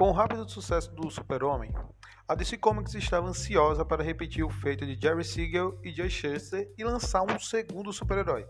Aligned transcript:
Com 0.00 0.08
o 0.08 0.12
rápido 0.12 0.48
sucesso 0.48 0.90
do 0.94 1.10
Super-Homem, 1.10 1.74
a 2.26 2.34
DC 2.34 2.56
Comics 2.56 2.94
estava 2.94 3.28
ansiosa 3.28 3.84
para 3.84 4.02
repetir 4.02 4.42
o 4.42 4.48
feito 4.48 4.86
de 4.86 4.98
Jerry 4.98 5.22
Siegel 5.22 5.78
e 5.84 5.90
Jay 5.90 6.08
Schuster 6.08 6.72
e 6.78 6.82
lançar 6.82 7.20
um 7.20 7.38
segundo 7.38 7.92
super-herói, 7.92 8.46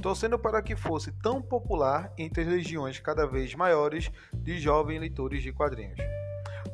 torcendo 0.00 0.38
para 0.38 0.62
que 0.62 0.74
fosse 0.74 1.12
tão 1.20 1.42
popular 1.42 2.10
entre 2.16 2.44
as 2.44 2.48
legiões 2.48 2.98
cada 2.98 3.26
vez 3.26 3.54
maiores 3.54 4.10
de 4.32 4.58
jovens 4.58 4.98
leitores 4.98 5.42
de 5.42 5.52
quadrinhos. 5.52 6.00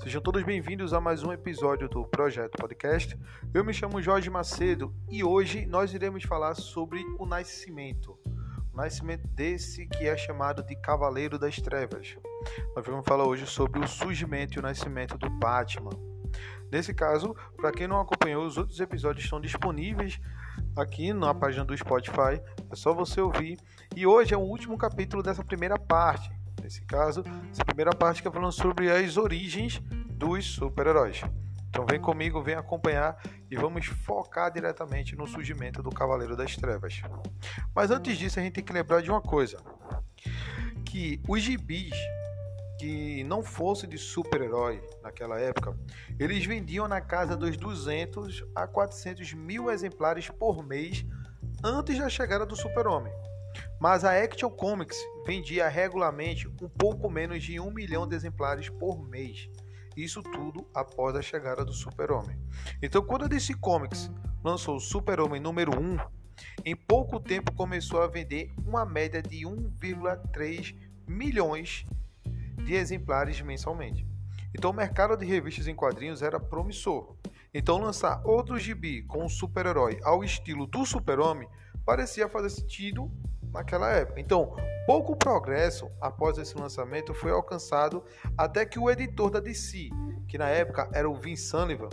Sejam 0.00 0.22
todos 0.22 0.44
bem-vindos 0.44 0.94
a 0.94 1.00
mais 1.00 1.24
um 1.24 1.32
episódio 1.32 1.88
do 1.88 2.06
Projeto 2.06 2.56
Podcast. 2.56 3.18
Eu 3.52 3.64
me 3.64 3.74
chamo 3.74 4.00
Jorge 4.00 4.30
Macedo 4.30 4.94
e 5.10 5.24
hoje 5.24 5.66
nós 5.66 5.92
iremos 5.92 6.22
falar 6.22 6.54
sobre 6.54 7.04
o 7.18 7.26
nascimento. 7.26 8.16
Nascimento 8.74 9.28
desse 9.28 9.86
que 9.86 10.08
é 10.08 10.16
chamado 10.16 10.62
de 10.62 10.74
Cavaleiro 10.74 11.38
das 11.38 11.56
Trevas. 11.56 12.16
Nós 12.74 12.86
vamos 12.86 13.06
falar 13.06 13.24
hoje 13.24 13.46
sobre 13.46 13.78
o 13.78 13.86
surgimento 13.86 14.54
e 14.54 14.58
o 14.60 14.62
nascimento 14.62 15.18
do 15.18 15.28
Batman. 15.28 15.90
Nesse 16.70 16.94
caso, 16.94 17.36
para 17.54 17.70
quem 17.70 17.86
não 17.86 18.00
acompanhou, 18.00 18.46
os 18.46 18.56
outros 18.56 18.80
episódios 18.80 19.24
estão 19.24 19.38
disponíveis 19.38 20.18
aqui 20.74 21.12
na 21.12 21.34
página 21.34 21.66
do 21.66 21.76
Spotify. 21.76 22.40
É 22.70 22.74
só 22.74 22.94
você 22.94 23.20
ouvir. 23.20 23.58
E 23.94 24.06
hoje 24.06 24.32
é 24.32 24.38
o 24.38 24.40
último 24.40 24.78
capítulo 24.78 25.22
dessa 25.22 25.44
primeira 25.44 25.78
parte. 25.78 26.30
Nesse 26.62 26.80
caso, 26.86 27.22
essa 27.50 27.64
primeira 27.66 27.90
parte 27.92 28.22
que 28.22 28.28
é 28.28 28.30
falando 28.30 28.52
sobre 28.52 28.90
as 28.90 29.18
origens 29.18 29.80
dos 30.10 30.46
super-heróis. 30.46 31.22
Então 31.72 31.86
vem 31.86 31.98
comigo, 31.98 32.42
vem 32.42 32.54
acompanhar 32.54 33.18
e 33.50 33.56
vamos 33.56 33.86
focar 33.86 34.52
diretamente 34.52 35.16
no 35.16 35.26
surgimento 35.26 35.82
do 35.82 35.88
Cavaleiro 35.88 36.36
das 36.36 36.54
Trevas. 36.54 37.00
Mas 37.74 37.90
antes 37.90 38.18
disso, 38.18 38.38
a 38.38 38.42
gente 38.42 38.52
tem 38.52 38.62
que 38.62 38.74
lembrar 38.74 39.00
de 39.00 39.10
uma 39.10 39.22
coisa, 39.22 39.56
que 40.84 41.18
os 41.26 41.40
gibis 41.40 41.96
que 42.78 43.24
não 43.24 43.42
fosse 43.42 43.86
de 43.86 43.96
super-herói 43.96 44.86
naquela 45.02 45.40
época, 45.40 45.74
eles 46.18 46.44
vendiam 46.44 46.86
na 46.86 47.00
casa 47.00 47.34
dos 47.34 47.56
200 47.56 48.44
a 48.54 48.66
400 48.66 49.32
mil 49.32 49.70
exemplares 49.70 50.28
por 50.28 50.62
mês 50.62 51.06
antes 51.64 51.98
da 51.98 52.10
chegada 52.10 52.44
do 52.44 52.54
super-homem. 52.54 53.14
Mas 53.80 54.04
a 54.04 54.12
Action 54.22 54.50
Comics 54.50 54.98
vendia 55.24 55.68
regularmente 55.68 56.46
um 56.48 56.68
pouco 56.68 57.08
menos 57.08 57.42
de 57.42 57.58
um 57.58 57.70
milhão 57.70 58.06
de 58.06 58.14
exemplares 58.14 58.68
por 58.68 59.02
mês. 59.08 59.48
Isso 59.96 60.22
tudo 60.22 60.66
após 60.74 61.14
a 61.16 61.22
chegada 61.22 61.64
do 61.64 61.72
Super-Homem. 61.72 62.38
Então, 62.82 63.02
quando 63.02 63.24
a 63.24 63.28
DC 63.28 63.54
Comics 63.54 64.10
lançou 64.42 64.76
o 64.76 64.80
Super-Homem 64.80 65.40
número 65.40 65.78
1, 65.78 65.98
em 66.64 66.74
pouco 66.74 67.20
tempo 67.20 67.52
começou 67.52 68.02
a 68.02 68.06
vender 68.06 68.52
uma 68.64 68.84
média 68.84 69.22
de 69.22 69.46
1,3 69.46 70.76
milhões 71.06 71.84
de 72.64 72.74
exemplares 72.74 73.40
mensalmente. 73.40 74.06
Então, 74.54 74.70
o 74.70 74.74
mercado 74.74 75.16
de 75.16 75.24
revistas 75.24 75.66
em 75.66 75.74
quadrinhos 75.74 76.22
era 76.22 76.38
promissor. 76.38 77.16
Então, 77.54 77.78
lançar 77.78 78.22
outro 78.24 78.58
gibi 78.58 79.02
com 79.02 79.24
um 79.24 79.28
super-herói 79.28 79.98
ao 80.02 80.24
estilo 80.24 80.66
do 80.66 80.84
Super-Homem 80.84 81.48
parecia 81.84 82.28
fazer 82.28 82.50
sentido 82.50 83.10
naquela 83.52 83.90
época. 83.90 84.20
Então, 84.20 84.56
pouco 84.86 85.14
progresso 85.16 85.90
após 86.00 86.38
esse 86.38 86.56
lançamento 86.56 87.14
foi 87.14 87.30
alcançado 87.30 88.02
até 88.36 88.64
que 88.64 88.78
o 88.78 88.90
editor 88.90 89.30
da 89.30 89.40
DC, 89.40 89.90
que 90.26 90.38
na 90.38 90.48
época 90.48 90.88
era 90.92 91.08
o 91.08 91.14
Vin 91.14 91.36
Sullivan, 91.36 91.90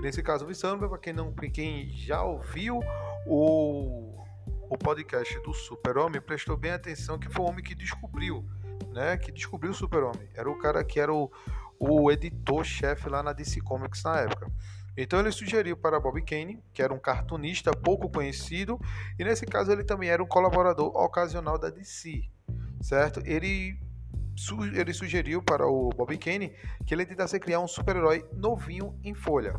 nesse 0.00 0.22
caso 0.22 0.44
o 0.44 0.48
Vin 0.48 0.54
Sullivan, 0.54 0.88
para 0.88 0.98
quem 0.98 1.12
não, 1.12 1.32
quem 1.32 1.90
já 1.90 2.22
ouviu 2.22 2.80
o, 3.26 4.22
o 4.70 4.78
podcast 4.78 5.38
do 5.40 5.52
Super-Homem, 5.52 6.20
prestou 6.20 6.56
bem 6.56 6.72
atenção 6.72 7.18
que 7.18 7.28
foi 7.28 7.44
o 7.44 7.48
homem 7.48 7.64
que 7.64 7.74
descobriu, 7.74 8.44
né, 8.92 9.16
que 9.16 9.32
descobriu 9.32 9.72
o 9.72 9.74
Super-Homem. 9.74 10.28
Era 10.34 10.50
o 10.50 10.58
cara 10.58 10.84
que 10.84 11.00
era 11.00 11.12
o, 11.12 11.30
o 11.78 12.10
editor-chefe 12.10 13.08
lá 13.08 13.22
na 13.22 13.32
DC 13.32 13.60
Comics 13.60 14.02
na 14.02 14.20
época. 14.20 14.50
Então 15.00 15.20
ele 15.20 15.30
sugeriu 15.30 15.76
para 15.76 16.00
Bob 16.00 16.20
Kane, 16.22 16.60
que 16.74 16.82
era 16.82 16.92
um 16.92 16.98
cartunista 16.98 17.70
pouco 17.70 18.10
conhecido, 18.10 18.80
e 19.16 19.22
nesse 19.22 19.46
caso 19.46 19.70
ele 19.70 19.84
também 19.84 20.08
era 20.08 20.20
um 20.20 20.26
colaborador 20.26 20.88
ocasional 20.88 21.56
da 21.56 21.70
DC, 21.70 22.28
certo? 22.82 23.22
Ele, 23.24 23.78
ele 24.74 24.92
sugeriu 24.92 25.40
para 25.40 25.68
o 25.68 25.90
Bob 25.90 26.18
Kane 26.18 26.52
que 26.84 26.92
ele 26.92 27.06
tentasse 27.06 27.38
criar 27.38 27.60
um 27.60 27.68
super-herói 27.68 28.28
novinho 28.32 28.98
em 29.04 29.14
folha. 29.14 29.54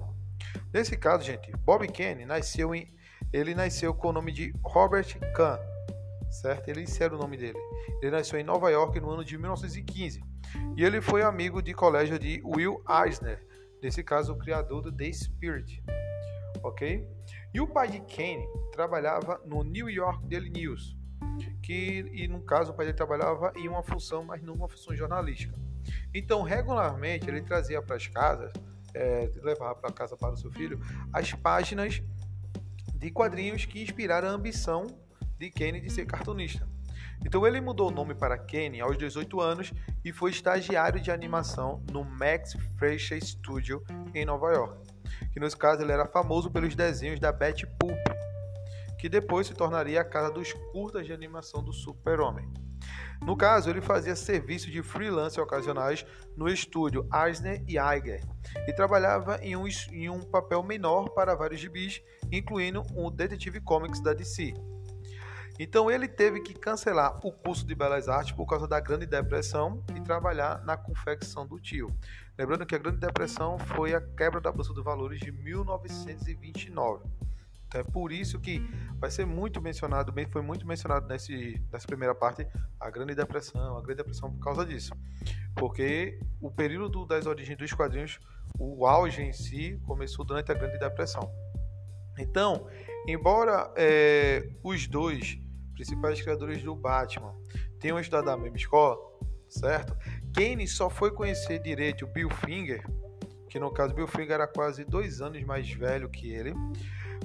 Nesse 0.74 0.98
caso, 0.98 1.24
gente, 1.24 1.50
Bob 1.66 1.88
Kane 1.88 2.26
nasceu 2.26 2.76
em 2.76 2.94
ele 3.32 3.54
nasceu 3.54 3.94
com 3.94 4.10
o 4.10 4.12
nome 4.12 4.32
de 4.32 4.54
Robert 4.64 5.06
Kahn, 5.36 5.60
certo? 6.32 6.68
Ele 6.68 6.84
era 7.00 7.16
o 7.16 7.18
nome 7.18 7.38
dele. 7.38 7.60
Ele 8.02 8.12
nasceu 8.12 8.40
em 8.40 8.44
Nova 8.44 8.70
York 8.72 9.00
no 9.00 9.12
ano 9.12 9.24
de 9.24 9.38
1915 9.38 10.22
e 10.76 10.84
ele 10.84 11.00
foi 11.00 11.22
amigo 11.22 11.62
de 11.62 11.74
colégio 11.74 12.18
de 12.18 12.42
Will 12.44 12.84
Eisner, 12.90 13.40
nesse 13.82 14.04
caso 14.04 14.34
o 14.34 14.38
criador 14.38 14.82
do 14.82 14.92
The 14.92 15.12
Spirit, 15.12 15.84
ok? 16.64 17.08
E 17.54 17.60
o 17.60 17.68
pai 17.68 17.90
de 17.90 18.00
Kane 18.00 18.48
trabalhava 18.72 19.42
no 19.46 19.64
New 19.64 19.90
York 19.90 20.26
Daily 20.28 20.50
News, 20.50 20.96
que 21.64 22.06
e 22.14 22.28
no 22.28 22.42
caso 22.42 22.72
o 22.72 22.76
pai 22.76 22.86
dele 22.86 22.98
trabalhava 22.98 23.54
em 23.56 23.68
uma 23.68 23.84
função, 23.84 24.24
mas 24.24 24.42
não 24.42 24.54
uma 24.54 24.70
função 24.70 24.96
jornalística. 24.96 25.58
Então 26.14 26.42
regularmente 26.42 27.30
ele 27.30 27.42
trazia 27.42 27.82
para 27.82 27.96
as 27.96 28.08
casas, 28.08 28.52
é, 28.94 29.30
levava 29.42 29.76
para 29.76 29.92
casa 29.92 30.18
para 30.18 30.34
o 30.34 30.38
seu 30.38 30.52
filho 30.52 30.80
as 31.14 31.34
páginas 31.34 32.02
de 32.96 33.12
quadrinhos 33.12 33.66
que 33.66 33.82
inspiraram 33.82 34.28
a 34.28 34.32
ambição 34.32 34.88
de 35.38 35.50
Kane 35.50 35.80
de 35.80 35.90
ser 35.90 36.06
cartunista. 36.06 36.68
Então 37.26 37.46
ele 37.46 37.60
mudou 37.60 37.90
o 37.90 37.94
nome 37.94 38.16
para 38.16 38.38
Kenny 38.38 38.80
aos 38.80 38.98
18 38.98 39.42
anos 39.42 39.74
e 40.04 40.12
foi 40.12 40.32
estagiário 40.32 41.02
de 41.02 41.12
animação 41.12 41.84
no 41.92 42.04
Max 42.04 42.56
Fleischer 42.78 43.24
Studio 43.24 43.84
em 44.14 44.26
Nova 44.26 44.52
York, 44.54 44.88
que 45.32 45.40
nesse 45.40 45.58
caso 45.58 45.82
ele 45.82 45.92
era 45.92 46.08
famoso 46.08 46.50
pelos 46.50 46.76
desenhos 46.76 47.20
da 47.20 47.32
Betty 47.32 47.66
Boop, 47.66 47.98
que 48.98 49.10
depois 49.10 49.48
se 49.48 49.54
tornaria 49.54 50.02
a 50.02 50.06
casa 50.06 50.32
dos 50.32 50.54
curtas 50.72 51.06
de 51.06 51.14
animação 51.14 51.64
do 51.64 51.74
Super-Homem. 51.74 52.52
No 53.22 53.36
caso, 53.36 53.70
ele 53.70 53.82
fazia 53.82 54.16
serviço 54.16 54.72
de 54.72 54.82
freelance 54.82 55.40
ocasionais 55.40 56.06
no 56.38 56.48
estúdio 56.48 57.08
Eisner 57.14 57.62
e 57.68 57.78
Eiger 57.78 58.24
e 58.66 58.74
trabalhava 58.74 59.38
em 59.42 59.56
um, 59.58 59.66
em 59.92 60.10
um 60.10 60.22
papel 60.22 60.64
menor 60.64 61.10
para 61.10 61.36
vários 61.36 61.60
gibis, 61.60 62.02
incluindo 62.32 62.82
o 62.96 63.12
Detective 63.12 63.60
Comics 63.60 64.02
da 64.02 64.14
DC. 64.14 64.54
Então 65.60 65.92
ele 65.92 66.08
teve 66.08 66.40
que 66.40 66.54
cancelar 66.54 67.20
o 67.22 67.34
curso 67.34 67.68
de 67.68 67.76
Belas 67.76 68.08
Artes 68.08 68.32
por 68.32 68.46
causa 68.46 68.66
da 68.66 68.80
Grande 68.80 69.06
Depressão 69.06 69.84
e 69.94 70.00
trabalhar 70.00 70.64
na 70.64 70.78
confecção 70.78 71.46
do 71.46 71.60
tio. 71.60 71.94
Lembrando 72.38 72.66
que 72.66 72.74
a 72.74 72.78
Grande 72.78 73.00
Depressão 73.00 73.60
foi 73.60 73.94
a 73.94 74.00
quebra 74.00 74.40
da 74.40 74.54
Bolsa 74.54 74.74
de 74.74 74.82
Valores 74.82 75.20
de 75.20 75.34
1929. 75.34 77.04
Então 77.68 77.82
é 77.82 77.84
por 77.84 78.14
isso 78.14 78.40
que 78.40 78.62
vai 78.98 79.12
ser 79.12 79.26
muito 79.26 79.62
mencionado, 79.62 80.14
bem, 80.14 80.26
foi 80.26 80.42
muito 80.42 80.66
mencionado 80.66 81.06
nesse, 81.10 81.62
nessa 81.70 81.86
primeira 81.86 82.16
parte, 82.16 82.48
a 82.80 82.90
Grande 82.90 83.14
Depressão, 83.14 83.78
a 83.78 83.82
Grande 83.82 83.98
Depressão 83.98 84.32
por 84.32 84.40
causa 84.42 84.66
disso. 84.66 84.94
Porque 85.56 86.22
o 86.40 86.50
período 86.50 87.06
das 87.06 87.26
origens 87.26 87.58
dos 87.58 87.74
quadrinhos, 87.74 88.18
o 88.58 88.88
auge 88.88 89.22
em 89.22 89.34
si, 89.34 89.78
começou 89.86 90.24
durante 90.24 90.54
a 90.54 90.56
Grande 90.56 90.80
Depressão. 90.80 91.30
Então, 92.18 92.66
embora 93.06 93.72
é, 93.76 94.50
os 94.64 94.88
dois 94.88 95.38
principais 95.80 96.22
criadores 96.22 96.62
do 96.62 96.76
Batman 96.76 97.34
tenham 97.80 97.98
estudado 97.98 98.26
na 98.26 98.36
mesma 98.36 98.58
escola, 98.58 98.98
certo? 99.48 99.96
Kane 100.36 100.68
só 100.68 100.90
foi 100.90 101.10
conhecer 101.10 101.60
direito 101.60 102.04
o 102.04 102.08
Bill 102.08 102.30
Finger, 102.30 102.86
que 103.50 103.58
no 103.58 103.72
caso 103.72 103.94
Bill 103.94 104.08
Finger 104.08 104.32
era 104.32 104.48
quase 104.48 104.84
dois 104.84 105.22
anos 105.22 105.42
mais 105.44 105.72
velho 105.72 106.10
que 106.10 106.30
ele, 106.34 106.54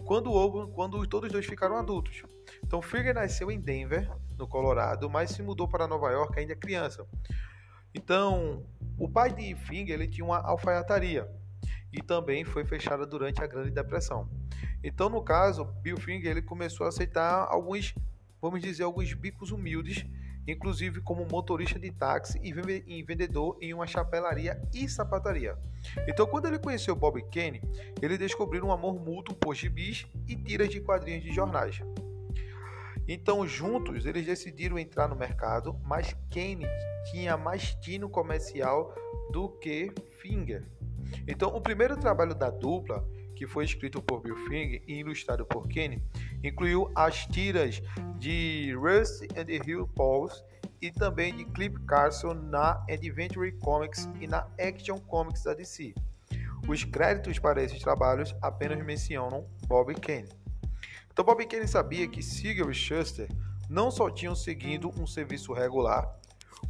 quando, 0.04 0.30
quando 0.68 1.04
todos 1.08 1.32
dois 1.32 1.44
ficaram 1.44 1.76
adultos. 1.76 2.22
Então 2.62 2.80
Finger 2.80 3.12
nasceu 3.12 3.50
em 3.50 3.60
Denver, 3.60 4.08
no 4.38 4.46
Colorado, 4.46 5.10
mas 5.10 5.32
se 5.32 5.42
mudou 5.42 5.66
para 5.66 5.88
Nova 5.88 6.12
York 6.12 6.38
ainda 6.38 6.54
criança. 6.54 7.04
Então, 7.92 8.64
o 8.96 9.08
pai 9.08 9.32
de 9.32 9.56
Finger 9.56 9.94
ele 9.94 10.06
tinha 10.06 10.24
uma 10.24 10.38
alfaiataria 10.38 11.28
e 11.92 12.00
também 12.00 12.44
foi 12.44 12.64
fechada 12.64 13.04
durante 13.04 13.42
a 13.42 13.46
Grande 13.48 13.72
Depressão. 13.72 14.30
Então, 14.82 15.08
no 15.08 15.22
caso, 15.24 15.64
Bill 15.82 15.96
Finger 15.96 16.30
ele 16.30 16.42
começou 16.42 16.86
a 16.86 16.88
aceitar 16.88 17.48
alguns 17.48 17.94
vamos 18.44 18.60
dizer, 18.60 18.82
alguns 18.82 19.10
bicos 19.14 19.50
humildes, 19.50 20.04
inclusive 20.46 21.00
como 21.00 21.24
motorista 21.24 21.78
de 21.78 21.90
táxi 21.90 22.38
e 22.42 23.02
vendedor 23.02 23.56
em 23.58 23.72
uma 23.72 23.86
chapelaria 23.86 24.60
e 24.74 24.86
sapataria. 24.86 25.56
Então, 26.06 26.26
quando 26.26 26.44
ele 26.44 26.58
conheceu 26.58 26.94
Bob 26.94 27.22
Kane, 27.32 27.62
ele 28.02 28.18
descobriu 28.18 28.62
um 28.66 28.70
amor 28.70 29.00
mútuo 29.00 29.34
por 29.34 29.54
gibis 29.54 30.06
e 30.28 30.36
tiras 30.36 30.68
de 30.68 30.78
quadrinhos 30.78 31.22
de 31.22 31.32
jornais. 31.32 31.80
Então, 33.08 33.46
juntos, 33.46 34.04
eles 34.04 34.26
decidiram 34.26 34.78
entrar 34.78 35.08
no 35.08 35.16
mercado, 35.16 35.80
mas 35.82 36.14
Kane 36.30 36.66
tinha 37.10 37.38
mais 37.38 37.74
tino 37.76 38.10
comercial 38.10 38.94
do 39.32 39.48
que 39.48 39.90
Finger. 40.20 40.68
Então, 41.26 41.48
o 41.48 41.62
primeiro 41.62 41.96
trabalho 41.96 42.34
da 42.34 42.50
dupla 42.50 43.08
que 43.34 43.46
foi 43.46 43.64
escrito 43.64 44.00
por 44.00 44.20
Bill 44.20 44.36
Finger 44.46 44.82
e 44.86 45.00
ilustrado 45.00 45.44
por 45.44 45.66
Kenny, 45.68 46.02
incluiu 46.48 46.90
as 46.94 47.26
tiras 47.26 47.82
de 48.18 48.74
Rust 48.74 49.22
and 49.36 49.46
the 49.46 49.60
Hill 49.66 49.88
Pauls 49.88 50.44
e 50.80 50.90
também 50.90 51.34
de 51.34 51.44
Clip 51.46 51.78
Carson 51.86 52.34
na 52.34 52.84
Adventure 52.90 53.50
Comics 53.52 54.08
e 54.20 54.26
na 54.26 54.46
Action 54.58 54.98
Comics 54.98 55.42
da 55.44 55.54
DC. 55.54 55.94
Os 56.68 56.84
créditos 56.84 57.38
para 57.38 57.62
esses 57.62 57.80
trabalhos 57.80 58.34
apenas 58.42 58.84
mencionam 58.84 59.46
Bob 59.66 59.94
Kane. 59.94 60.28
Então 61.10 61.24
Bob 61.24 61.44
Kane 61.46 61.66
sabia 61.66 62.06
que 62.08 62.22
Siegel 62.22 62.70
e 62.70 62.74
Shuster 62.74 63.28
não 63.68 63.90
só 63.90 64.10
tinham 64.10 64.34
seguido 64.34 64.90
um 65.00 65.06
serviço 65.06 65.52
regular, 65.52 66.18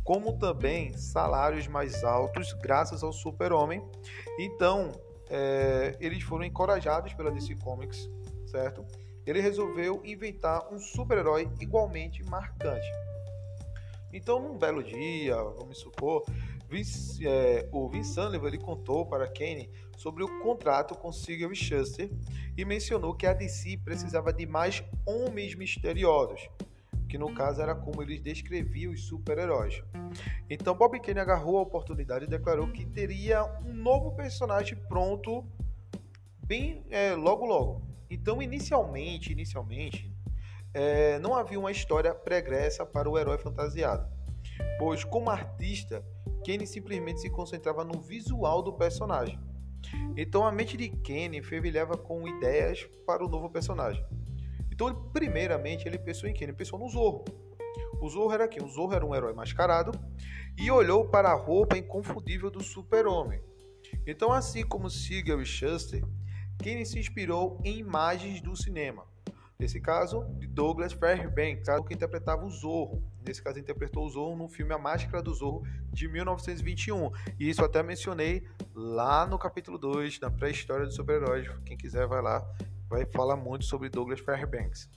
como 0.05 0.39
também 0.39 0.93
salários 0.97 1.67
mais 1.67 2.05
altos 2.05 2.53
graças 2.53 3.03
ao 3.03 3.13
Super-Homem. 3.13 3.83
Então, 4.39 4.93
é, 5.29 5.97
eles 6.01 6.23
foram 6.23 6.45
encorajados 6.45 7.15
pela 7.15 7.31
DC 7.31 7.57
Comics, 7.57 8.09
certo? 8.47 8.85
Ele 9.27 9.41
resolveu 9.41 10.01
inventar 10.05 10.73
um 10.73 10.79
super-herói 10.79 11.49
igualmente 11.61 12.23
marcante. 12.25 12.87
Então, 14.13 14.41
num 14.41 14.57
belo 14.57 14.83
dia, 14.83 15.37
vamos 15.37 15.79
supor, 15.79 16.25
Vince, 16.69 17.27
é, 17.27 17.69
o 17.73 17.89
Vince 17.89 18.15
Sullivan 18.15 18.47
ele 18.47 18.59
contou 18.59 19.07
para 19.07 19.27
Kane 19.27 19.69
sobre 19.97 20.23
o 20.23 20.41
contrato 20.41 20.95
com 20.95 21.11
Siegel 21.11 21.53
e 21.53 21.57
Shuster 21.57 22.11
e 22.57 22.65
mencionou 22.65 23.15
que 23.15 23.27
a 23.27 23.33
DC 23.33 23.79
precisava 23.85 24.33
de 24.33 24.47
mais 24.47 24.85
homens 25.07 25.55
misteriosos 25.55 26.49
que 27.15 27.19
no 27.19 27.33
caso 27.33 27.63
era 27.63 27.77
como 27.77 28.03
eles 28.03 28.21
descreviam 28.21 28.93
os 28.93 29.07
super-heróis. 29.07 29.81
Então 30.51 30.75
Bob 30.75 30.99
Kane 30.99 31.21
agarrou 31.21 31.59
a 31.59 31.63
oportunidade 31.63 32.25
e 32.25 32.29
declarou 32.29 32.67
que 32.67 32.85
teria 32.85 33.45
um 33.65 33.73
novo 33.73 34.17
personagem 34.17 34.77
pronto 34.89 35.45
bem 36.45 36.85
é, 36.91 37.15
logo 37.15 37.47
logo. 37.47 37.94
Então 38.15 38.41
inicialmente, 38.41 39.33
inicialmente 39.33 40.15
é, 40.73 41.19
não 41.19 41.35
havia 41.35 41.59
uma 41.59 41.71
história 41.71 42.15
pregressa 42.15 42.87
para 42.87 43.09
o 43.11 43.19
herói 43.19 43.39
fantasiado, 43.39 44.09
pois 44.79 45.05
como 45.05 45.31
artista 45.31 46.05
Kane 46.45 46.67
simplesmente 46.67 47.21
se 47.21 47.31
concentrava 47.31 47.85
no 47.85 48.01
visual 48.01 48.63
do 48.63 48.73
personagem. 48.73 49.39
Então 50.17 50.47
a 50.47 50.53
mente 50.53 50.77
de 50.77 50.89
Kane 50.89 51.43
fervilhava 51.43 51.97
com 51.97 52.27
ideias 52.29 52.89
para 53.07 53.25
o 53.25 53.29
novo 53.29 53.51
personagem. 53.51 54.05
Então, 54.71 54.93
primeiramente, 55.13 55.87
ele 55.87 55.99
pensou 55.99 56.29
em 56.29 56.35
quem? 56.35 56.47
Ele 56.47 56.53
pensou 56.53 56.79
no 56.79 56.89
Zorro. 56.89 57.25
O 58.01 58.09
Zorro 58.09 58.33
era 58.33 58.49
quem? 58.49 58.61
O 58.61 58.69
Zorro 58.69 58.93
era 58.93 59.07
um 59.07 59.15
herói 59.15 59.33
mascarado 59.33 59.93
e 60.59 60.69
olhou 60.69 61.09
para 61.09 61.31
a 61.31 61.35
roupa 61.35 61.79
inconfundível 61.79 62.51
do 62.51 62.61
super-homem. 62.61 63.41
Então, 64.05 64.33
assim 64.33 64.65
como 64.67 64.91
Siegel 64.91 65.41
e 65.41 65.47
Shuster, 65.47 66.03
Kane 66.63 66.85
se 66.85 66.99
inspirou 66.99 67.61
em 67.65 67.79
imagens 67.79 68.41
do 68.41 68.57
cinema. 68.57 69.05
Nesse 69.59 69.81
caso, 69.81 70.25
de 70.39 70.47
Douglas 70.47 70.93
Fairbanks, 70.93 71.69
que 71.87 71.95
interpretava 71.95 72.45
o 72.45 72.51
Zorro. 72.51 73.03
Nesse 73.25 73.43
caso, 73.43 73.59
interpretou 73.59 74.05
o 74.05 74.11
Zorro 74.11 74.37
no 74.37 74.49
filme 74.49 74.75
A 74.75 74.79
Máscara 74.79 75.23
do 75.23 75.33
Zorro, 75.33 75.63
de 75.93 76.09
1921. 76.09 77.11
E 77.39 77.49
isso 77.49 77.65
até 77.65 77.83
mencionei 77.83 78.47
lá 78.75 79.27
no 79.27 79.39
capítulo 79.39 79.79
2, 79.79 80.21
na 80.21 80.31
pré-história 80.31 80.85
dos 80.85 80.97
super-heróis. 80.97 81.49
Quem 81.65 81.77
quiser, 81.77 82.07
vai 82.07 82.21
lá 82.21 82.45
vai 82.89 83.05
falar 83.07 83.37
muito 83.37 83.65
sobre 83.65 83.89
Douglas 83.89 84.21
Fairbanks. 84.21 84.89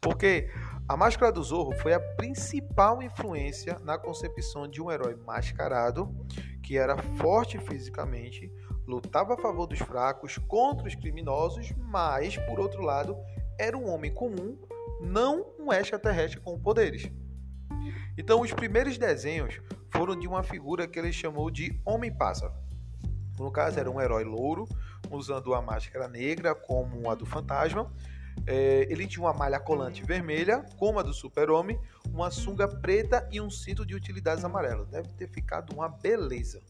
Porque 0.00 0.50
a 0.88 0.96
Máscara 0.96 1.32
do 1.32 1.42
Zorro 1.42 1.72
foi 1.78 1.92
a 1.92 2.00
principal 2.00 3.02
influência 3.02 3.78
na 3.80 3.98
concepção 3.98 4.68
de 4.68 4.80
um 4.80 4.90
herói 4.90 5.16
mascarado 5.16 6.14
que 6.62 6.76
era 6.76 6.96
forte 7.18 7.58
fisicamente, 7.58 8.52
lutava 8.88 9.34
a 9.34 9.36
favor 9.36 9.66
dos 9.66 9.78
fracos, 9.80 10.38
contra 10.38 10.88
os 10.88 10.94
criminosos, 10.94 11.72
mas, 11.76 12.38
por 12.38 12.58
outro 12.58 12.80
lado, 12.80 13.14
era 13.58 13.76
um 13.76 13.86
homem 13.92 14.12
comum, 14.12 14.58
não 15.02 15.46
um 15.58 15.70
extraterrestre 15.70 16.40
com 16.40 16.58
poderes. 16.58 17.10
Então, 18.16 18.40
os 18.40 18.52
primeiros 18.52 18.96
desenhos 18.96 19.60
foram 19.92 20.18
de 20.18 20.26
uma 20.26 20.42
figura 20.42 20.88
que 20.88 20.98
ele 20.98 21.12
chamou 21.12 21.50
de 21.50 21.78
Homem-Pássaro. 21.84 22.54
No 23.38 23.52
caso, 23.52 23.78
era 23.78 23.90
um 23.90 24.00
herói 24.00 24.24
louro, 24.24 24.66
usando 25.10 25.54
a 25.54 25.60
máscara 25.60 26.08
negra 26.08 26.54
como 26.54 27.10
a 27.10 27.14
do 27.14 27.26
fantasma. 27.26 27.92
É, 28.46 28.86
ele 28.90 29.06
tinha 29.06 29.24
uma 29.24 29.34
malha 29.34 29.60
colante 29.60 30.02
vermelha, 30.02 30.64
como 30.78 30.98
a 30.98 31.02
do 31.02 31.12
super-homem, 31.12 31.78
uma 32.10 32.30
sunga 32.30 32.66
preta 32.66 33.28
e 33.30 33.40
um 33.40 33.50
cinto 33.50 33.84
de 33.84 33.94
utilidades 33.94 34.44
amarelo. 34.44 34.86
Deve 34.86 35.08
ter 35.12 35.28
ficado 35.28 35.74
uma 35.74 35.88
beleza, 35.88 36.62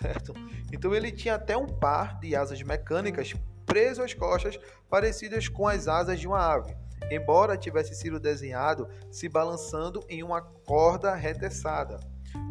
certo? 0.00 0.32
Então 0.72 0.94
ele 0.94 1.10
tinha 1.10 1.34
até 1.34 1.56
um 1.56 1.66
par 1.66 2.18
de 2.20 2.34
asas 2.34 2.62
mecânicas 2.62 3.34
preso 3.66 4.02
às 4.02 4.14
costas, 4.14 4.58
parecidas 4.88 5.48
com 5.48 5.66
as 5.66 5.88
asas 5.88 6.20
de 6.20 6.26
uma 6.26 6.38
ave, 6.38 6.76
embora 7.10 7.56
tivesse 7.56 7.94
sido 7.94 8.20
desenhado 8.20 8.88
se 9.10 9.28
balançando 9.28 10.04
em 10.08 10.22
uma 10.22 10.42
corda 10.42 11.14
reteçada, 11.14 12.00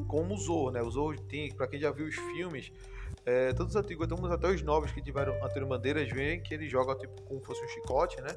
como 0.08 0.34
o 0.34 0.38
Zorro, 0.38 0.72
né? 0.72 0.82
O 0.82 0.90
Zorro 0.90 1.20
tem, 1.22 1.54
para 1.54 1.68
quem 1.68 1.80
já 1.80 1.92
viu 1.92 2.06
os 2.06 2.16
filmes, 2.16 2.72
é, 3.26 3.54
todos 3.54 3.76
os 3.76 3.82
antigos, 3.82 4.08
até 4.32 4.48
os 4.48 4.62
novos 4.62 4.92
que 4.92 5.02
tiveram 5.02 5.34
Antônio 5.44 5.68
Bandeiras, 5.68 6.10
veem 6.10 6.42
que 6.42 6.54
ele 6.54 6.68
joga 6.68 6.96
tipo 6.96 7.22
como 7.24 7.42
fosse 7.44 7.64
um 7.64 7.68
chicote, 7.68 8.20
né? 8.22 8.30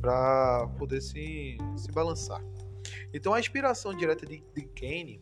Para 0.00 0.68
poder 0.78 1.00
se, 1.00 1.58
se 1.76 1.90
balançar. 1.90 2.40
Então 3.12 3.34
a 3.34 3.40
inspiração 3.40 3.92
direta 3.94 4.24
de, 4.24 4.42
de 4.54 4.62
Kane 4.62 5.20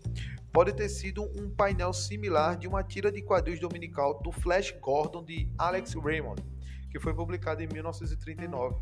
pode 0.53 0.73
ter 0.73 0.89
sido 0.89 1.23
um 1.41 1.51
painel 1.51 1.93
similar 1.93 2.57
de 2.57 2.67
uma 2.67 2.83
tira 2.83 3.13
de 3.13 3.23
quadrinhos 3.23 3.61
dominical 3.61 4.21
do 4.23 4.33
Flash 4.33 4.73
Gordon 4.81 5.25
de 5.25 5.51
Alex 5.59 5.95
Raymond, 5.95 6.43
que 6.91 6.99
foi 6.99 7.15
publicado 7.15 7.63
em 7.63 7.67
1939. 7.67 8.77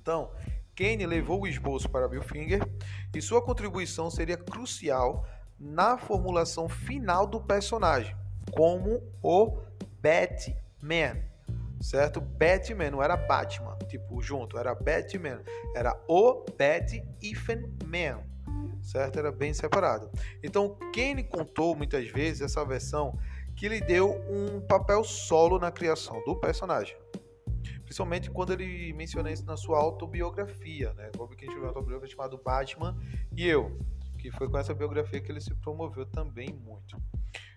Então, 0.00 0.30
Kane 0.74 1.06
levou 1.06 1.42
o 1.42 1.46
esboço 1.46 1.88
para 1.88 2.08
Bill 2.08 2.22
Finger 2.22 2.60
e 3.14 3.20
sua 3.20 3.42
contribuição 3.42 4.10
seria 4.10 4.36
crucial 4.36 5.26
na 5.58 5.98
formulação 5.98 6.68
final 6.68 7.26
do 7.26 7.40
personagem 7.40 8.16
como 8.52 9.02
o 9.22 9.60
Batman, 10.00 11.20
certo? 11.80 12.20
Batman 12.20 12.90
não 12.90 13.02
era 13.02 13.16
Batman, 13.16 13.76
tipo 13.88 14.22
junto, 14.22 14.58
era 14.58 14.74
Batman, 14.74 15.42
era 15.74 16.00
o 16.08 16.44
Bat 16.56 17.02
Ethan 17.22 17.62
Man, 17.84 18.22
certo? 18.88 19.18
Era 19.18 19.30
bem 19.30 19.52
separado. 19.52 20.10
Então, 20.42 20.76
Kane 20.94 21.24
contou 21.24 21.76
muitas 21.76 22.08
vezes 22.08 22.42
essa 22.42 22.64
versão 22.64 23.18
que 23.56 23.68
lhe 23.68 23.80
deu 23.80 24.20
um 24.30 24.60
papel 24.60 25.02
solo 25.04 25.58
na 25.58 25.70
criação 25.70 26.22
do 26.24 26.36
personagem. 26.36 26.96
Principalmente 27.84 28.30
quando 28.30 28.52
ele 28.52 28.92
menciona 28.92 29.30
isso 29.30 29.44
na 29.44 29.56
sua 29.56 29.78
autobiografia, 29.78 30.92
né? 30.94 31.10
Bob 31.16 31.34
Kane 31.34 31.48
escreveu 31.48 31.62
uma 31.62 31.68
autobiografia 31.68 32.08
chamada 32.08 32.36
Batman 32.36 32.96
e 33.34 33.46
Eu, 33.46 33.78
que 34.18 34.30
foi 34.30 34.48
com 34.48 34.58
essa 34.58 34.74
biografia 34.74 35.20
que 35.20 35.32
ele 35.32 35.40
se 35.40 35.54
promoveu 35.54 36.04
também 36.06 36.52
muito. 36.52 37.00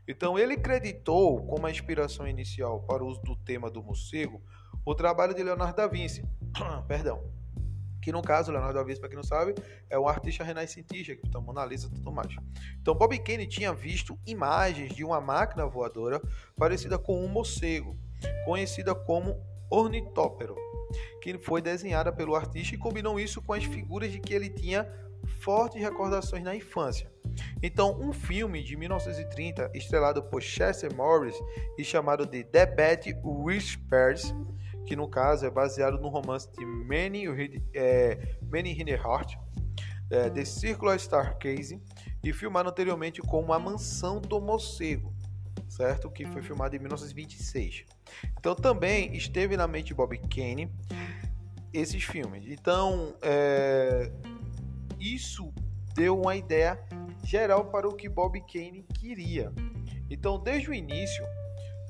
Então 0.07 0.39
ele 0.39 0.57
creditou 0.57 1.45
como 1.45 1.67
a 1.67 1.71
inspiração 1.71 2.27
inicial 2.27 2.81
para 2.83 3.03
o 3.03 3.07
uso 3.07 3.21
do 3.21 3.35
tema 3.35 3.69
do 3.69 3.83
morcego 3.83 4.41
o 4.85 4.95
trabalho 4.95 5.33
de 5.33 5.43
Leonardo 5.43 5.75
da 5.75 5.87
Vinci, 5.87 6.25
perdão, 6.87 7.23
que 8.01 8.11
no 8.11 8.21
caso 8.21 8.51
Leonardo 8.51 8.77
da 8.77 8.83
Vinci, 8.83 8.99
para 8.99 9.09
quem 9.09 9.15
não 9.15 9.23
sabe, 9.23 9.53
é 9.89 9.97
um 9.97 10.07
artista 10.07 10.43
renascentista 10.43 11.15
que 11.15 11.25
está 11.25 11.39
Mona 11.39 11.65
Lisa 11.65 11.87
e 11.87 11.91
tudo 11.91 12.11
mais. 12.11 12.33
Então 12.81 12.95
Bob 12.95 13.17
Kane 13.19 13.45
tinha 13.45 13.73
visto 13.73 14.17
imagens 14.25 14.93
de 14.93 15.03
uma 15.03 15.21
máquina 15.21 15.65
voadora 15.65 16.21
parecida 16.57 16.97
com 16.97 17.23
um 17.23 17.27
morcego, 17.27 17.97
conhecida 18.45 18.95
como 18.95 19.39
ornitóptero, 19.69 20.55
que 21.21 21.37
foi 21.37 21.61
desenhada 21.61 22.11
pelo 22.11 22.35
artista 22.35 22.75
e 22.75 22.77
combinou 22.77 23.19
isso 23.19 23.41
com 23.41 23.53
as 23.53 23.63
figuras 23.63 24.11
de 24.11 24.19
que 24.19 24.33
ele 24.33 24.49
tinha 24.49 24.87
fortes 25.39 25.81
recordações 25.81 26.43
na 26.43 26.55
infância. 26.55 27.11
Então, 27.63 27.99
um 28.01 28.11
filme 28.11 28.63
de 28.63 28.75
1930, 28.75 29.71
estrelado 29.73 30.23
por 30.23 30.41
Chester 30.41 30.93
Morris 30.93 31.35
e 31.77 31.83
chamado 31.83 32.25
de 32.25 32.43
The 32.43 32.65
Bad 32.65 33.15
Whispers, 33.23 34.33
que 34.91 34.95
no 34.97 35.07
caso 35.07 35.45
é 35.45 35.49
baseado 35.49 35.97
no 36.01 36.09
romance 36.09 36.51
de 36.51 36.65
Manny, 36.65 37.23
é, 37.73 38.35
Manny 38.41 38.73
Hinderhart, 38.73 39.35
é, 40.09 40.29
The 40.29 40.43
Circular 40.43 40.97
Starcase, 40.97 41.81
e 42.21 42.33
filmado 42.33 42.67
anteriormente 42.67 43.21
como 43.21 43.53
A 43.53 43.59
Mansão 43.59 44.19
do 44.19 44.41
Morcego, 44.41 45.15
certo? 45.69 46.11
Que 46.11 46.25
foi 46.25 46.41
filmado 46.41 46.75
em 46.75 46.79
1926. 46.79 47.85
Então, 48.37 48.53
também 48.53 49.15
esteve 49.15 49.55
na 49.55 49.65
mente 49.65 49.87
de 49.87 49.93
Bob 49.93 50.17
Kane 50.27 50.69
esses 51.71 52.03
filmes. 52.03 52.43
Então, 52.45 53.15
é, 53.21 54.11
isso 54.99 55.53
deu 55.95 56.19
uma 56.19 56.35
ideia 56.35 56.77
geral 57.23 57.71
para 57.71 57.87
o 57.87 57.95
que 57.95 58.09
Bob 58.09 58.37
Kane 58.41 58.85
queria. 58.93 59.53
Então, 60.09 60.37
desde 60.37 60.69
o 60.69 60.73
início, 60.73 61.25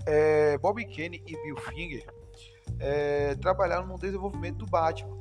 é, 0.05 0.55
Bob 0.59 0.85
Kane 0.85 1.23
e 1.25 1.35
Bill 1.41 1.57
Finger 1.57 2.20
é, 2.81 3.35
trabalharam 3.35 3.85
no 3.87 3.97
desenvolvimento 3.97 4.57
do 4.57 4.65
Batman. 4.65 5.17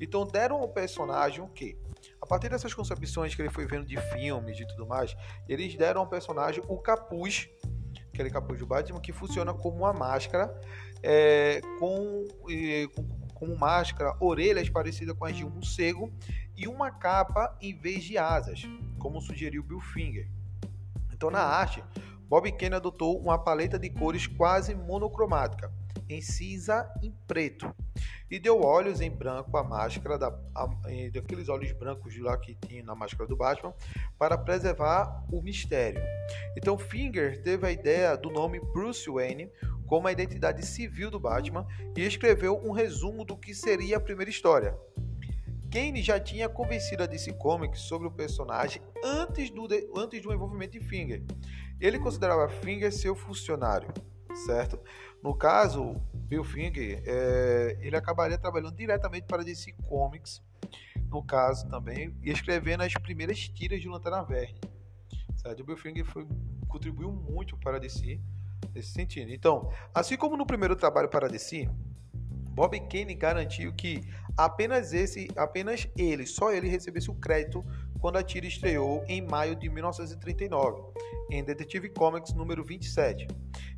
Então, 0.00 0.26
deram 0.26 0.56
ao 0.56 0.68
personagem 0.68 1.40
o 1.40 1.48
quê? 1.48 1.76
A 2.20 2.26
partir 2.26 2.48
dessas 2.48 2.72
concepções 2.72 3.34
que 3.34 3.42
ele 3.42 3.50
foi 3.50 3.66
vendo 3.66 3.84
de 3.84 3.96
filmes 4.12 4.58
e 4.58 4.66
tudo 4.66 4.86
mais, 4.86 5.14
eles 5.48 5.74
deram 5.74 6.00
ao 6.00 6.06
personagem 6.06 6.62
o 6.68 6.78
capuz, 6.78 7.50
aquele 8.12 8.30
capuz 8.30 8.58
do 8.58 8.66
Batman, 8.66 9.00
que 9.00 9.12
funciona 9.12 9.52
como 9.52 9.78
uma 9.78 9.92
máscara 9.92 10.58
é, 11.02 11.60
com, 11.78 12.26
com 12.94 13.20
como 13.40 13.56
máscara, 13.56 14.14
orelhas 14.20 14.68
parecidas 14.68 15.16
com 15.16 15.24
as 15.24 15.34
de 15.34 15.46
um 15.46 15.50
morcego 15.50 16.12
e 16.54 16.68
uma 16.68 16.90
capa 16.90 17.56
em 17.60 17.74
vez 17.74 18.04
de 18.04 18.18
asas. 18.18 18.62
como 18.98 19.18
sugeriu 19.18 19.62
Bill 19.62 19.80
Finger. 19.80 20.28
Então, 21.10 21.30
na 21.30 21.40
arte, 21.40 21.82
Bob 22.28 22.52
Kane 22.52 22.74
adotou 22.74 23.18
uma 23.18 23.38
paleta 23.38 23.78
de 23.78 23.88
cores 23.88 24.26
quase 24.26 24.74
monocromática, 24.74 25.72
em 26.14 26.20
cinza 26.20 26.90
e 27.02 27.10
preto, 27.26 27.74
e 28.30 28.38
deu 28.38 28.62
olhos 28.62 29.00
em 29.00 29.10
branco 29.10 29.56
à 29.56 29.62
máscara 29.64 30.18
da, 30.18 30.28
a, 30.54 30.66
daqueles 31.12 31.48
olhos 31.48 31.72
brancos 31.72 32.16
lá 32.18 32.36
que 32.36 32.54
tinha 32.54 32.82
na 32.82 32.94
máscara 32.94 33.28
do 33.28 33.36
Batman 33.36 33.74
para 34.18 34.38
preservar 34.38 35.24
o 35.32 35.40
mistério. 35.42 36.02
Então 36.56 36.78
Finger 36.78 37.42
teve 37.42 37.66
a 37.66 37.72
ideia 37.72 38.16
do 38.16 38.30
nome 38.30 38.60
Bruce 38.72 39.08
Wayne 39.10 39.50
como 39.86 40.06
a 40.06 40.12
identidade 40.12 40.64
civil 40.64 41.10
do 41.10 41.18
Batman 41.18 41.66
e 41.96 42.02
escreveu 42.02 42.56
um 42.64 42.70
resumo 42.70 43.24
do 43.24 43.36
que 43.36 43.54
seria 43.54 43.96
a 43.96 44.00
primeira 44.00 44.30
história. 44.30 44.78
Kane 45.70 46.02
já 46.02 46.18
tinha 46.18 46.48
convencido 46.48 47.04
a 47.04 47.06
DC 47.06 47.32
Comics 47.34 47.82
sobre 47.82 48.08
o 48.08 48.10
personagem 48.10 48.82
antes 49.04 49.50
do, 49.50 49.68
antes 49.96 50.20
do 50.20 50.32
envolvimento 50.32 50.72
de 50.72 50.80
Finger. 50.80 51.22
Ele 51.80 51.98
considerava 51.98 52.48
Finger 52.48 52.92
seu 52.92 53.14
funcionário, 53.14 53.88
certo? 54.34 54.80
No 55.22 55.34
caso, 55.34 56.00
Bill 56.12 56.44
Finger, 56.44 57.02
é, 57.06 57.78
ele 57.80 57.96
acabaria 57.96 58.38
trabalhando 58.38 58.74
diretamente 58.74 59.26
para 59.26 59.42
DC 59.42 59.72
Comics, 59.88 60.42
no 61.08 61.22
caso 61.22 61.68
também, 61.68 62.16
e 62.22 62.30
escrevendo 62.30 62.82
as 62.82 62.92
primeiras 62.94 63.48
tiras 63.48 63.80
de 63.80 63.88
Lanterna 63.88 64.22
Verde. 64.22 64.60
Certo? 65.36 65.60
O 65.60 65.64
Bill 65.64 65.76
Finger 65.76 66.04
foi, 66.04 66.26
contribuiu 66.68 67.12
muito 67.12 67.56
para 67.58 67.78
DC 67.78 68.20
nesse 68.74 68.92
sentido. 68.92 69.32
Então, 69.32 69.70
assim 69.94 70.16
como 70.16 70.36
no 70.36 70.46
primeiro 70.46 70.76
trabalho 70.76 71.08
para 71.08 71.28
DC, 71.28 71.68
Bob 72.50 72.78
Kane 72.88 73.14
garantiu 73.14 73.72
que 73.72 74.02
apenas 74.36 74.92
esse, 74.92 75.28
apenas 75.36 75.88
ele, 75.96 76.26
só 76.26 76.52
ele 76.52 76.68
recebesse 76.68 77.10
o 77.10 77.14
crédito 77.14 77.64
quando 78.00 78.16
a 78.16 78.22
tira 78.22 78.46
estreou 78.46 79.04
em 79.06 79.20
maio 79.20 79.54
de 79.54 79.68
1939, 79.68 80.82
em 81.30 81.44
Detective 81.44 81.90
Comics 81.90 82.32
número 82.32 82.64
27. 82.64 83.28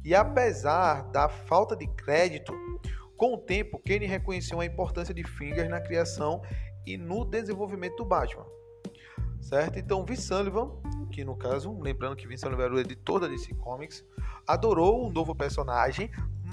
E 0.05 0.15
apesar 0.15 1.03
da 1.11 1.29
falta 1.29 1.77
de 1.77 1.87
crédito, 1.87 2.53
com 3.17 3.35
o 3.35 3.39
tempo, 3.39 3.79
Kane 3.79 4.07
reconheceu 4.07 4.61
a 4.61 4.65
importância 4.65 5.15
de 5.15 5.23
Finger 5.23 5.69
na 5.69 5.81
criação 5.81 6.43
e 6.87 6.97
no 6.97 7.25
desenvolvimento 7.25 7.97
do 7.97 8.05
Batman. 8.05 8.47
Certo? 9.41 9.79
Então, 9.79 10.05
Vince 10.05 10.23
Sullivan, 10.23 10.71
que 11.11 11.25
no 11.25 11.37
caso, 11.37 11.77
lembrando 11.81 12.17
que 12.17 12.27
Vince 12.27 12.43
Sullivan 12.43 12.65
era 12.65 12.75
o 12.75 12.81
editor 12.81 13.21
da 13.21 13.27
DC 13.27 13.55
Comics, 13.55 14.05
adorou 14.47 15.07
o 15.07 15.13
novo 15.13 15.35
personagem, 15.35 16.11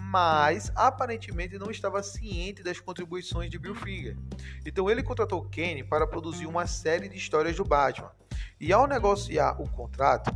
mas 0.10 0.72
aparentemente 0.75 1.60
não 1.60 1.70
estava 1.70 2.01
ciente 2.01 2.63
das 2.63 2.80
contribuições 2.80 3.50
de 3.51 3.60
Bill 3.60 3.75
Finger. 3.75 4.18
Então 4.66 4.89
ele 4.89 5.04
contratou 5.04 5.44
Kane 5.44 5.84
para 5.84 6.08
produzir 6.08 6.48
uma 6.48 6.66
série 6.66 7.08
de 7.08 7.16
histórias 7.16 7.56
do 7.56 7.63
Batman. 7.63 8.12
E 8.60 8.74
ao 8.74 8.88
negociar 8.88 9.62
o 9.62 9.70
contrato, 9.70 10.36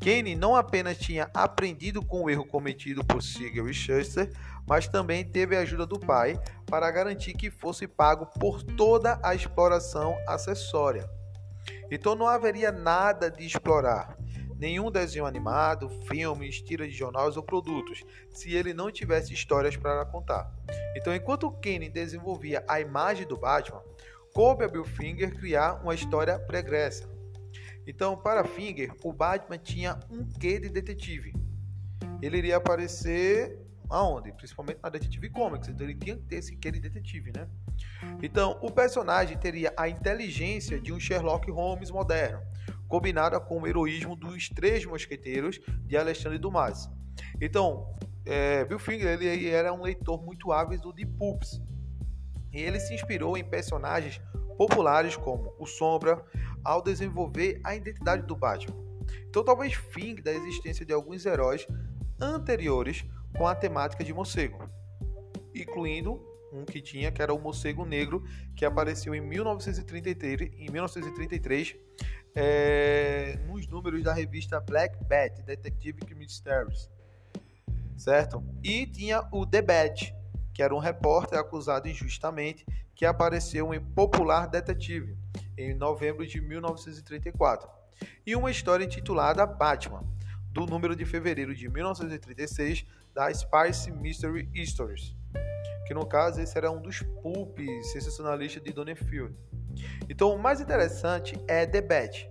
Kane 0.00 0.34
não 0.34 0.56
apenas 0.56 0.96
tinha 0.96 1.30
aprendido 1.34 2.02
com 2.02 2.22
o 2.22 2.30
erro 2.30 2.46
cometido 2.46 3.04
por 3.04 3.22
Siegel 3.22 3.68
e 3.68 3.74
Shuster, 3.74 4.32
mas 4.66 4.88
também 4.88 5.24
teve 5.24 5.56
a 5.56 5.60
ajuda 5.60 5.84
do 5.84 6.00
pai 6.00 6.40
para 6.66 6.90
garantir 6.90 7.34
que 7.34 7.50
fosse 7.50 7.86
pago 7.86 8.26
por 8.40 8.62
toda 8.62 9.20
a 9.22 9.34
exploração 9.34 10.16
acessória. 10.26 11.08
Então 11.90 12.14
não 12.14 12.26
haveria 12.26 12.72
nada 12.72 13.30
de 13.30 13.44
explorar, 13.44 14.16
nenhum 14.62 14.92
desenho 14.92 15.26
animado, 15.26 15.90
filmes, 16.06 16.62
tiras 16.62 16.86
de 16.86 16.94
jornais 16.96 17.36
ou 17.36 17.42
produtos, 17.42 18.04
se 18.30 18.54
ele 18.54 18.72
não 18.72 18.92
tivesse 18.92 19.34
histórias 19.34 19.76
para 19.76 20.04
contar. 20.04 20.54
Então, 20.94 21.12
enquanto 21.12 21.50
Kane 21.50 21.88
desenvolvia 21.88 22.64
a 22.68 22.80
imagem 22.80 23.26
do 23.26 23.36
Batman, 23.36 23.82
coube 24.32 24.64
a 24.64 24.68
Bill 24.68 24.84
Finger 24.84 25.36
criar 25.36 25.82
uma 25.82 25.96
história 25.96 26.38
pregressa. 26.38 27.10
Então, 27.84 28.16
para 28.16 28.44
Finger, 28.44 28.94
o 29.02 29.12
Batman 29.12 29.58
tinha 29.58 29.98
um 30.08 30.24
quê 30.24 30.60
de 30.60 30.68
detetive. 30.68 31.34
Ele 32.22 32.38
iria 32.38 32.56
aparecer 32.56 33.58
aonde? 33.92 34.32
Principalmente 34.32 34.78
na 34.82 34.88
Detetive 34.88 35.28
Comics. 35.30 35.68
Então 35.68 35.86
ele 35.86 35.96
tinha 35.96 36.16
que 36.16 36.22
ter 36.22 36.36
esse 36.36 36.56
quê 36.56 36.70
de 36.70 36.80
detetive, 36.80 37.32
né? 37.36 37.46
Então, 38.22 38.58
o 38.62 38.70
personagem 38.70 39.36
teria 39.36 39.72
a 39.76 39.88
inteligência 39.88 40.80
de 40.80 40.92
um 40.92 40.98
Sherlock 40.98 41.50
Holmes 41.50 41.90
moderno, 41.90 42.40
combinada 42.92 43.40
com 43.40 43.62
o 43.62 43.66
heroísmo 43.66 44.14
dos 44.14 44.50
Três 44.50 44.84
Mosqueteiros 44.84 45.58
de 45.86 45.96
Alexandre 45.96 46.38
Dumas. 46.38 46.90
Então, 47.40 47.96
é, 48.26 48.66
Bill 48.66 48.78
Finger 48.78 49.08
ele, 49.14 49.24
ele 49.24 49.48
era 49.48 49.72
um 49.72 49.80
leitor 49.80 50.22
muito 50.22 50.52
ávido 50.52 50.92
de 50.92 51.06
pulps. 51.06 51.58
E 52.52 52.60
ele 52.60 52.78
se 52.78 52.92
inspirou 52.92 53.34
em 53.34 53.42
personagens 53.42 54.20
populares 54.58 55.16
como 55.16 55.54
o 55.58 55.64
Sombra, 55.64 56.22
ao 56.62 56.82
desenvolver 56.82 57.62
a 57.64 57.74
identidade 57.74 58.26
do 58.26 58.36
Batman. 58.36 58.76
Então, 59.26 59.42
talvez 59.42 59.72
fim 59.72 60.14
da 60.16 60.30
existência 60.30 60.84
de 60.84 60.92
alguns 60.92 61.24
heróis 61.24 61.66
anteriores 62.20 63.06
com 63.38 63.48
a 63.48 63.54
temática 63.54 64.04
de 64.04 64.12
morcego, 64.12 64.68
incluindo 65.54 66.22
um 66.52 66.66
que 66.66 66.82
tinha, 66.82 67.10
que 67.10 67.22
era 67.22 67.32
o 67.32 67.40
morcego 67.40 67.86
negro, 67.86 68.22
que 68.54 68.66
apareceu 68.66 69.14
em 69.14 69.20
1933, 69.22 70.52
em 70.58 70.70
1933 70.70 71.74
é, 72.34 73.38
nos 73.46 73.66
números 73.66 74.02
da 74.02 74.12
revista 74.12 74.60
Black 74.60 75.02
Bat, 75.04 75.42
Detective 75.42 76.14
Mysteries, 76.14 76.88
certo? 77.96 78.42
E 78.62 78.86
tinha 78.86 79.26
o 79.30 79.46
The 79.46 79.62
Bat, 79.62 80.14
que 80.54 80.62
era 80.62 80.74
um 80.74 80.78
repórter 80.78 81.38
acusado 81.38 81.88
injustamente, 81.88 82.66
que 82.94 83.04
apareceu 83.04 83.72
em 83.74 83.80
Popular 83.80 84.46
Detetive, 84.46 85.16
em 85.56 85.74
novembro 85.74 86.26
de 86.26 86.40
1934, 86.40 87.68
e 88.26 88.34
uma 88.34 88.50
história 88.50 88.84
intitulada 88.84 89.46
Batman, 89.46 90.04
do 90.52 90.66
número 90.66 90.94
de 90.94 91.04
fevereiro 91.04 91.54
de 91.54 91.68
1936 91.68 92.84
da 93.14 93.32
Spice 93.32 93.90
Mystery 93.90 94.48
Stories, 94.66 95.16
que 95.86 95.94
no 95.94 96.06
caso 96.06 96.40
esse 96.40 96.56
era 96.56 96.70
um 96.70 96.80
dos 96.80 97.02
pulps 97.22 97.92
sensacionalistas 97.92 98.62
de 98.62 98.72
Donnerfield. 98.72 99.34
Então 100.08 100.34
o 100.34 100.38
mais 100.38 100.60
interessante 100.60 101.36
é 101.46 101.66
The 101.66 101.80
Bat, 101.80 102.30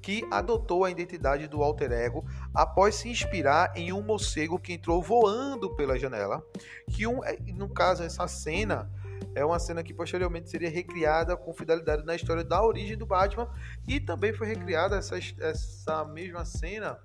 que 0.00 0.26
adotou 0.30 0.84
a 0.84 0.90
identidade 0.90 1.46
do 1.46 1.62
alter 1.62 1.92
ego 1.92 2.24
após 2.54 2.96
se 2.96 3.08
inspirar 3.08 3.72
em 3.76 3.92
um 3.92 4.02
morcego 4.02 4.58
que 4.58 4.72
entrou 4.72 5.00
voando 5.00 5.74
pela 5.76 5.98
janela, 5.98 6.44
que 6.90 7.06
um, 7.06 7.20
no 7.54 7.68
caso 7.68 8.02
essa 8.02 8.26
cena 8.26 8.90
é 9.34 9.44
uma 9.44 9.58
cena 9.58 9.82
que 9.82 9.94
posteriormente 9.94 10.50
seria 10.50 10.68
recriada 10.68 11.36
com 11.36 11.54
fidelidade 11.54 12.04
na 12.04 12.14
história 12.14 12.44
da 12.44 12.62
origem 12.62 12.96
do 12.96 13.06
Batman 13.06 13.48
e 13.86 14.00
também 14.00 14.32
foi 14.32 14.48
recriada 14.48 14.96
essa, 14.96 15.16
essa 15.40 16.04
mesma 16.04 16.44
cena 16.44 16.98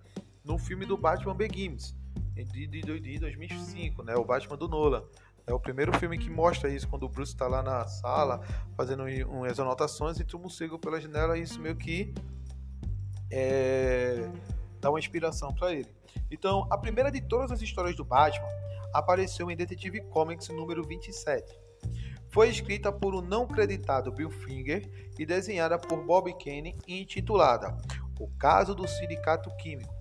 no 0.43 0.57
filme 0.57 0.85
do 0.85 0.97
Batman 0.97 1.35
Begins 1.35 1.95
de, 2.43 2.67
de, 2.67 2.81
de 2.81 3.19
2005, 3.19 4.03
né, 4.03 4.15
o 4.15 4.23
Batman 4.23 4.57
do 4.57 4.67
Nolan. 4.67 5.03
É 5.47 5.53
o 5.53 5.59
primeiro 5.59 5.97
filme 5.97 6.17
que 6.17 6.29
mostra 6.29 6.69
isso, 6.69 6.85
quando 6.89 7.03
o 7.03 7.09
Bruce 7.09 7.31
está 7.31 7.47
lá 7.47 7.63
na 7.63 7.87
sala 7.87 8.41
fazendo 8.75 9.03
umas 9.29 9.57
anotações 9.57 10.19
e 10.19 10.35
o 10.35 10.39
morcego 10.39 10.77
pela 10.77 10.99
janela 10.99 11.37
e 11.37 11.41
isso 11.41 11.57
meio 11.61 11.77
que 11.77 12.13
é, 13.31 14.29
dá 14.81 14.89
uma 14.89 14.99
inspiração 14.99 15.53
para 15.53 15.71
ele. 15.71 15.87
Então, 16.29 16.67
a 16.69 16.77
primeira 16.77 17.09
de 17.09 17.21
todas 17.21 17.49
as 17.49 17.61
histórias 17.61 17.95
do 17.95 18.03
Batman 18.03 18.45
apareceu 18.93 19.49
em 19.49 19.55
Detective 19.55 20.01
Comics 20.09 20.49
número 20.49 20.83
27. 20.83 21.57
Foi 22.29 22.49
escrita 22.49 22.91
por 22.91 23.15
um 23.15 23.21
não 23.21 23.47
creditado 23.47 24.11
Bill 24.11 24.29
Finger 24.29 24.85
e 25.17 25.25
desenhada 25.25 25.79
por 25.79 26.03
Bob 26.03 26.29
Kane 26.33 26.77
e 26.85 27.01
intitulada 27.01 27.77
O 28.19 28.27
Caso 28.37 28.75
do 28.75 28.85
Sindicato 28.85 29.49
Químico. 29.55 29.96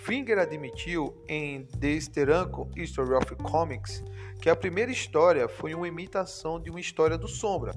Finger 0.00 0.38
admitiu 0.38 1.14
em 1.28 1.66
The 1.66 2.00
Steranko 2.00 2.70
History 2.74 3.12
of 3.12 3.36
Comics 3.36 4.02
que 4.40 4.48
a 4.48 4.56
primeira 4.56 4.90
história 4.90 5.46
foi 5.46 5.74
uma 5.74 5.86
imitação 5.86 6.58
de 6.58 6.70
uma 6.70 6.80
história 6.80 7.18
do 7.18 7.28
Sombra. 7.28 7.74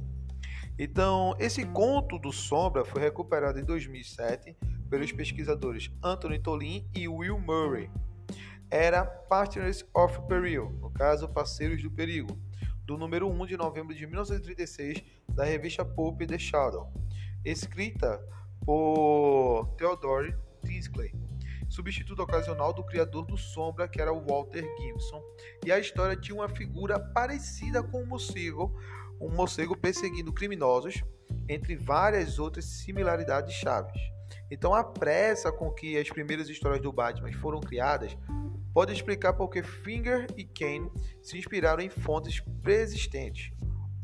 Então, 0.79 1.35
esse 1.37 1.65
conto 1.65 2.17
do 2.17 2.31
Sombra 2.31 2.85
foi 2.85 3.01
recuperado 3.01 3.59
em 3.59 3.65
2007 3.65 4.55
pelos 4.89 5.11
pesquisadores 5.11 5.91
Anthony 6.01 6.39
Tolin 6.39 6.89
e 6.95 7.09
Will 7.09 7.37
Murray. 7.37 7.91
Era 8.71 9.05
Partners 9.05 9.85
of 9.93 10.21
Peril, 10.25 10.69
no 10.79 10.89
caso, 10.91 11.27
Parceiros 11.27 11.83
do 11.83 11.91
Perigo, 11.91 12.39
do 12.85 12.97
número 12.97 13.29
1 13.29 13.45
de 13.47 13.57
novembro 13.57 13.93
de 13.93 14.07
1936 14.07 15.03
da 15.27 15.43
revista 15.43 15.83
Pulp 15.83 16.21
The 16.21 16.39
Shadow, 16.39 16.89
escrita 17.43 18.17
por 18.65 19.67
Theodore 19.77 20.33
Tinsley, 20.65 21.13
substituto 21.73 22.21
ocasional 22.21 22.71
do 22.71 22.83
criador 22.83 23.25
do 23.25 23.35
Sombra, 23.35 23.87
que 23.87 23.99
era 23.99 24.13
o 24.13 24.23
Walter 24.23 24.63
Gibson, 24.77 25.21
e 25.65 25.71
a 25.71 25.79
história 25.79 26.15
tinha 26.15 26.35
uma 26.35 26.47
figura 26.47 26.99
parecida 26.99 27.81
com 27.81 28.03
o 28.03 28.05
morcego, 28.05 28.79
um 29.19 29.29
morcego 29.29 29.75
perseguindo 29.75 30.31
criminosos, 30.31 31.03
entre 31.49 31.75
várias 31.75 32.37
outras 32.37 32.65
similaridades 32.65 33.55
chaves. 33.55 33.99
Então 34.51 34.73
a 34.73 34.83
pressa 34.83 35.51
com 35.51 35.71
que 35.71 35.97
as 35.97 36.09
primeiras 36.09 36.47
histórias 36.47 36.81
do 36.81 36.93
Batman 36.93 37.33
foram 37.33 37.59
criadas 37.59 38.15
pode 38.71 38.93
explicar 38.93 39.33
por 39.33 39.49
que 39.49 39.63
Finger 39.63 40.27
e 40.37 40.43
Kane 40.43 40.91
se 41.21 41.37
inspiraram 41.37 41.81
em 41.81 41.89
fontes 41.89 42.39
preexistentes, 42.61 43.51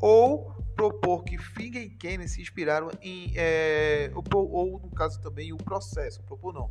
ou 0.00 0.60
propor 0.80 1.24
que 1.24 1.36
Finger 1.36 1.82
e 1.82 1.90
Kenny 1.90 2.26
se 2.26 2.40
inspiraram 2.40 2.90
em. 3.02 3.32
É, 3.36 4.10
ou, 4.14 4.80
no 4.80 4.90
caso 4.90 5.20
também 5.20 5.52
o 5.52 5.58
processo. 5.58 6.22
Propor 6.22 6.54
não. 6.54 6.70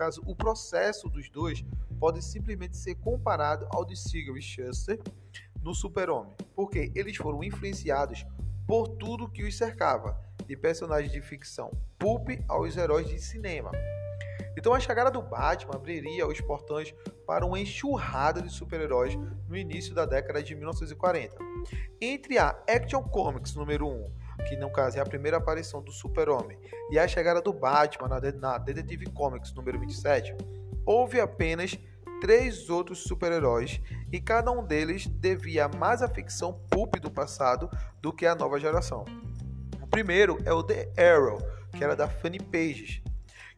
Caso, 0.00 0.22
o 0.24 0.34
processo 0.34 1.10
dos 1.10 1.28
dois 1.28 1.62
pode 1.98 2.24
simplesmente 2.24 2.74
ser 2.74 2.94
comparado 2.94 3.68
ao 3.70 3.84
de 3.84 3.94
Siegel 3.94 4.34
e 4.38 4.40
Shuster 4.40 4.98
no 5.62 5.74
Super-Homem. 5.74 6.34
Porque 6.56 6.90
eles 6.94 7.18
foram 7.18 7.44
influenciados 7.44 8.24
por 8.66 8.88
tudo 8.88 9.28
que 9.28 9.42
os 9.44 9.54
cercava, 9.54 10.18
de 10.46 10.56
personagens 10.56 11.12
de 11.12 11.20
ficção 11.20 11.70
pulp 11.98 12.30
aos 12.48 12.78
heróis 12.78 13.08
de 13.08 13.18
cinema. 13.18 13.70
Então 14.56 14.72
a 14.72 14.80
chegada 14.80 15.10
do 15.10 15.20
Batman 15.20 15.74
abriria 15.74 16.26
os 16.26 16.40
portões 16.40 16.94
para 17.26 17.44
uma 17.44 17.60
enxurrada 17.60 18.40
de 18.40 18.48
super-heróis 18.48 19.14
no 19.46 19.54
início 19.54 19.94
da 19.94 20.06
década 20.06 20.42
de 20.42 20.54
1940. 20.54 21.36
Entre 22.00 22.38
a 22.38 22.58
Action 22.66 23.02
Comics 23.02 23.54
número 23.54 23.86
1, 23.86 24.10
que 24.42 24.56
no 24.56 24.70
caso 24.70 24.98
é 24.98 25.00
a 25.00 25.06
primeira 25.06 25.36
aparição 25.36 25.82
do 25.82 25.92
Super-Homem, 25.92 26.58
e 26.90 26.98
a 26.98 27.06
chegada 27.06 27.40
do 27.40 27.52
Batman 27.52 28.08
na, 28.08 28.58
Detective 28.58 29.06
Comics 29.10 29.52
número 29.52 29.78
27, 29.78 30.34
houve 30.84 31.20
apenas 31.20 31.78
três 32.20 32.68
outros 32.68 32.98
super-heróis 33.00 33.80
e 34.12 34.20
cada 34.20 34.50
um 34.50 34.64
deles 34.64 35.06
devia 35.06 35.68
mais 35.68 36.02
à 36.02 36.08
ficção 36.08 36.52
pulp 36.70 36.96
do 36.96 37.10
passado 37.10 37.70
do 38.00 38.12
que 38.12 38.26
à 38.26 38.34
nova 38.34 38.60
geração. 38.60 39.04
O 39.80 39.86
primeiro 39.86 40.38
é 40.44 40.52
o 40.52 40.62
The 40.62 40.92
Arrow, 40.98 41.38
que 41.76 41.82
era 41.82 41.96
da 41.96 42.08
Funny 42.08 42.38
Pages, 42.38 43.02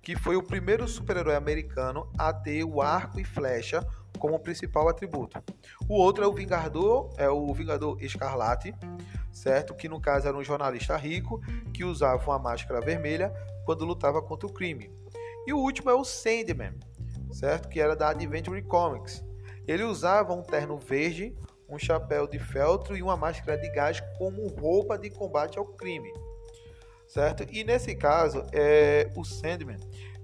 que 0.01 0.17
foi 0.17 0.37
o 0.37 0.43
primeiro 0.43 0.87
super-herói 0.87 1.35
americano 1.35 2.11
a 2.19 2.33
ter 2.33 2.65
o 2.65 2.81
arco 2.81 3.21
e 3.21 3.25
flecha 3.25 3.87
como 4.23 4.39
principal 4.39 4.89
atributo. 4.89 5.43
O 5.89 5.95
outro 5.95 6.23
é 6.23 6.29
o 6.29 6.33
Vingador, 6.33 7.13
é 7.17 7.29
o 7.29 7.53
Vingador 7.53 8.01
Escarlate, 8.01 8.73
certo? 9.33 9.75
Que 9.75 9.89
no 9.89 10.01
caso 10.01 10.29
era 10.29 10.37
um 10.37 10.45
jornalista 10.45 10.97
rico 10.97 11.41
que 11.75 11.83
usava 11.83 12.23
uma 12.31 12.39
máscara 12.39 12.81
vermelha 12.81 13.35
quando 13.65 13.85
lutava 13.85 14.23
contra 14.23 14.47
o 14.47 14.53
crime. 14.53 14.93
E 15.45 15.53
o 15.53 15.59
último 15.59 15.91
é 15.91 15.95
o 15.95 16.05
Sandman, 16.05 16.79
certo? 17.33 17.69
Que 17.69 17.81
era 17.81 17.97
da 17.97 18.11
Adventure 18.11 18.63
Comics. 18.63 19.25
Ele 19.67 19.83
usava 19.83 20.33
um 20.33 20.43
terno 20.43 20.79
verde, 20.79 21.37
um 21.69 21.77
chapéu 21.77 22.29
de 22.29 22.39
feltro 22.39 22.97
e 22.97 23.03
uma 23.03 23.17
máscara 23.17 23.59
de 23.59 23.69
gás 23.71 23.99
como 24.19 24.47
roupa 24.47 24.97
de 24.97 25.11
combate 25.11 25.59
ao 25.59 25.65
crime 25.65 26.13
certo? 27.09 27.45
E 27.51 27.63
nesse 27.63 27.95
caso, 27.95 28.43
é, 28.55 29.11
o 29.15 29.23
Sandman, 29.23 29.77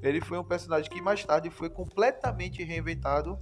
ele 0.03 0.23
foi 0.23 0.39
um 0.39 0.45
personagem 0.45 0.91
que 0.91 1.03
mais 1.03 1.23
tarde 1.23 1.51
foi 1.51 1.69
completamente 1.69 2.65
reinventado 2.65 3.39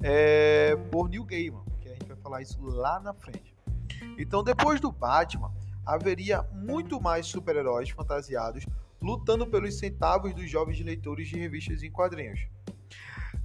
é, 0.00 0.76
por 0.90 1.08
Neil 1.08 1.24
Gaiman, 1.24 1.64
que 1.80 1.88
a 1.88 1.92
gente 1.92 2.06
vai 2.06 2.16
falar 2.16 2.42
isso 2.42 2.60
lá 2.62 3.00
na 3.00 3.12
frente. 3.12 3.54
Então, 4.18 4.42
depois 4.42 4.80
do 4.80 4.92
Batman, 4.92 5.52
haveria 5.84 6.42
muito 6.52 7.00
mais 7.00 7.26
super-heróis 7.26 7.90
fantasiados 7.90 8.66
lutando 9.00 9.46
pelos 9.46 9.78
centavos 9.78 10.34
dos 10.34 10.50
jovens 10.50 10.80
leitores 10.80 11.28
de 11.28 11.38
revistas 11.38 11.82
em 11.82 11.90
quadrinhos. 11.90 12.46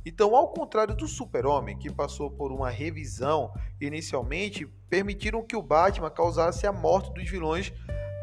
Então, 0.06 0.36
ao 0.36 0.50
contrário 0.50 0.96
do 0.96 1.08
Super-Homem, 1.08 1.78
que 1.78 1.90
passou 1.90 2.30
por 2.30 2.52
uma 2.52 2.70
revisão 2.70 3.54
inicialmente, 3.80 4.66
permitiram 4.90 5.46
que 5.46 5.56
o 5.56 5.62
Batman 5.62 6.10
causasse 6.10 6.68
a 6.68 6.74
morte 6.74 7.14
dos 7.14 7.30
vilões 7.30 7.72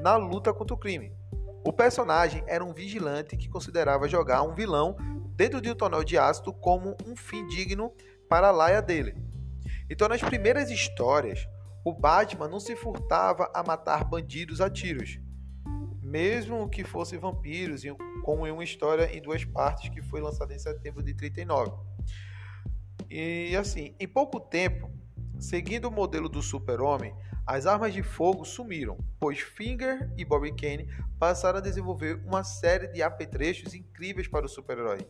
na 0.00 0.16
luta 0.16 0.52
contra 0.52 0.74
o 0.74 0.78
crime. 0.78 1.12
O 1.64 1.72
personagem 1.72 2.42
era 2.46 2.64
um 2.64 2.74
vigilante 2.74 3.36
que 3.36 3.48
considerava 3.48 4.08
jogar 4.08 4.42
um 4.42 4.54
vilão 4.54 4.96
dentro 5.34 5.60
de 5.60 5.70
um 5.70 5.74
tonel 5.74 6.04
de 6.04 6.18
ácido 6.18 6.52
como 6.52 6.96
um 7.06 7.16
fim 7.16 7.46
digno 7.46 7.92
para 8.30 8.48
a 8.48 8.52
laia 8.52 8.80
dele. 8.80 9.16
Então, 9.90 10.08
nas 10.08 10.22
primeiras 10.22 10.70
histórias, 10.70 11.48
o 11.84 11.92
Batman 11.92 12.46
não 12.46 12.60
se 12.60 12.76
furtava 12.76 13.50
a 13.52 13.60
matar 13.64 14.04
bandidos 14.04 14.60
a 14.60 14.70
tiros, 14.70 15.18
mesmo 16.00 16.70
que 16.70 16.84
fossem 16.84 17.18
vampiros, 17.18 17.82
como 18.22 18.46
em 18.46 18.52
uma 18.52 18.62
história 18.62 19.14
em 19.14 19.20
duas 19.20 19.44
partes 19.44 19.88
que 19.88 20.00
foi 20.00 20.20
lançada 20.20 20.54
em 20.54 20.58
setembro 20.60 21.02
de 21.02 21.12
39. 21.12 21.72
E 23.10 23.56
assim, 23.56 23.96
em 23.98 24.06
pouco 24.06 24.38
tempo, 24.38 24.88
seguindo 25.40 25.88
o 25.88 25.90
modelo 25.90 26.28
do 26.28 26.40
Super-Homem, 26.40 27.12
as 27.50 27.66
armas 27.66 27.92
de 27.92 28.00
fogo 28.00 28.44
sumiram, 28.44 28.96
pois 29.18 29.40
Finger 29.40 30.08
e 30.16 30.24
Bobby 30.24 30.52
Kane 30.52 30.88
passaram 31.18 31.58
a 31.58 31.60
desenvolver 31.60 32.22
uma 32.24 32.44
série 32.44 32.86
de 32.86 33.02
apetrechos 33.02 33.74
incríveis 33.74 34.28
para 34.28 34.46
o 34.46 34.48
super-herói. 34.48 35.04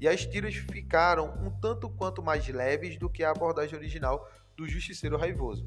E 0.00 0.08
as 0.08 0.26
tiras 0.26 0.56
ficaram 0.56 1.32
um 1.40 1.48
tanto 1.60 1.88
quanto 1.88 2.20
mais 2.20 2.48
leves 2.48 2.98
do 2.98 3.08
que 3.08 3.22
a 3.22 3.30
abordagem 3.30 3.78
original 3.78 4.28
do 4.56 4.66
Justiceiro 4.66 5.16
Raivoso. 5.16 5.64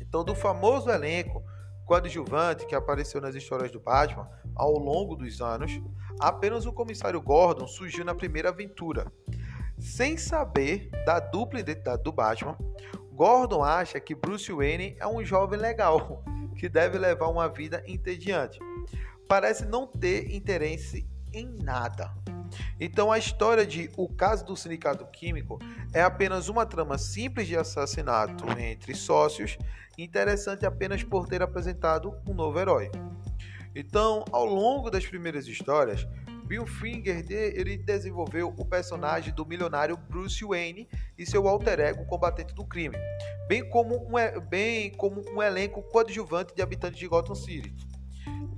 Então, 0.00 0.24
do 0.24 0.34
famoso 0.34 0.88
elenco 0.88 1.44
coadjuvante 1.84 2.64
que 2.64 2.74
apareceu 2.74 3.20
nas 3.20 3.34
histórias 3.34 3.70
do 3.70 3.78
Batman 3.78 4.26
ao 4.56 4.72
longo 4.78 5.14
dos 5.14 5.42
anos, 5.42 5.72
apenas 6.18 6.64
o 6.64 6.72
comissário 6.72 7.20
Gordon 7.20 7.66
surgiu 7.66 8.02
na 8.02 8.14
primeira 8.14 8.48
aventura. 8.48 9.12
Sem 9.78 10.16
saber 10.16 10.88
da 11.04 11.20
dupla 11.20 11.60
identidade 11.60 12.02
do 12.02 12.12
Batman, 12.12 12.56
Gordon 13.14 13.62
acha 13.62 14.00
que 14.00 14.14
Bruce 14.14 14.52
Wayne 14.52 14.96
é 14.98 15.06
um 15.06 15.24
jovem 15.24 15.58
legal 15.58 16.22
que 16.58 16.68
deve 16.68 16.98
levar 16.98 17.28
uma 17.28 17.48
vida 17.48 17.82
entediante. 17.86 18.58
Parece 19.28 19.64
não 19.64 19.86
ter 19.86 20.34
interesse 20.34 21.06
em 21.32 21.46
nada. 21.62 22.12
Então 22.78 23.10
a 23.10 23.18
história 23.18 23.64
de 23.64 23.90
O 23.96 24.08
Caso 24.08 24.44
do 24.44 24.56
Sindicato 24.56 25.06
Químico 25.06 25.58
é 25.92 26.02
apenas 26.02 26.48
uma 26.48 26.66
trama 26.66 26.98
simples 26.98 27.46
de 27.46 27.56
assassinato 27.56 28.44
entre 28.58 28.94
sócios, 28.94 29.58
interessante 29.96 30.66
apenas 30.66 31.02
por 31.02 31.26
ter 31.26 31.40
apresentado 31.40 32.16
um 32.28 32.34
novo 32.34 32.58
herói. 32.58 32.90
Então, 33.74 34.24
ao 34.30 34.44
longo 34.44 34.88
das 34.88 35.04
primeiras 35.04 35.48
histórias, 35.48 36.06
Bill 36.44 36.66
Finger 36.66 37.24
ele 37.28 37.76
desenvolveu 37.76 38.54
o 38.56 38.64
personagem 38.64 39.34
do 39.34 39.46
milionário 39.46 39.96
Bruce 39.96 40.44
Wayne 40.44 40.88
e 41.16 41.24
seu 41.24 41.48
alter 41.48 41.80
ego 41.80 42.04
combatente 42.06 42.54
do 42.54 42.64
crime, 42.64 42.96
bem 43.48 43.68
como 43.68 43.96
um, 43.96 44.40
bem 44.48 44.90
como 44.90 45.22
um 45.30 45.42
elenco 45.42 45.82
coadjuvante 45.82 46.54
de 46.54 46.62
habitantes 46.62 46.98
de 46.98 47.08
Gotham 47.08 47.34
City. 47.34 47.74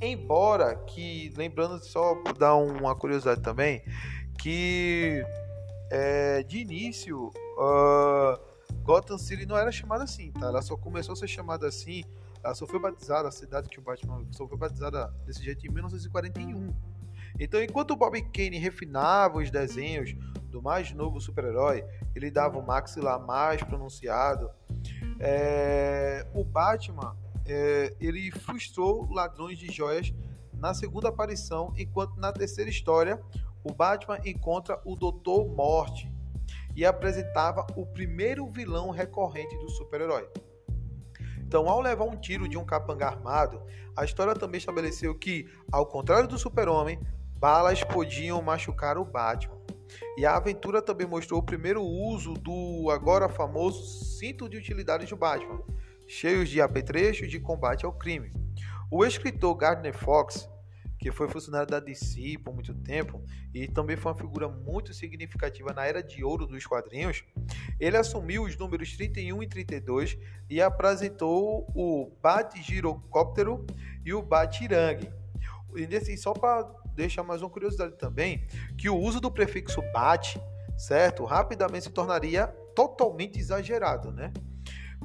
Embora 0.01 0.77
que, 0.85 1.33
lembrando 1.37 1.83
só 1.83 2.23
dar 2.39 2.57
uma 2.57 2.95
curiosidade 2.95 3.41
também, 3.41 3.83
que 4.39 5.25
é, 5.91 6.43
de 6.43 6.59
início 6.59 7.29
uh, 7.57 8.39
Gotham 8.83 9.17
City 9.17 9.47
não 9.47 9.57
era 9.57 9.73
chamada 9.73 10.05
assim, 10.05 10.33
tá? 10.33 10.47
Ela 10.47 10.61
só 10.61 10.77
começou 10.77 11.15
a 11.15 11.17
ser 11.17 11.29
chamada 11.29 11.67
assim, 11.67 12.05
ela 12.43 12.55
só 12.55 12.67
foi 12.67 12.79
batizada, 12.79 13.29
a 13.29 13.33
cidade 13.33 13.69
que 13.69 13.79
o 13.79 13.83
Batman 13.83 14.25
só 14.33 14.47
foi 14.47 14.59
batizada 14.59 15.09
desse 15.25 15.43
jeito 15.43 15.67
em 15.67 15.71
1941 15.71 16.75
então, 17.39 17.63
enquanto 17.63 17.93
o 17.93 17.97
Bob 17.97 18.21
Kane 18.31 18.59
refinava 18.59 19.39
os 19.39 19.51
desenhos 19.51 20.15
do 20.49 20.63
mais 20.63 20.93
novo 20.93 21.21
super-herói, 21.21 21.85
ele 22.15 22.31
dava 22.31 22.59
o 22.59 22.67
maxilar 22.67 23.25
mais 23.25 23.63
pronunciado, 23.63 24.51
é, 25.21 26.27
o 26.35 26.45
Batman 26.45 27.17
é, 27.47 27.95
ele 28.01 28.31
frustrou 28.31 29.11
ladrões 29.13 29.59
de 29.59 29.71
joias 29.71 30.13
na 30.55 30.75
segunda 30.75 31.09
aparição, 31.09 31.73
enquanto 31.77 32.17
na 32.17 32.33
terceira 32.33 32.71
história 32.71 33.21
o 33.63 33.73
Batman 33.73 34.19
encontra 34.25 34.81
o 34.85 34.97
Doutor 34.97 35.49
Morte 35.49 36.11
e 36.75 36.85
apresentava 36.85 37.67
o 37.75 37.87
primeiro 37.87 38.47
vilão 38.47 38.91
recorrente 38.91 39.57
do 39.57 39.69
super-herói. 39.71 40.29
Então, 41.39 41.69
ao 41.69 41.81
levar 41.81 42.05
um 42.05 42.17
tiro 42.17 42.49
de 42.49 42.59
um 42.59 42.65
capanga 42.65 43.07
armado, 43.07 43.63
a 43.97 44.05
história 44.05 44.35
também 44.35 44.59
estabeleceu 44.59 45.15
que, 45.15 45.49
ao 45.71 45.87
contrário 45.87 46.29
do 46.29 46.39
super-homem, 46.39 46.99
balas 47.39 47.83
podiam 47.85 48.41
machucar 48.43 48.99
o 48.99 49.05
Batman. 49.05 49.57
E 50.17 50.27
a 50.27 50.37
aventura 50.37 50.83
também 50.83 51.07
mostrou 51.07 51.41
o 51.41 51.43
primeiro 51.43 51.83
uso 51.83 52.35
do 52.35 52.91
agora 52.91 53.29
famoso 53.29 53.83
cinto 54.19 54.49
de 54.49 54.57
utilidades 54.57 55.09
do 55.09 55.17
Batman, 55.17 55.63
cheios 56.07 56.49
de 56.49 56.61
apetrechos 56.61 57.31
de 57.31 57.39
combate 57.39 57.85
ao 57.85 57.93
crime. 57.93 58.33
O 58.91 59.05
escritor 59.05 59.55
Gardner 59.55 59.97
Fox, 59.97 60.49
que 60.99 61.13
foi 61.13 61.29
funcionário 61.29 61.69
da 61.69 61.79
DC 61.79 62.39
por 62.43 62.55
muito 62.55 62.75
tempo 62.75 63.23
e 63.55 63.69
também 63.69 63.97
foi 63.97 64.13
uma 64.13 64.19
figura 64.19 64.49
muito 64.49 64.95
significativa 64.95 65.73
na 65.73 65.85
era 65.85 66.03
de 66.03 66.25
ouro 66.25 66.47
dos 66.47 66.67
quadrinhos, 66.67 67.23
ele 67.79 67.97
assumiu 67.97 68.45
os 68.45 68.57
números 68.57 68.97
31 68.97 69.43
e 69.43 69.47
32 69.47 70.19
e 70.49 70.61
apresentou 70.61 71.71
o 71.75 72.11
Bat-Girocóptero 72.23 73.67
e 74.05 74.15
o 74.15 74.23
Bat-Irangue. 74.23 75.13
E 75.77 76.17
só 76.17 76.33
para 76.33 76.65
deixar 76.97 77.23
mais 77.23 77.43
uma 77.43 77.51
curiosidade 77.51 77.95
também, 77.97 78.47
que 78.77 78.89
o 78.89 78.97
uso 78.97 79.21
do 79.21 79.31
prefixo 79.31 79.81
bat, 79.93 80.41
certo, 80.77 81.25
rapidamente 81.25 81.85
se 81.85 81.91
tornaria 81.91 82.49
totalmente 82.75 83.39
exagerado, 83.39 84.11
né? 84.11 84.33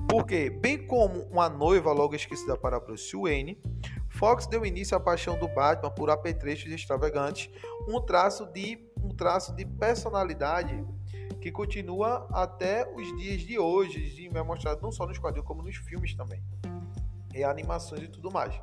Porque, 0.10 0.50
bem 0.50 0.88
como 0.88 1.22
uma 1.24 1.50
noiva 1.50 1.92
logo 1.92 2.16
esquecida 2.16 2.58
para 2.58 2.80
Bruce 2.80 3.16
Wayne, 3.16 3.62
Fox 4.10 4.48
deu 4.48 4.66
início 4.66 4.96
à 4.96 5.00
paixão 5.00 5.38
do 5.38 5.48
Batman 5.48 5.92
por 5.92 6.10
apetrechos 6.10 6.72
extravagantes, 6.72 7.50
um 7.88 8.02
traço 8.02 8.46
de 8.48 8.90
um 9.04 9.10
traço 9.10 9.54
de 9.56 9.66
personalidade 9.66 10.86
que 11.42 11.52
continua 11.52 12.28
até 12.32 12.88
os 12.96 13.18
dias 13.18 13.42
de 13.42 13.58
hoje, 13.58 14.00
e 14.00 14.38
é 14.38 14.44
mostrado 14.44 14.82
não 14.82 14.92
só 14.92 15.08
nos 15.08 15.18
quadrinhos 15.18 15.48
como 15.48 15.64
nos 15.64 15.76
filmes 15.76 16.14
também. 16.14 16.42
reanimações 17.34 18.04
e 18.04 18.08
tudo 18.08 18.30
mais. 18.30 18.60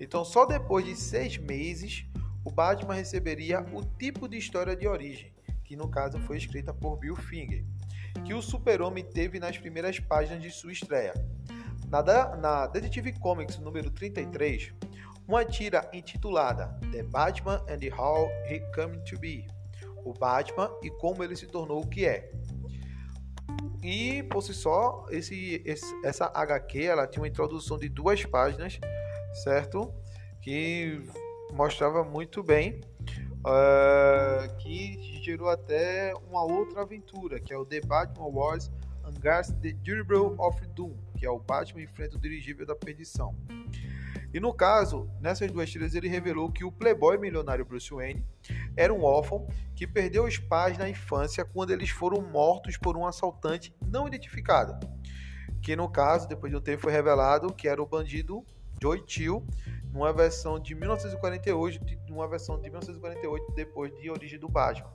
Então, 0.00 0.24
só 0.24 0.44
depois 0.44 0.84
de 0.84 0.96
seis 0.96 1.36
meses, 1.38 2.06
o 2.46 2.50
Batman 2.50 2.94
receberia 2.94 3.60
o 3.72 3.84
tipo 3.84 4.28
de 4.28 4.38
história 4.38 4.76
de 4.76 4.86
origem, 4.86 5.32
que 5.64 5.74
no 5.74 5.88
caso 5.88 6.16
foi 6.20 6.36
escrita 6.36 6.72
por 6.72 6.96
Bill 6.96 7.16
Finger, 7.16 7.64
que 8.24 8.32
o 8.32 8.40
Super-Homem 8.40 9.02
teve 9.04 9.40
nas 9.40 9.58
primeiras 9.58 9.98
páginas 9.98 10.40
de 10.40 10.52
sua 10.52 10.70
estreia. 10.70 11.12
Na, 11.88 12.36
na 12.36 12.66
Detective 12.68 13.18
Comics 13.18 13.58
número 13.58 13.90
33, 13.90 14.72
uma 15.26 15.44
tira 15.44 15.90
intitulada 15.92 16.78
The 16.92 17.02
Batman 17.02 17.64
and 17.68 17.80
How 18.00 18.28
He 18.48 18.60
Came 18.72 18.98
to 19.04 19.18
Be, 19.18 19.48
o 20.04 20.12
Batman 20.12 20.70
e 20.84 20.90
como 20.90 21.24
ele 21.24 21.34
se 21.34 21.48
tornou 21.48 21.82
o 21.82 21.88
que 21.88 22.06
é. 22.06 22.30
E 23.82 24.22
por 24.22 24.40
si 24.40 24.54
só, 24.54 25.04
esse, 25.10 25.60
esse, 25.64 25.92
essa 26.04 26.30
HQ 26.32 26.80
ela 26.80 27.08
tinha 27.08 27.22
uma 27.22 27.28
introdução 27.28 27.76
de 27.76 27.88
duas 27.88 28.24
páginas, 28.24 28.78
certo? 29.42 29.92
Que 30.40 31.02
mostrava 31.52 32.04
muito 32.04 32.42
bem 32.42 32.80
uh, 33.40 34.56
que 34.58 35.20
gerou 35.22 35.48
até 35.48 36.12
uma 36.28 36.42
outra 36.42 36.82
aventura, 36.82 37.40
que 37.40 37.52
é 37.52 37.56
o 37.56 37.64
The 37.64 37.80
Batman 37.80 38.28
Wars 38.28 38.70
Angars 39.04 39.48
The 39.62 39.72
Durable 39.72 40.36
of 40.38 40.66
Doom, 40.74 40.94
que 41.16 41.24
é 41.24 41.30
o 41.30 41.38
Batman 41.38 41.82
enfrenta 41.82 42.16
o 42.16 42.20
dirigível 42.20 42.66
da 42.66 42.74
perdição. 42.74 43.34
E 44.34 44.40
no 44.40 44.52
caso, 44.52 45.08
nessas 45.20 45.50
duas 45.50 45.70
tiras 45.70 45.94
ele 45.94 46.08
revelou 46.08 46.50
que 46.50 46.64
o 46.64 46.72
playboy 46.72 47.16
milionário 47.16 47.64
Bruce 47.64 47.90
Wayne 47.90 48.24
era 48.76 48.92
um 48.92 49.02
órfão 49.02 49.46
que 49.74 49.86
perdeu 49.86 50.24
os 50.24 50.36
pais 50.36 50.76
na 50.76 50.88
infância 50.88 51.44
quando 51.44 51.70
eles 51.70 51.88
foram 51.88 52.20
mortos 52.20 52.76
por 52.76 52.96
um 52.96 53.06
assaltante 53.06 53.74
não 53.80 54.06
identificado. 54.06 54.78
Que 55.62 55.74
no 55.74 55.88
caso, 55.88 56.28
depois 56.28 56.52
de 56.52 56.58
um 56.58 56.60
tempo 56.60 56.82
foi 56.82 56.92
revelado 56.92 57.52
que 57.54 57.66
era 57.66 57.80
o 57.80 57.86
bandido 57.86 58.44
Joy 58.80 59.02
Chill, 59.06 59.46
numa 59.96 60.12
versão 60.12 60.60
de 60.60 60.74
1948, 60.74 61.80
numa 62.10 62.28
versão 62.28 62.60
de 62.60 62.68
1948 62.68 63.52
depois 63.52 63.90
de 63.98 64.10
Origem 64.10 64.38
do 64.38 64.46
Batman. 64.46 64.92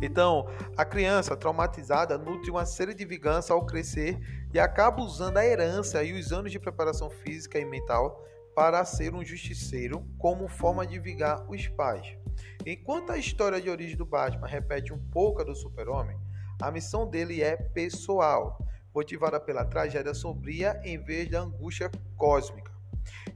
Então, 0.00 0.46
a 0.76 0.84
criança 0.84 1.36
traumatizada 1.36 2.16
nutre 2.16 2.52
uma 2.52 2.64
série 2.64 2.94
de 2.94 3.04
vingança 3.04 3.52
ao 3.52 3.66
crescer 3.66 4.16
e 4.52 4.60
acaba 4.60 5.02
usando 5.02 5.38
a 5.38 5.44
herança 5.44 6.04
e 6.04 6.12
os 6.12 6.32
anos 6.32 6.52
de 6.52 6.58
preparação 6.60 7.10
física 7.10 7.58
e 7.58 7.64
mental 7.64 8.24
para 8.54 8.84
ser 8.84 9.12
um 9.12 9.24
justiceiro 9.24 10.06
como 10.18 10.46
forma 10.46 10.86
de 10.86 11.00
vingar 11.00 11.44
os 11.50 11.66
pais. 11.66 12.16
Enquanto 12.64 13.10
a 13.10 13.18
história 13.18 13.60
de 13.60 13.68
origem 13.68 13.96
do 13.96 14.06
Batman 14.06 14.46
repete 14.46 14.92
um 14.92 14.98
pouco 15.10 15.40
a 15.40 15.44
do 15.44 15.54
Super-Homem, 15.54 16.16
a 16.62 16.70
missão 16.70 17.10
dele 17.10 17.42
é 17.42 17.56
pessoal, 17.56 18.56
motivada 18.94 19.40
pela 19.40 19.64
tragédia 19.64 20.14
sombria 20.14 20.80
em 20.84 20.96
vez 20.96 21.28
da 21.28 21.40
angústia 21.40 21.90
cósmica 22.16 22.73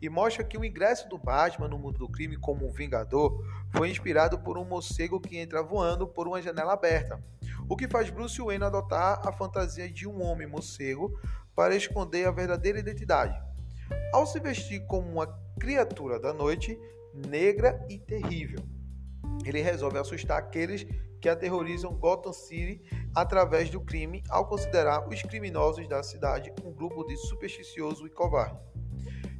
e 0.01 0.09
mostra 0.09 0.45
que 0.45 0.57
o 0.57 0.65
ingresso 0.65 1.09
do 1.09 1.19
Batman 1.19 1.69
no 1.69 1.79
mundo 1.79 1.99
do 1.99 2.09
crime 2.09 2.37
como 2.37 2.67
um 2.67 2.73
vingador 2.73 3.45
foi 3.71 3.91
inspirado 3.91 4.39
por 4.39 4.57
um 4.57 4.65
morcego 4.65 5.21
que 5.21 5.39
entra 5.39 5.63
voando 5.63 6.07
por 6.07 6.27
uma 6.29 6.41
janela 6.41 6.73
aberta, 6.73 7.23
o 7.69 7.77
que 7.77 7.89
faz 7.89 8.11
Bruce 8.11 8.41
Wayne 8.41 8.65
adotar 8.65 9.21
a 9.27 9.33
fantasia 9.33 9.91
de 9.91 10.09
um 10.09 10.23
homem 10.23 10.47
morcego 10.47 11.19
para 11.55 11.75
esconder 11.75 12.27
a 12.27 12.31
verdadeira 12.31 12.79
identidade. 12.79 13.37
Ao 14.13 14.27
se 14.27 14.39
vestir 14.39 14.87
como 14.87 15.11
uma 15.11 15.27
criatura 15.59 16.21
da 16.21 16.33
noite, 16.33 16.79
negra 17.15 17.85
e 17.89 17.99
terrível, 17.99 18.61
ele 19.45 19.61
resolve 19.61 19.99
assustar 19.99 20.39
aqueles 20.39 20.87
que 21.21 21.29
aterrorizam 21.29 21.95
Gotham 21.95 22.33
City 22.33 22.81
através 23.15 23.71
do 23.71 23.81
crime 23.81 24.23
ao 24.29 24.47
considerar 24.47 25.09
os 25.09 25.21
criminosos 25.23 25.89
da 25.89 26.03
cidade 26.03 26.53
um 26.65 26.73
grupo 26.73 27.05
de 27.05 27.17
supersticioso 27.17 28.07
e 28.07 28.11
covarde. 28.11 28.59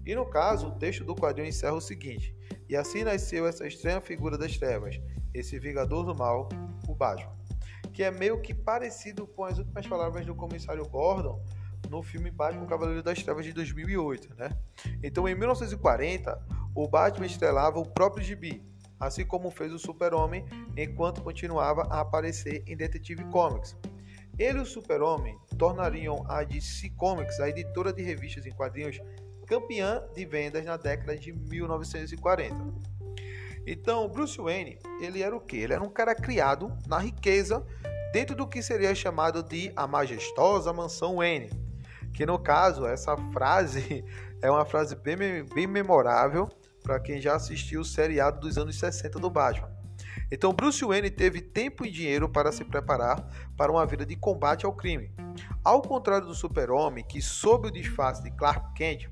E 0.09 0.15
no 0.15 0.25
caso, 0.25 0.69
o 0.69 0.71
texto 0.71 1.05
do 1.05 1.15
quadrinho 1.15 1.47
encerra 1.47 1.75
o 1.75 1.83
seguinte: 1.83 2.35
E 2.67 2.75
assim 2.75 3.05
nasceu 3.05 3.47
essa 3.47 3.67
estranha 3.67 4.01
figura 4.01 4.39
das 4.39 4.57
trevas, 4.57 4.99
esse 5.35 5.59
vingador 5.59 6.03
do 6.03 6.15
mal, 6.15 6.49
o 6.89 6.95
Batman. 6.95 7.37
Que 7.93 8.05
é 8.05 8.11
meio 8.11 8.41
que 8.41 8.55
parecido 8.55 9.27
com 9.27 9.45
as 9.45 9.59
últimas 9.59 9.87
palavras 9.87 10.25
do 10.25 10.35
comissário 10.35 10.89
Gordon 10.89 11.45
no 11.91 12.03
filme 12.03 12.31
Batman 12.31 12.65
Cavaleiro 12.65 13.03
das 13.03 13.23
Trevas 13.23 13.45
de 13.45 13.53
2008, 13.53 14.35
né? 14.35 14.57
Então, 15.03 15.29
em 15.29 15.35
1940, 15.35 16.43
o 16.75 16.89
Batman 16.89 17.27
estrelava 17.27 17.79
o 17.79 17.87
próprio 17.87 18.25
gibi, 18.25 18.65
assim 18.99 19.27
como 19.27 19.51
fez 19.51 19.75
o 19.75 19.79
Super-Homem 19.79 20.47
enquanto 20.75 21.23
continuava 21.23 21.83
a 21.83 22.01
aparecer 22.01 22.65
em 22.67 22.75
Detective 22.75 23.25
Comics. 23.25 23.77
Ele 24.39 24.59
e 24.59 24.63
o 24.63 24.67
Super-Homem 24.67 25.37
tornariam 25.59 26.25
a 26.29 26.45
DC 26.45 26.91
Comics 26.97 27.39
a 27.41 27.49
editora 27.51 27.93
de 27.93 28.03
revistas 28.03 28.47
em 28.47 28.53
quadrinhos 28.53 28.99
campeã 29.49 30.03
de 30.15 30.25
vendas 30.27 30.65
na 30.65 30.77
década 30.77 31.17
de 31.17 31.33
1940. 31.33 32.55
Então, 33.67 34.09
Bruce 34.09 34.39
Wayne, 34.39 34.79
ele 35.01 35.23
era 35.23 35.35
o 35.35 35.41
quê? 35.41 35.59
Ele 35.59 35.73
era 35.73 35.83
um 35.83 35.91
cara 35.91 36.15
criado 36.15 36.77
na 36.87 36.99
riqueza 36.99 37.67
dentro 38.13 38.37
do 38.37 38.47
que 38.47 38.63
seria 38.63 38.95
chamado 38.95 39.43
de 39.43 39.73
a 39.75 39.87
majestosa 39.87 40.73
mansão 40.73 41.17
Wayne, 41.17 41.51
que 42.13 42.25
no 42.25 42.39
caso, 42.39 42.87
essa 42.87 43.17
frase 43.33 44.05
é 44.41 44.51
uma 44.51 44.65
frase 44.65 44.95
bem, 44.95 45.45
bem 45.55 45.67
memorável 45.67 46.49
para 46.83 47.01
quem 47.01 47.21
já 47.21 47.35
assistiu 47.35 47.81
o 47.81 47.85
seriado 47.85 48.41
dos 48.41 48.57
anos 48.57 48.79
60 48.79 49.19
do 49.19 49.31
Batman. 49.31 49.77
Então, 50.31 50.53
Bruce 50.53 50.85
Wayne 50.85 51.11
teve 51.11 51.41
tempo 51.41 51.85
e 51.85 51.91
dinheiro 51.91 52.29
para 52.29 52.53
se 52.53 52.65
preparar 52.65 53.27
para 53.57 53.73
uma 53.73 53.85
vida 53.87 54.05
de 54.05 54.15
combate 54.15 54.67
ao 54.67 54.73
crime. 54.75 55.11
Ao 55.65 55.81
contrário 55.81 56.27
do 56.27 56.35
Super-Homem, 56.35 57.05
que 57.05 57.21
sob 57.21 57.69
o 57.69 57.71
disfarce 57.71 58.23
de 58.23 58.31
Clark 58.31 58.75
Kent 58.75 59.09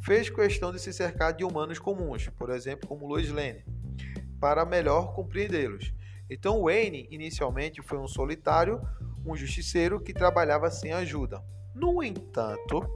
fez 0.00 0.30
questão 0.30 0.72
de 0.72 0.80
se 0.80 0.92
cercar 0.92 1.32
de 1.32 1.44
humanos 1.44 1.78
comuns, 1.78 2.28
por 2.30 2.50
exemplo, 2.50 2.88
como 2.88 3.06
Lois 3.06 3.30
Lane, 3.30 3.64
para 4.40 4.64
melhor 4.64 5.14
compreendê-los. 5.14 5.92
Então, 6.28 6.62
Wayne 6.62 7.08
inicialmente 7.10 7.82
foi 7.82 7.98
um 7.98 8.06
solitário, 8.06 8.80
um 9.26 9.36
justiceiro 9.36 10.00
que 10.00 10.12
trabalhava 10.12 10.70
sem 10.70 10.92
ajuda. 10.92 11.42
No 11.74 12.02
entanto, 12.02 12.88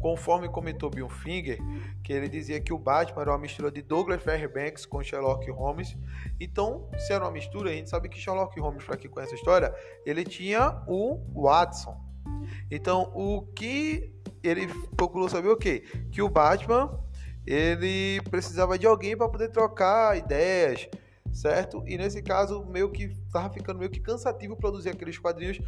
conforme 0.00 0.48
comentou 0.48 0.90
Bill 0.90 1.08
Finger, 1.08 1.58
que 2.02 2.12
ele 2.12 2.28
dizia 2.28 2.60
que 2.60 2.72
o 2.72 2.78
Batman 2.78 3.20
era 3.20 3.30
uma 3.32 3.38
mistura 3.38 3.70
de 3.70 3.82
Douglas 3.82 4.22
Fairbanks 4.22 4.86
com 4.86 5.02
Sherlock 5.02 5.48
Holmes. 5.50 5.96
Então, 6.40 6.90
se 6.98 7.12
era 7.12 7.24
uma 7.24 7.30
mistura, 7.30 7.70
a 7.70 7.72
gente 7.74 7.90
sabe 7.90 8.08
que 8.08 8.18
Sherlock 8.18 8.58
Holmes, 8.58 8.82
para 8.82 8.96
quem 8.96 9.10
conhece 9.10 9.34
a 9.34 9.36
história, 9.36 9.74
ele 10.06 10.24
tinha 10.24 10.82
o 10.88 11.20
Watson. 11.42 12.00
Então, 12.70 13.12
o 13.14 13.42
que 13.54 14.14
ele 14.42 14.66
procurou 14.96 15.28
saber 15.28 15.48
o 15.48 15.56
quê? 15.56 15.84
Que 16.10 16.22
o 16.22 16.28
Batman 16.28 16.98
ele 17.46 18.20
precisava 18.30 18.78
de 18.78 18.86
alguém 18.86 19.16
para 19.16 19.28
poder 19.28 19.48
trocar 19.48 20.16
ideias, 20.16 20.88
certo? 21.32 21.82
E 21.86 21.96
nesse 21.96 22.22
caso, 22.22 22.64
meio 22.66 22.90
que 22.90 23.08
tava 23.32 23.52
ficando 23.52 23.78
meio 23.78 23.90
que 23.90 24.00
cansativo 24.00 24.56
produzir 24.56 24.90
aqueles 24.90 25.18
quadrinhos 25.18 25.60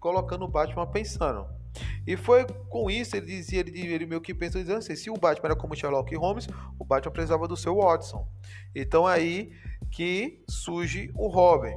colocando 0.00 0.44
o 0.44 0.48
Batman 0.48 0.86
pensando. 0.86 1.46
E 2.06 2.16
foi 2.16 2.46
com 2.68 2.90
isso, 2.90 3.16
ele 3.16 3.26
dizia, 3.26 3.60
ele, 3.60 3.78
ele 3.78 4.06
meio 4.06 4.20
que 4.20 4.34
pensou 4.34 4.60
dizendo 4.60 4.78
assim, 4.78 4.96
se 4.96 5.10
o 5.10 5.16
Batman 5.16 5.48
era 5.48 5.56
como 5.56 5.74
Sherlock 5.74 6.14
Holmes, 6.16 6.48
o 6.78 6.84
Batman 6.84 7.12
precisava 7.12 7.46
do 7.46 7.56
seu 7.56 7.76
Watson. 7.76 8.26
Então 8.74 9.06
aí 9.06 9.52
que 9.90 10.42
surge 10.48 11.10
o 11.14 11.28
Robin. 11.28 11.76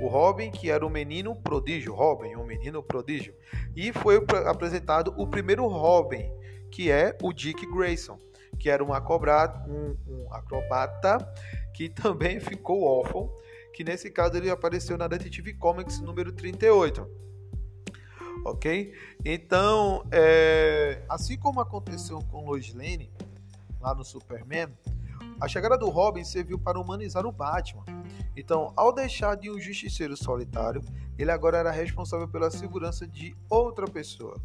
O 0.00 0.08
Robin, 0.08 0.50
que 0.50 0.70
era 0.70 0.84
o 0.84 0.90
menino 0.90 1.34
prodígio, 1.36 1.94
Robin, 1.94 2.36
um 2.36 2.44
menino 2.44 2.82
prodígio. 2.82 3.34
E 3.76 3.92
foi 3.92 4.16
apresentado 4.46 5.14
o 5.16 5.26
primeiro 5.26 5.66
Robin, 5.66 6.30
que 6.70 6.90
é 6.90 7.16
o 7.22 7.32
Dick 7.32 7.64
Grayson, 7.66 8.18
que 8.58 8.70
era 8.70 8.82
um, 8.82 8.92
acrobata, 8.92 9.68
um, 9.68 9.96
um 10.06 10.32
acrobata 10.32 11.18
que 11.74 11.88
também 11.88 12.40
ficou 12.40 12.82
órfão, 12.82 13.30
que 13.72 13.84
nesse 13.84 14.10
caso 14.10 14.36
ele 14.36 14.50
apareceu 14.50 14.96
na 14.96 15.06
Detective 15.06 15.54
Comics 15.54 16.00
número 16.00 16.32
38. 16.32 17.06
Ok? 18.44 18.92
Então, 19.24 20.04
é, 20.12 21.02
assim 21.08 21.36
como 21.36 21.60
aconteceu 21.60 22.18
com 22.30 22.44
Lois 22.44 22.74
Lane, 22.74 23.10
lá 23.80 23.94
no 23.94 24.04
Superman, 24.04 24.68
a 25.40 25.48
chegada 25.48 25.76
do 25.76 25.88
Robin 25.88 26.24
serviu 26.24 26.58
para 26.58 26.78
humanizar 26.78 27.26
o 27.26 27.32
Batman. 27.32 27.84
Então, 28.36 28.72
ao 28.76 28.92
deixar 28.92 29.36
de 29.36 29.50
um 29.50 29.58
justiceiro 29.58 30.16
solitário, 30.16 30.82
ele 31.18 31.30
agora 31.30 31.58
era 31.58 31.70
responsável 31.70 32.28
pela 32.28 32.50
segurança 32.50 33.06
de 33.06 33.36
outra 33.48 33.86
pessoa. 33.86 34.36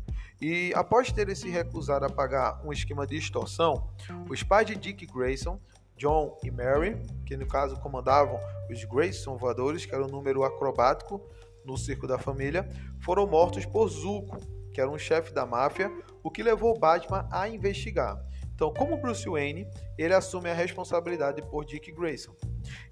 E 0.42 0.72
após 0.76 1.12
terem 1.12 1.36
se 1.36 1.50
recusado 1.50 2.06
a 2.06 2.10
pagar 2.10 2.62
um 2.66 2.72
esquema 2.72 3.06
de 3.06 3.18
extorsão, 3.18 3.90
os 4.30 4.44
pais 4.44 4.68
de 4.68 4.76
Dick 4.76 5.06
Grayson, 5.06 5.60
John 5.98 6.38
e 6.44 6.50
Mary, 6.50 6.98
que 7.26 7.36
no 7.36 7.46
caso 7.46 7.76
comandavam 7.78 8.40
os 8.70 8.84
Grayson 8.86 9.36
voadores, 9.36 9.86
que 9.86 9.94
era 9.94 10.06
um 10.06 10.08
número 10.08 10.44
acrobático 10.44 11.22
no 11.66 11.78
circo 11.78 12.08
da 12.08 12.18
família, 12.18 12.70
foram 13.02 13.28
mortos 13.28 13.66
por 13.66 13.90
Zuko, 13.90 14.38
que 14.74 14.80
era 14.80 14.90
um 14.90 14.98
chefe 14.98 15.34
da 15.34 15.46
máfia, 15.46 15.92
o 16.24 16.32
que 16.32 16.42
levou 16.42 16.78
Batman 16.80 17.28
a 17.32 17.50
investigar. 17.50 18.18
Então, 18.60 18.74
como 18.74 18.98
Bruce 18.98 19.26
Wayne, 19.26 19.66
ele 19.98 20.14
assume 20.14 20.50
a 20.50 20.54
responsabilidade 20.54 21.42
por 21.44 21.64
Dick 21.64 21.94
Grayson 21.94 22.36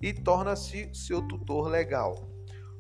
e 0.02 0.14
torna-se 0.14 0.90
seu 0.94 1.22
tutor 1.22 1.68
legal. 1.68 2.16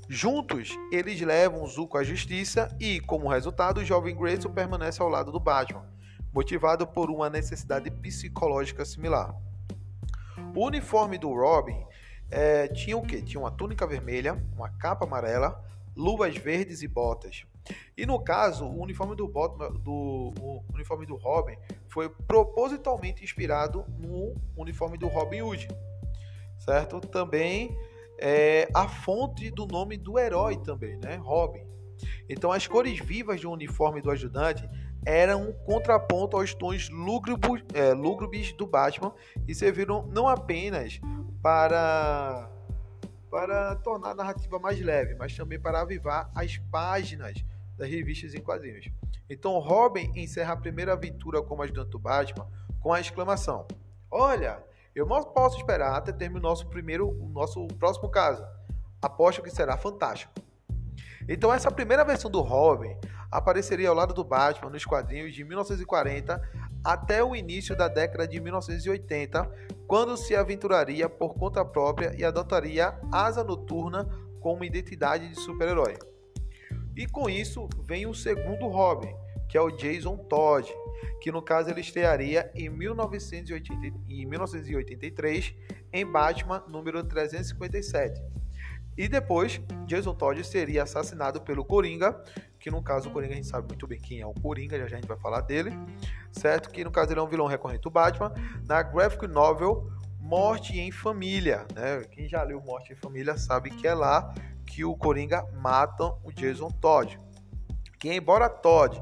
Juntos, 0.08 0.70
eles 0.90 1.20
levam 1.20 1.68
Zuko 1.68 1.98
à 1.98 2.04
justiça 2.06 2.74
e, 2.80 3.02
como 3.02 3.28
resultado, 3.28 3.80
o 3.80 3.84
jovem 3.84 4.16
Grayson 4.16 4.54
permanece 4.54 5.02
ao 5.02 5.10
lado 5.10 5.34
do 5.34 5.40
Batman, 5.40 5.86
motivado 6.34 6.88
por 6.88 7.12
uma 7.12 7.30
necessidade 7.30 7.92
psicológica 7.92 8.86
similar. 8.86 9.36
O 10.56 10.66
uniforme 10.66 11.18
do 11.18 11.34
Robin 11.34 11.86
é, 12.32 12.70
tinha 12.70 12.96
o 12.96 13.02
que? 13.02 13.22
Tinha 13.22 13.42
uma 13.42 13.52
túnica 13.52 13.86
vermelha, 13.86 14.42
uma 14.56 14.70
capa 14.70 15.04
amarela, 15.04 15.62
luvas 15.94 16.38
verdes 16.38 16.82
e 16.82 16.88
botas. 16.88 17.46
E 17.96 18.06
no 18.06 18.20
caso, 18.20 18.66
o 18.66 18.82
uniforme 18.82 19.16
do, 19.16 19.28
do 19.28 20.34
o 20.40 20.64
uniforme 20.74 21.06
do 21.06 21.16
Robin 21.16 21.58
foi 21.88 22.10
propositalmente 22.10 23.24
inspirado 23.24 23.86
no 23.98 24.36
uniforme 24.56 24.98
do 24.98 25.08
Robin 25.08 25.42
Hood, 25.42 25.68
certo? 26.60 27.00
Também 27.00 27.76
é 28.20 28.68
a 28.74 28.88
fonte 28.88 29.50
do 29.52 29.66
nome 29.66 29.98
do 29.98 30.18
herói 30.18 30.58
também, 30.58 30.98
né? 30.98 31.16
Robin. 31.16 31.66
Então 32.30 32.52
as 32.52 32.68
cores 32.68 33.00
vivas 33.00 33.42
do 33.42 33.52
uniforme 33.52 34.02
do 34.02 34.12
ajudante 34.12 34.68
eram 35.06 35.50
um 35.50 35.54
contraponto 35.54 36.36
aos 36.36 36.54
tons 36.54 36.90
lúgubres, 36.90 37.64
é, 37.74 37.94
do 38.54 38.68
Batman 38.68 39.14
e 39.48 39.56
serviram 39.56 40.06
não 40.08 40.28
apenas 40.28 41.00
para 41.42 42.52
para 43.30 43.76
tornar 43.78 44.12
a 44.12 44.16
narrativa 44.16 44.58
mais 44.58 44.80
leve, 44.80 45.16
mas 45.16 45.36
também 45.36 45.60
para 45.60 45.82
avivar 45.82 46.32
as 46.34 46.58
páginas 46.72 47.44
das 47.78 47.90
revistas 47.90 48.34
em 48.34 48.42
quadrinhos. 48.42 48.90
Então 49.30 49.60
Robin 49.60 50.12
encerra 50.16 50.54
a 50.54 50.58
primeira 50.58 50.94
aventura 50.94 51.42
como 51.42 51.62
ajudante 51.62 51.92
do 51.92 52.00
Batman 52.00 52.48
com 52.80 52.92
a 52.92 53.00
exclamação: 53.00 53.68
Olha, 54.10 54.64
eu 54.96 55.06
mal 55.06 55.26
posso 55.32 55.58
esperar 55.58 55.96
até 55.96 56.12
termos 56.12 56.40
o 56.40 56.44
nosso 56.44 56.68
primeiro, 56.68 57.10
o 57.10 57.30
nosso 57.30 57.68
próximo 57.80 58.10
caso. 58.10 58.44
Aposto 59.02 59.44
que 59.44 59.50
será 59.52 59.78
fantástico. 59.78 60.34
Então 61.30 61.54
essa 61.54 61.70
primeira 61.70 62.04
versão 62.04 62.32
do 62.32 62.42
Robin 62.42 62.98
apareceria 63.32 63.90
ao 63.90 63.96
lado 63.96 64.14
do 64.14 64.24
Batman 64.24 64.70
nos 64.70 64.86
quadrinhos 64.86 65.36
de 65.36 65.44
1940 65.44 66.42
até 66.84 67.24
o 67.24 67.36
início 67.36 67.76
da 67.76 67.88
década 67.88 68.28
de 68.28 68.40
1980, 68.40 69.52
quando 69.86 70.16
se 70.16 70.36
aventuraria 70.36 71.10
por 71.10 71.34
conta 71.34 71.66
própria 71.66 72.16
e 72.18 72.24
adotaria 72.24 72.98
asa 73.12 73.44
noturna 73.44 74.08
como 74.40 74.64
identidade 74.64 75.28
de 75.28 75.36
super-herói. 75.36 75.98
E 76.98 77.06
com 77.06 77.30
isso 77.30 77.70
vem 77.84 78.08
o 78.08 78.14
segundo 78.16 78.68
Robin, 78.68 79.14
que 79.48 79.56
é 79.56 79.62
o 79.62 79.70
Jason 79.70 80.18
Todd, 80.18 80.68
que 81.22 81.32
no 81.32 81.44
caso 81.44 81.70
ele 81.70 81.82
estrearia 81.82 82.52
em, 82.56 82.70
1980, 82.70 83.98
em 84.10 84.26
1983 84.26 85.54
em 85.94 86.06
Batman 86.12 86.64
número 86.68 87.04
357. 87.04 88.20
E 88.98 89.08
depois, 89.08 89.62
Jason 89.86 90.16
Todd 90.16 90.44
seria 90.44 90.82
assassinado 90.82 91.40
pelo 91.42 91.64
Coringa, 91.64 92.20
que 92.60 92.72
no 92.72 92.82
caso 92.82 93.10
o 93.10 93.14
Coringa 93.14 93.34
a 93.34 93.36
gente 93.36 93.48
sabe 93.48 93.68
muito 93.68 93.86
bem 93.86 94.00
quem 94.00 94.22
é 94.22 94.26
o 94.26 94.34
Coringa, 94.34 94.76
já, 94.80 94.88
já 94.88 94.98
a 94.98 95.00
gente 95.00 95.08
vai 95.08 95.20
falar 95.20 95.42
dele, 95.42 95.72
certo? 96.32 96.72
Que 96.72 96.84
no 96.84 96.90
caso 96.90 97.14
ele 97.14 97.20
é 97.20 97.24
um 97.24 97.28
vilão 97.28 97.46
recorrente 97.46 97.84
do 97.84 97.92
Batman, 97.92 98.34
na 98.66 98.82
graphic 98.82 99.28
novel 99.28 99.88
Morte 100.20 100.80
em 100.80 100.92
Família, 100.92 101.66
né? 101.76 102.04
Quem 102.12 102.28
já 102.28 102.42
leu 102.42 102.60
Morte 102.60 102.92
em 102.92 102.96
Família 102.96 103.38
sabe 103.38 103.70
que 103.70 103.88
é 103.88 103.94
lá 103.94 104.34
que 104.68 104.84
o 104.86 104.96
Coringa 104.96 105.44
mata 105.56 106.14
o 106.24 106.32
Jason 106.32 106.70
Todd. 106.70 107.20
Que 107.98 108.14
embora 108.14 108.48
Todd 108.48 109.02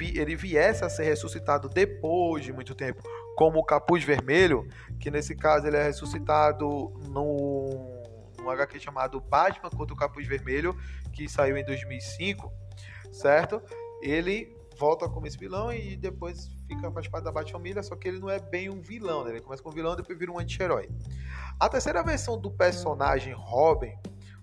ele 0.00 0.34
viesse 0.34 0.84
a 0.84 0.88
ser 0.88 1.04
ressuscitado 1.04 1.68
depois 1.68 2.44
de 2.44 2.52
muito 2.52 2.74
tempo, 2.74 3.02
como 3.36 3.58
o 3.58 3.64
Capuz 3.64 4.02
Vermelho, 4.02 4.66
que 4.98 5.10
nesse 5.10 5.34
caso 5.36 5.66
ele 5.66 5.76
é 5.76 5.82
ressuscitado 5.82 6.66
no, 7.08 7.68
no 8.38 8.50
HQ 8.50 8.80
chamado 8.80 9.20
Batman 9.20 9.68
contra 9.68 9.92
o 9.92 9.96
Capuz 9.96 10.26
Vermelho, 10.26 10.74
que 11.12 11.28
saiu 11.28 11.58
em 11.58 11.64
2005, 11.64 12.50
certo? 13.12 13.60
Ele 14.00 14.56
volta 14.78 15.08
como 15.08 15.26
esse 15.26 15.36
vilão 15.36 15.72
e 15.72 15.96
depois 15.96 16.48
fica 16.66 16.90
faz 16.90 17.06
parte 17.08 17.24
da 17.24 17.32
Batfamília, 17.32 17.82
só 17.82 17.94
que 17.96 18.08
ele 18.08 18.18
não 18.18 18.30
é 18.30 18.40
bem 18.40 18.70
um 18.70 18.80
vilão, 18.80 19.24
né? 19.24 19.30
Ele 19.32 19.40
começa 19.40 19.62
como 19.62 19.74
vilão 19.74 19.92
e 19.92 19.96
depois 19.96 20.18
vira 20.18 20.32
um 20.32 20.38
anti-herói. 20.38 20.88
A 21.60 21.68
terceira 21.68 22.02
versão 22.02 22.38
do 22.38 22.50
personagem 22.50 23.34
Robin 23.34 23.94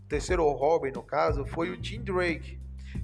terceiro 0.10 0.50
Robin, 0.52 0.92
no 0.92 1.04
caso, 1.04 1.46
foi 1.46 1.70
o 1.70 1.80
Tim 1.80 2.02
Drake, 2.02 2.60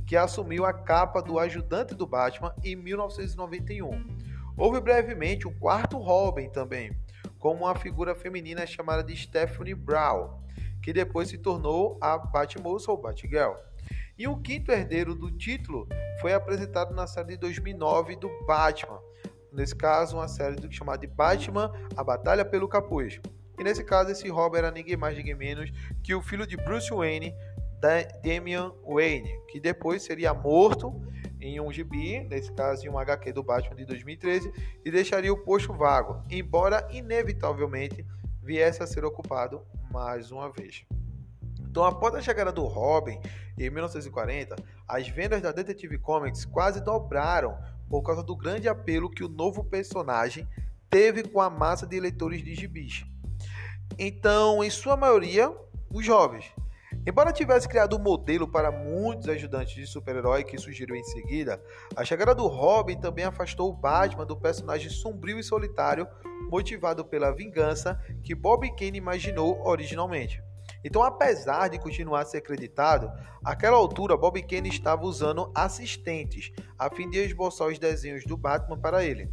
que 0.08 0.18
assumiu 0.18 0.66
a 0.66 0.74
capa 0.74 1.22
do 1.22 1.38
ajudante 1.38 1.94
do 1.94 2.08
Batman 2.08 2.54
em 2.64 2.76
1991. 2.76 4.26
Houve 4.58 4.82
brevemente 4.82 5.48
um 5.48 5.54
quarto 5.54 6.00
Robin 6.00 6.50
também, 6.50 6.98
como 7.38 7.66
uma 7.66 7.76
figura 7.76 8.16
feminina 8.16 8.66
chamada 8.66 9.04
de 9.04 9.16
Stephanie 9.16 9.76
Brown, 9.76 10.42
que 10.82 10.92
depois 10.92 11.30
se 11.30 11.38
tornou 11.38 11.98
a 12.02 12.18
Batmouse 12.18 12.90
ou 12.90 12.98
Batgirl. 12.98 13.54
E 14.18 14.28
o 14.28 14.38
quinto 14.38 14.72
herdeiro 14.72 15.14
do 15.14 15.30
título 15.30 15.88
foi 16.22 16.34
apresentado 16.34 16.94
na 16.96 17.06
série 17.06 17.30
de 17.30 17.38
2009 17.38 18.16
do 18.16 18.30
Batman, 18.48 19.00
nesse 19.52 19.76
caso 19.76 20.18
uma 20.18 20.28
série 20.28 20.56
chamada 20.72 21.06
de 21.06 21.08
Batman: 21.08 21.72
A 21.96 22.04
Batalha 22.04 22.44
pelo 22.44 22.68
Capuz. 22.68 23.20
E 23.58 23.64
nesse 23.64 23.84
caso, 23.84 24.12
esse 24.12 24.28
Robin 24.30 24.58
era 24.58 24.72
ninguém 24.72 24.98
mais, 24.98 25.18
ninguém 25.18 25.36
menos 25.36 25.72
que 26.04 26.14
o 26.14 26.22
filho 26.22 26.46
de 26.46 26.58
Bruce 26.58 26.90
Wayne, 26.90 27.34
Damian 28.24 28.74
Wayne, 28.84 29.30
que 29.50 29.60
depois 29.60 30.04
seria 30.04 30.34
morto 30.34 30.94
em 31.40 31.60
um 31.60 31.72
gibi, 31.72 32.24
nesse 32.24 32.52
caso 32.54 32.86
em 32.86 32.90
um 32.90 32.98
HQ 32.98 33.32
do 33.34 33.44
Batman 33.44 33.76
de 33.76 33.86
2013, 33.86 34.52
e 34.84 34.92
deixaria 34.92 35.32
o 35.32 35.38
posto 35.38 35.74
vago, 35.74 36.24
embora 36.30 36.88
inevitavelmente 36.92 38.06
viesse 38.42 38.82
a 38.82 38.88
ser 38.88 39.06
ocupado 39.06 39.62
mais 39.92 40.32
uma 40.32 40.52
vez. 40.52 40.86
Então, 41.62 41.84
após 41.84 42.16
a 42.16 42.22
chegada 42.22 42.52
do 42.52 42.64
Robin 42.64 43.20
em 43.58 43.70
1940, 43.70 44.56
as 44.88 45.08
vendas 45.10 45.42
da 45.42 45.52
Detective 45.52 45.98
Comics 45.98 46.46
quase 46.46 46.82
dobraram 46.82 47.58
por 47.90 48.02
causa 48.02 48.24
do 48.24 48.36
grande 48.36 48.68
apelo 48.68 49.10
que 49.10 49.24
o 49.24 49.30
novo 49.30 49.64
personagem 49.64 50.48
teve 50.90 51.24
com 51.24 51.42
a 51.42 51.50
massa 51.50 51.86
de 51.86 52.00
leitores 52.00 52.42
de 52.44 52.56
gibis. 52.56 53.06
Então, 53.98 54.64
em 54.64 54.70
sua 54.70 54.98
maioria, 54.98 55.52
os 55.90 56.06
jovens. 56.06 56.52
Embora 57.08 57.32
tivesse 57.32 57.70
criado 57.70 57.96
um 57.96 58.02
modelo 58.02 58.48
para 58.48 58.72
muitos 58.72 59.30
ajudantes 59.30 59.76
de 59.76 59.86
super-herói 59.86 60.44
que 60.44 60.58
surgiram 60.58 60.96
em 60.96 61.04
seguida, 61.04 61.62
a 61.96 62.04
chegada 62.04 62.34
do 62.34 62.48
Robin 62.48 63.00
também 63.00 63.26
afastou 63.26 63.70
o 63.70 63.76
Batman 63.76 64.26
do 64.26 64.36
personagem 64.36 64.90
sombrio 64.90 65.38
e 65.38 65.44
solitário, 65.44 66.08
motivado 66.50 67.06
pela 67.06 67.32
vingança 67.32 68.02
que 68.24 68.34
Bob 68.34 68.68
Kane 68.76 68.98
imaginou 68.98 69.62
originalmente. 69.64 70.42
Então, 70.84 71.04
apesar 71.04 71.68
de 71.68 71.80
continuar 71.80 72.22
a 72.22 72.26
ser 72.26 72.38
acreditado, 72.38 73.12
àquela 73.44 73.78
altura 73.78 74.18
Bob 74.18 74.42
Kane 74.42 74.70
estava 74.70 75.04
usando 75.04 75.52
assistentes 75.54 76.52
a 76.78 76.90
fim 76.90 77.10
de 77.10 77.20
esboçar 77.20 77.68
os 77.68 77.78
desenhos 77.78 78.24
do 78.26 78.36
Batman 78.36 78.80
para 78.80 79.06
ele. 79.06 79.30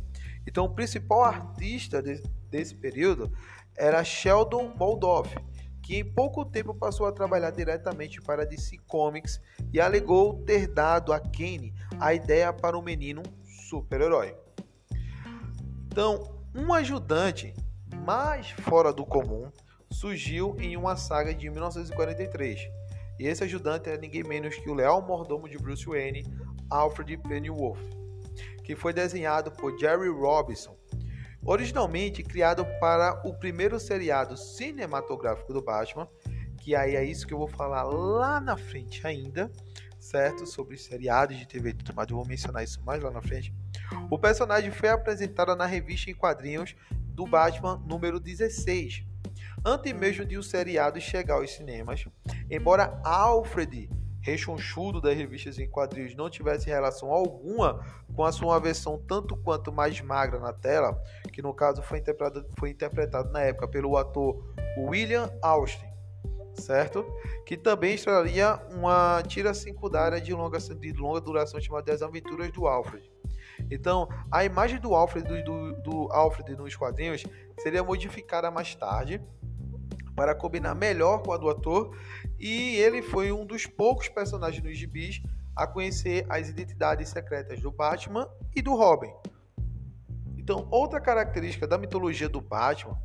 Então, 0.46 0.66
o 0.66 0.74
principal 0.74 1.24
artista 1.24 2.02
de, 2.02 2.22
desse 2.50 2.74
período 2.74 3.32
era 3.76 4.04
Sheldon 4.04 4.72
Moldoff, 4.76 5.34
que 5.82 5.96
em 5.96 6.04
pouco 6.04 6.44
tempo 6.44 6.74
passou 6.74 7.06
a 7.06 7.12
trabalhar 7.12 7.50
diretamente 7.50 8.20
para 8.20 8.46
DC 8.46 8.78
Comics 8.86 9.40
e 9.72 9.80
alegou 9.80 10.42
ter 10.44 10.68
dado 10.68 11.12
a 11.12 11.18
Kane 11.18 11.74
a 11.98 12.14
ideia 12.14 12.52
para 12.52 12.78
o 12.78 12.82
menino 12.82 13.22
super-herói. 13.68 14.36
Então, 15.86 16.40
um 16.54 16.72
ajudante 16.72 17.54
mais 18.04 18.50
fora 18.50 18.92
do 18.92 19.04
comum 19.04 19.50
surgiu 19.90 20.56
em 20.58 20.76
uma 20.76 20.96
saga 20.96 21.34
de 21.34 21.50
1943. 21.50 22.60
E 23.18 23.26
esse 23.26 23.44
ajudante 23.44 23.90
é 23.90 23.98
ninguém 23.98 24.24
menos 24.24 24.56
que 24.56 24.70
o 24.70 24.74
leal 24.74 25.02
mordomo 25.02 25.48
de 25.48 25.58
Bruce 25.58 25.86
Wayne, 25.86 26.24
Alfred 26.70 27.16
Pennyworth, 27.18 27.78
que 28.64 28.74
foi 28.74 28.92
desenhado 28.92 29.50
por 29.50 29.78
Jerry 29.78 30.08
Robinson 30.08 30.76
Originalmente 31.44 32.22
criado 32.22 32.64
para 32.78 33.20
o 33.26 33.34
primeiro 33.34 33.78
seriado 33.80 34.36
cinematográfico 34.36 35.52
do 35.52 35.60
Batman, 35.60 36.08
que 36.58 36.76
aí 36.76 36.94
é 36.94 37.04
isso 37.04 37.26
que 37.26 37.34
eu 37.34 37.38
vou 37.38 37.48
falar 37.48 37.82
lá 37.82 38.40
na 38.40 38.56
frente 38.56 39.04
ainda, 39.04 39.50
certo? 39.98 40.46
Sobre 40.46 40.76
seriados 40.76 41.36
de 41.36 41.46
TV 41.46 41.70
e 41.70 41.74
tudo 41.74 41.94
mais, 41.94 42.08
eu 42.08 42.16
vou 42.16 42.26
mencionar 42.26 42.62
isso 42.62 42.80
mais 42.84 43.02
lá 43.02 43.10
na 43.10 43.20
frente. 43.20 43.52
O 44.08 44.16
personagem 44.16 44.70
foi 44.70 44.88
apresentado 44.88 45.56
na 45.56 45.66
revista 45.66 46.10
em 46.10 46.14
quadrinhos 46.14 46.76
do 46.92 47.26
Batman 47.26 47.82
número 47.84 48.20
16, 48.20 49.04
antes 49.64 49.92
mesmo 49.92 50.24
de 50.24 50.38
o 50.38 50.42
seriado 50.44 51.00
chegar 51.00 51.34
aos 51.34 51.50
cinemas. 51.50 52.04
Embora 52.48 53.00
Alfred 53.04 53.90
rechonchudo 54.22 55.00
das 55.00 55.16
revistas 55.16 55.58
em 55.58 55.68
quadrinhos 55.68 56.14
não 56.14 56.30
tivesse 56.30 56.66
relação 56.66 57.10
alguma 57.10 57.84
com 58.14 58.24
a 58.24 58.32
sua 58.32 58.58
versão 58.58 58.98
tanto 59.06 59.36
quanto 59.36 59.72
mais 59.72 60.00
magra 60.00 60.38
na 60.38 60.52
tela, 60.52 61.02
que 61.32 61.42
no 61.42 61.52
caso 61.52 61.82
foi 61.82 61.98
interpretado, 61.98 62.46
foi 62.58 62.70
interpretado 62.70 63.30
na 63.30 63.40
época 63.40 63.68
pelo 63.68 63.96
ator 63.96 64.42
William 64.78 65.30
Austin, 65.42 65.86
certo? 66.54 67.04
Que 67.44 67.56
também 67.56 67.94
estraria 67.94 68.60
uma 68.70 69.22
tira 69.26 69.52
secundária 69.52 70.20
de 70.20 70.32
longa, 70.32 70.58
de 70.58 70.92
longa 70.92 71.20
duração 71.20 71.60
chamada 71.60 71.92
As 71.92 72.02
Aventuras 72.02 72.50
do 72.52 72.66
Alfred. 72.66 73.10
Então, 73.70 74.08
a 74.30 74.44
imagem 74.44 74.78
do 74.78 74.94
Alfred, 74.94 75.26
do, 75.42 75.72
do, 75.82 76.12
Alfred 76.12 76.54
nos 76.56 76.76
quadrinhos 76.76 77.24
seria 77.58 77.82
modificada 77.82 78.50
mais 78.50 78.74
tarde 78.74 79.20
para 80.14 80.34
combinar 80.34 80.74
melhor 80.74 81.22
com 81.22 81.32
a 81.32 81.36
do 81.36 81.48
ator 81.48 81.96
e 82.38 82.76
ele 82.76 83.02
foi 83.02 83.32
um 83.32 83.46
dos 83.46 83.66
poucos 83.66 84.08
personagens 84.08 84.62
nos 84.62 84.76
gibis 84.76 85.22
a 85.54 85.66
conhecer 85.66 86.26
as 86.28 86.48
identidades 86.48 87.08
secretas 87.08 87.60
do 87.60 87.70
Batman 87.70 88.28
e 88.54 88.62
do 88.62 88.74
Robin. 88.74 89.12
Então, 90.36 90.66
outra 90.70 91.00
característica 91.00 91.66
da 91.66 91.78
mitologia 91.78 92.28
do 92.28 92.40
Batman 92.40 92.98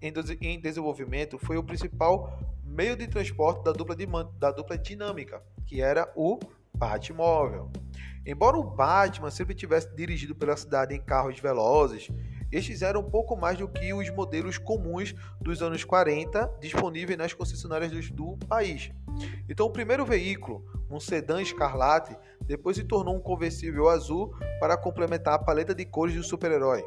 em 0.00 0.60
desenvolvimento 0.60 1.38
foi 1.38 1.56
o 1.56 1.62
principal 1.62 2.38
meio 2.64 2.96
de 2.96 3.06
transporte 3.06 3.62
da 3.62 3.72
dupla, 3.72 3.94
de, 3.94 4.06
da 4.38 4.50
dupla 4.50 4.76
dinâmica, 4.76 5.42
que 5.66 5.80
era 5.80 6.12
o 6.16 6.38
Batmóvel. 6.74 7.70
Embora 8.26 8.56
o 8.56 8.64
Batman 8.64 9.30
sempre 9.30 9.54
tivesse 9.54 9.94
dirigido 9.94 10.34
pela 10.34 10.56
cidade 10.56 10.94
em 10.94 11.00
carros 11.00 11.38
velozes, 11.38 12.08
estes 12.52 12.82
eram 12.82 13.00
um 13.00 13.10
pouco 13.10 13.36
mais 13.36 13.58
do 13.58 13.66
que 13.66 13.92
os 13.94 14.10
modelos 14.10 14.58
comuns 14.58 15.14
dos 15.40 15.62
anos 15.62 15.82
40 15.84 16.58
disponíveis 16.60 17.18
nas 17.18 17.32
concessionárias 17.32 18.10
do, 18.10 18.36
país. 18.46 18.90
Então, 19.48 19.66
o 19.66 19.70
primeiro 19.70 20.04
veículo, 20.04 20.64
um 20.90 21.00
sedã 21.00 21.40
escarlate, 21.40 22.16
depois 22.46 22.76
se 22.76 22.84
tornou 22.84 23.16
um 23.16 23.20
conversível 23.20 23.88
azul 23.88 24.34
para 24.60 24.76
complementar 24.76 25.34
a 25.34 25.38
paleta 25.38 25.74
de 25.74 25.84
cores 25.84 26.14
do 26.14 26.22
super-herói. 26.22 26.84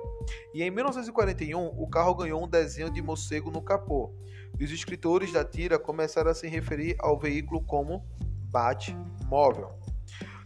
E 0.53 0.61
em 0.61 0.69
1941, 0.69 1.65
o 1.65 1.87
carro 1.87 2.15
ganhou 2.15 2.43
um 2.43 2.47
desenho 2.47 2.91
de 2.91 3.01
morcego 3.01 3.49
no 3.49 3.61
capô. 3.61 4.13
E 4.59 4.63
os 4.63 4.71
escritores 4.71 5.31
da 5.33 5.43
tira 5.43 5.79
começaram 5.79 6.29
a 6.29 6.35
se 6.35 6.47
referir 6.47 6.95
ao 6.99 7.17
veículo 7.17 7.61
como 7.63 8.05
Batmóvel. 8.51 9.79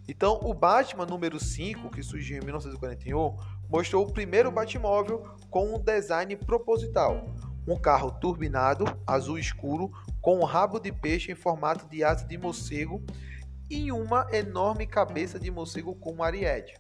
Então, 0.08 0.40
o 0.42 0.56
Batman 0.56 1.06
número 1.06 1.40
5, 1.40 1.92
que 1.92 2.02
surgiu 2.02 2.38
em 2.38 2.44
1941, 2.44 3.38
mostrou 3.70 4.06
o 4.06 4.12
primeiro 4.12 4.52
Batmóvel 4.52 5.24
com 5.50 5.76
um 5.76 5.80
design 5.80 6.36
proposital. 6.36 7.28
Um 7.68 7.78
carro 7.78 8.12
turbinado, 8.20 8.86
azul 9.06 9.38
escuro, 9.38 9.92
com 10.22 10.40
um 10.40 10.44
rabo 10.44 10.80
de 10.80 10.92
peixe 10.92 11.32
em 11.32 11.36
formato 11.36 11.88
de 11.88 12.04
asa 12.04 12.26
de 12.26 12.38
morcego 12.38 13.04
e 13.70 13.92
uma 13.92 14.28
enorme 14.34 14.88
cabeça 14.88 15.40
de 15.40 15.52
morcego 15.52 15.94
como 15.96 16.24
ariete. 16.24 16.76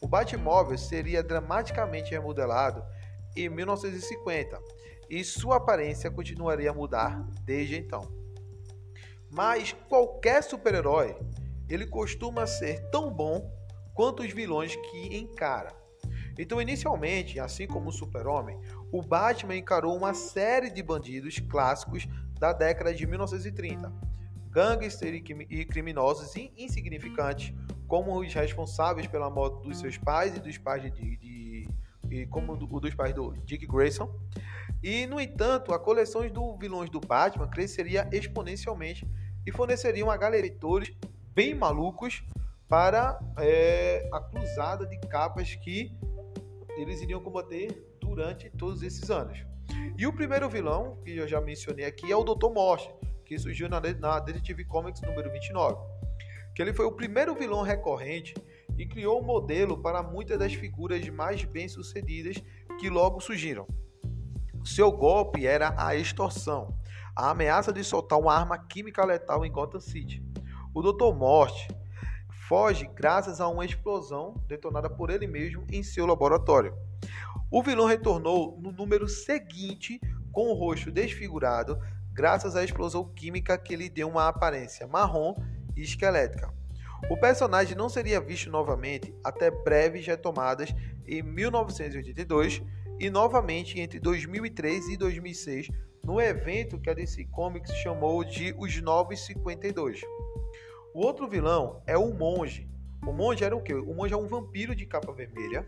O 0.00 0.06
Batmóvel 0.06 0.78
seria 0.78 1.22
dramaticamente 1.22 2.12
remodelado 2.12 2.82
em 3.36 3.48
1950 3.48 4.58
e 5.10 5.24
sua 5.24 5.56
aparência 5.56 6.10
continuaria 6.10 6.70
a 6.70 6.74
mudar 6.74 7.26
desde 7.44 7.76
então. 7.76 8.08
Mas 9.30 9.72
qualquer 9.88 10.42
super-herói, 10.42 11.16
ele 11.68 11.86
costuma 11.86 12.46
ser 12.46 12.88
tão 12.90 13.12
bom 13.12 13.52
quanto 13.94 14.22
os 14.22 14.32
vilões 14.32 14.74
que 14.76 15.16
encara. 15.16 15.79
Então, 16.40 16.60
inicialmente, 16.60 17.38
assim 17.38 17.66
como 17.66 17.90
o 17.90 17.92
Super-Homem, 17.92 18.58
o 18.90 19.02
Batman 19.02 19.56
encarou 19.56 19.94
uma 19.94 20.14
série 20.14 20.70
de 20.70 20.82
bandidos 20.82 21.38
clássicos 21.38 22.08
da 22.38 22.52
década 22.54 22.94
de 22.94 23.06
1930. 23.06 23.92
Gangsters 24.50 25.22
e 25.50 25.64
criminosos 25.66 26.34
insignificantes, 26.56 27.54
como 27.86 28.18
os 28.18 28.32
responsáveis 28.32 29.06
pela 29.06 29.28
morte 29.28 29.62
dos 29.62 29.78
seus 29.78 29.98
pais 29.98 30.34
e 30.34 30.40
dos 30.40 30.56
pais 30.56 30.82
de, 30.82 30.90
de, 30.90 31.16
de 31.18 31.68
e 32.10 32.26
como 32.26 32.54
o 32.54 32.80
dos 32.80 32.94
pais 32.94 33.14
do 33.14 33.32
Dick 33.44 33.66
Grayson. 33.66 34.10
E, 34.82 35.06
no 35.06 35.20
entanto, 35.20 35.74
a 35.74 35.78
coleção 35.78 36.26
dos 36.26 36.58
vilões 36.58 36.88
do 36.88 37.00
Batman 37.00 37.48
cresceria 37.48 38.08
exponencialmente 38.10 39.06
e 39.46 39.52
forneceria 39.52 40.04
uma 40.04 40.16
galeria 40.16 40.50
de 40.50 40.56
atores 40.56 40.90
bem 41.34 41.54
malucos 41.54 42.24
para 42.66 43.20
é, 43.36 44.08
a 44.12 44.20
cruzada 44.20 44.86
de 44.86 44.98
capas 45.00 45.54
que 45.56 45.92
eles 46.80 47.00
iriam 47.02 47.20
combater 47.20 47.96
durante 48.00 48.50
todos 48.50 48.82
esses 48.82 49.10
anos. 49.10 49.44
E 49.98 50.06
o 50.06 50.12
primeiro 50.12 50.48
vilão, 50.48 50.96
que 51.04 51.16
eu 51.16 51.28
já 51.28 51.40
mencionei 51.40 51.84
aqui, 51.84 52.10
é 52.10 52.16
o 52.16 52.24
Dr. 52.24 52.50
Morte, 52.52 52.92
que 53.24 53.38
surgiu 53.38 53.68
na, 53.68 53.80
na 53.80 54.18
Detective 54.18 54.64
Comics 54.64 55.02
número 55.02 55.30
29. 55.30 55.78
Que 56.54 56.62
ele 56.62 56.72
foi 56.72 56.86
o 56.86 56.92
primeiro 56.92 57.34
vilão 57.34 57.62
recorrente 57.62 58.34
e 58.76 58.86
criou 58.86 59.20
um 59.20 59.24
modelo 59.24 59.78
para 59.78 60.02
muitas 60.02 60.38
das 60.38 60.54
figuras 60.54 61.06
mais 61.08 61.44
bem-sucedidas 61.44 62.42
que 62.78 62.88
logo 62.88 63.20
surgiram. 63.20 63.66
Seu 64.64 64.90
golpe 64.90 65.46
era 65.46 65.74
a 65.76 65.94
extorsão, 65.94 66.74
a 67.16 67.30
ameaça 67.30 67.72
de 67.72 67.84
soltar 67.84 68.18
uma 68.18 68.34
arma 68.34 68.58
química 68.58 69.04
letal 69.04 69.44
em 69.44 69.52
Gotham 69.52 69.80
City. 69.80 70.22
O 70.74 70.82
Dr. 70.82 71.14
Morte 71.14 71.68
foge 72.50 72.90
graças 72.96 73.40
a 73.40 73.46
uma 73.46 73.64
explosão 73.64 74.34
detonada 74.48 74.90
por 74.90 75.08
ele 75.08 75.28
mesmo 75.28 75.64
em 75.70 75.84
seu 75.84 76.04
laboratório. 76.04 76.74
O 77.48 77.62
vilão 77.62 77.86
retornou 77.86 78.58
no 78.60 78.72
número 78.72 79.06
seguinte 79.06 80.00
com 80.32 80.48
o 80.48 80.54
rosto 80.54 80.90
desfigurado, 80.90 81.78
graças 82.12 82.56
à 82.56 82.64
explosão 82.64 83.04
química 83.14 83.56
que 83.56 83.76
lhe 83.76 83.88
deu 83.88 84.08
uma 84.08 84.26
aparência 84.26 84.84
marrom 84.88 85.36
e 85.76 85.82
esquelética. 85.82 86.52
O 87.08 87.16
personagem 87.16 87.76
não 87.76 87.88
seria 87.88 88.20
visto 88.20 88.50
novamente 88.50 89.14
até 89.22 89.48
breves 89.48 90.04
retomadas 90.04 90.74
em 91.06 91.22
1982 91.22 92.64
e 92.98 93.08
novamente 93.10 93.78
entre 93.78 94.00
2003 94.00 94.88
e 94.88 94.96
2006 94.96 95.68
no 96.02 96.20
evento 96.20 96.80
que 96.80 96.90
a 96.90 96.94
DC 96.94 97.26
Comics 97.26 97.72
chamou 97.76 98.24
de 98.24 98.52
Os 98.58 98.82
Novos 98.82 99.24
52. 99.24 100.00
O 100.92 101.06
outro 101.06 101.28
vilão 101.28 101.82
é 101.86 101.96
o 101.96 102.12
Monge. 102.12 102.68
O 103.06 103.12
Monge 103.12 103.44
era 103.44 103.54
o 103.54 103.62
quê? 103.62 103.74
O 103.74 103.94
Monge 103.94 104.12
é 104.12 104.16
um 104.16 104.26
vampiro 104.26 104.74
de 104.74 104.84
capa 104.84 105.12
vermelha 105.12 105.64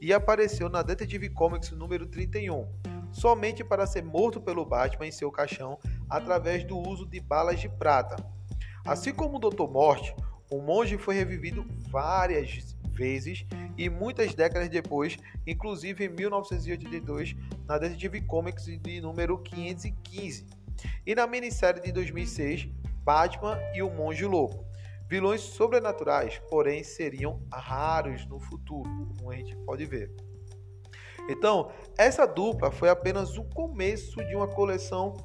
e 0.00 0.14
apareceu 0.14 0.70
na 0.70 0.82
Detective 0.82 1.28
Comics 1.28 1.70
número 1.72 2.06
31, 2.06 2.66
somente 3.12 3.62
para 3.62 3.86
ser 3.86 4.02
morto 4.02 4.40
pelo 4.40 4.64
Batman 4.64 5.06
em 5.06 5.12
seu 5.12 5.30
caixão 5.30 5.78
através 6.08 6.64
do 6.64 6.78
uso 6.78 7.04
de 7.04 7.20
balas 7.20 7.60
de 7.60 7.68
prata. 7.68 8.16
Assim 8.82 9.12
como 9.12 9.36
o 9.36 9.38
Dr. 9.38 9.68
Morte, 9.70 10.16
o 10.50 10.58
Monge 10.62 10.96
foi 10.96 11.16
revivido 11.16 11.66
várias 11.90 12.74
vezes 12.92 13.44
e 13.76 13.90
muitas 13.90 14.34
décadas 14.34 14.70
depois, 14.70 15.18
inclusive 15.46 16.06
em 16.06 16.08
1982, 16.08 17.36
na 17.66 17.76
Detective 17.76 18.22
Comics 18.22 18.64
de 18.64 19.00
número 19.02 19.36
515. 19.36 20.46
E 21.06 21.14
na 21.14 21.26
minissérie 21.26 21.82
de 21.82 21.92
2006, 21.92 22.68
Batman 23.02 23.58
e 23.74 23.82
o 23.82 23.90
Monge 23.90 24.24
Louco. 24.24 24.64
Vilões 25.08 25.40
sobrenaturais, 25.40 26.40
porém, 26.48 26.82
seriam 26.82 27.42
raros 27.52 28.26
no 28.26 28.40
futuro, 28.40 28.88
como 29.18 29.30
a 29.30 29.36
gente 29.36 29.54
pode 29.64 29.84
ver. 29.84 30.10
Então, 31.28 31.70
essa 31.98 32.26
dupla 32.26 32.70
foi 32.70 32.88
apenas 32.88 33.36
o 33.36 33.44
começo 33.44 34.24
de 34.24 34.34
uma 34.34 34.48
coleção 34.48 35.16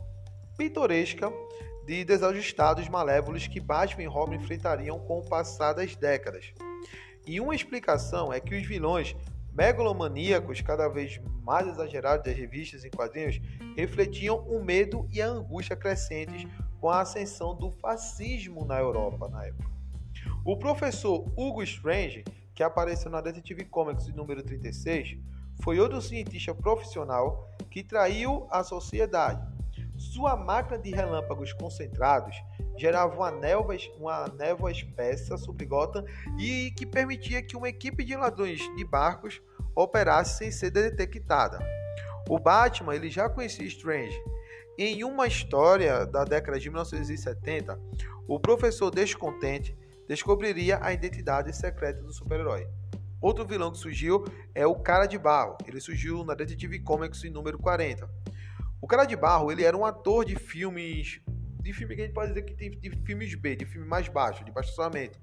pitoresca 0.57 1.31
de 1.85 2.03
desajustados 2.03 2.89
malévolos 2.89 3.47
que 3.47 3.59
Batman 3.59 4.03
e 4.03 4.07
Robin 4.07 4.35
enfrentariam 4.35 4.99
com 4.99 5.19
o 5.19 5.25
passar 5.25 5.73
das 5.73 5.95
décadas. 5.95 6.53
E 7.25 7.39
uma 7.39 7.55
explicação 7.55 8.31
é 8.31 8.39
que 8.39 8.55
os 8.55 8.67
vilões 8.67 9.15
megalomaníacos, 9.53 10.61
cada 10.61 10.87
vez 10.87 11.19
mais 11.41 11.67
exagerados 11.67 12.25
das 12.25 12.35
revistas 12.35 12.83
e 12.83 12.89
quadrinhos, 12.89 13.39
refletiam 13.75 14.37
o 14.47 14.63
medo 14.63 15.07
e 15.11 15.21
a 15.21 15.27
angústia 15.27 15.75
crescentes 15.75 16.45
com 16.79 16.89
a 16.89 17.01
ascensão 17.01 17.55
do 17.55 17.71
fascismo 17.71 18.65
na 18.65 18.79
Europa 18.79 19.27
na 19.27 19.45
época. 19.45 19.69
O 20.45 20.57
professor 20.57 21.25
Hugo 21.35 21.63
Strange, 21.63 22.23
que 22.53 22.63
apareceu 22.63 23.11
na 23.11 23.21
Detective 23.21 23.65
Comics 23.65 24.07
número 24.13 24.43
36, 24.43 25.17
foi 25.61 25.79
outro 25.79 26.01
cientista 26.01 26.53
profissional 26.53 27.49
que 27.69 27.83
traiu 27.83 28.47
a 28.49 28.63
sociedade. 28.63 29.45
Sua 29.97 30.35
máquina 30.35 30.77
de 30.77 30.91
relâmpagos 30.91 31.53
concentrados 31.53 32.35
gerava 32.77 33.15
uma 33.15 33.31
névoa, 33.31 33.75
uma 33.99 34.27
névoa 34.27 34.71
espessa 34.71 35.37
sobre 35.37 35.65
Gotham 35.65 36.05
e 36.37 36.71
que 36.71 36.85
permitia 36.85 37.41
que 37.41 37.57
uma 37.57 37.69
equipe 37.69 38.03
de 38.03 38.15
ladrões 38.15 38.59
de 38.75 38.85
barcos 38.85 39.41
operasse 39.75 40.37
sem 40.37 40.51
ser 40.51 40.69
detectada. 40.69 41.59
O 42.29 42.37
Batman 42.37 42.95
ele 42.95 43.09
já 43.09 43.27
conhecia 43.27 43.65
Strange 43.65 44.17
em 44.77 45.03
uma 45.03 45.25
história 45.25 46.05
da 46.05 46.23
década 46.23 46.59
de 46.59 46.69
1970, 46.69 47.79
o 48.27 48.39
professor 48.39 48.91
descontente 48.91 49.75
descobriria 50.07 50.79
a 50.81 50.93
identidade 50.93 51.55
secreta 51.55 52.01
do 52.01 52.13
super-herói. 52.13 52.67
Outro 53.19 53.45
vilão 53.45 53.71
que 53.71 53.79
surgiu 53.79 54.23
é 54.53 54.67
o 54.67 54.75
Cara 54.75 55.07
de 55.07 55.17
Barro. 55.17 55.57
Ele 55.65 55.79
surgiu 55.79 56.23
na 56.23 56.35
Detective 56.35 56.79
Comics 56.79 57.23
número 57.31 57.57
40. 57.57 58.07
O 58.79 58.87
Cara 58.87 59.05
de 59.05 59.15
Barro, 59.15 59.51
ele 59.51 59.63
era 59.63 59.75
um 59.75 59.83
ator 59.83 60.23
de 60.23 60.35
filmes 60.35 61.19
de 61.59 61.73
filme 61.73 61.95
que 61.95 62.01
a 62.01 62.05
gente 62.05 62.13
pode 62.13 62.29
dizer 62.29 62.43
que 62.43 62.53
tem 62.53 62.71
de 62.71 62.89
filmes 63.03 63.35
B, 63.35 63.55
de 63.55 63.65
filme 63.65 63.85
mais 63.85 64.07
baixo, 64.07 64.45
de 64.45 64.51
baixo 64.51 64.69
orçamento, 64.69 65.19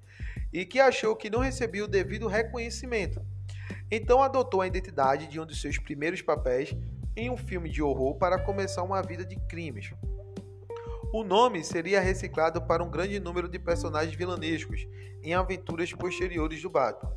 e 0.52 0.66
que 0.66 0.78
achou 0.78 1.16
que 1.16 1.30
não 1.30 1.38
recebia 1.38 1.84
o 1.84 1.88
devido 1.88 2.26
reconhecimento. 2.26 3.24
Então 3.90 4.22
adotou 4.22 4.60
a 4.60 4.66
identidade 4.66 5.26
de 5.26 5.40
um 5.40 5.46
dos 5.46 5.60
seus 5.60 5.78
primeiros 5.78 6.20
papéis 6.20 6.74
em 7.16 7.30
um 7.30 7.36
filme 7.36 7.68
de 7.70 7.82
horror 7.82 8.16
para 8.16 8.38
começar 8.38 8.82
uma 8.82 9.02
vida 9.02 9.24
de 9.24 9.36
crimes. 9.48 9.92
O 11.12 11.22
nome 11.22 11.62
seria 11.62 12.00
reciclado 12.00 12.60
para 12.60 12.82
um 12.82 12.90
grande 12.90 13.20
número 13.20 13.48
de 13.48 13.58
personagens 13.58 14.16
vilanescos 14.16 14.86
em 15.22 15.32
aventuras 15.32 15.92
posteriores 15.92 16.60
do 16.60 16.68
Batman. 16.68 17.12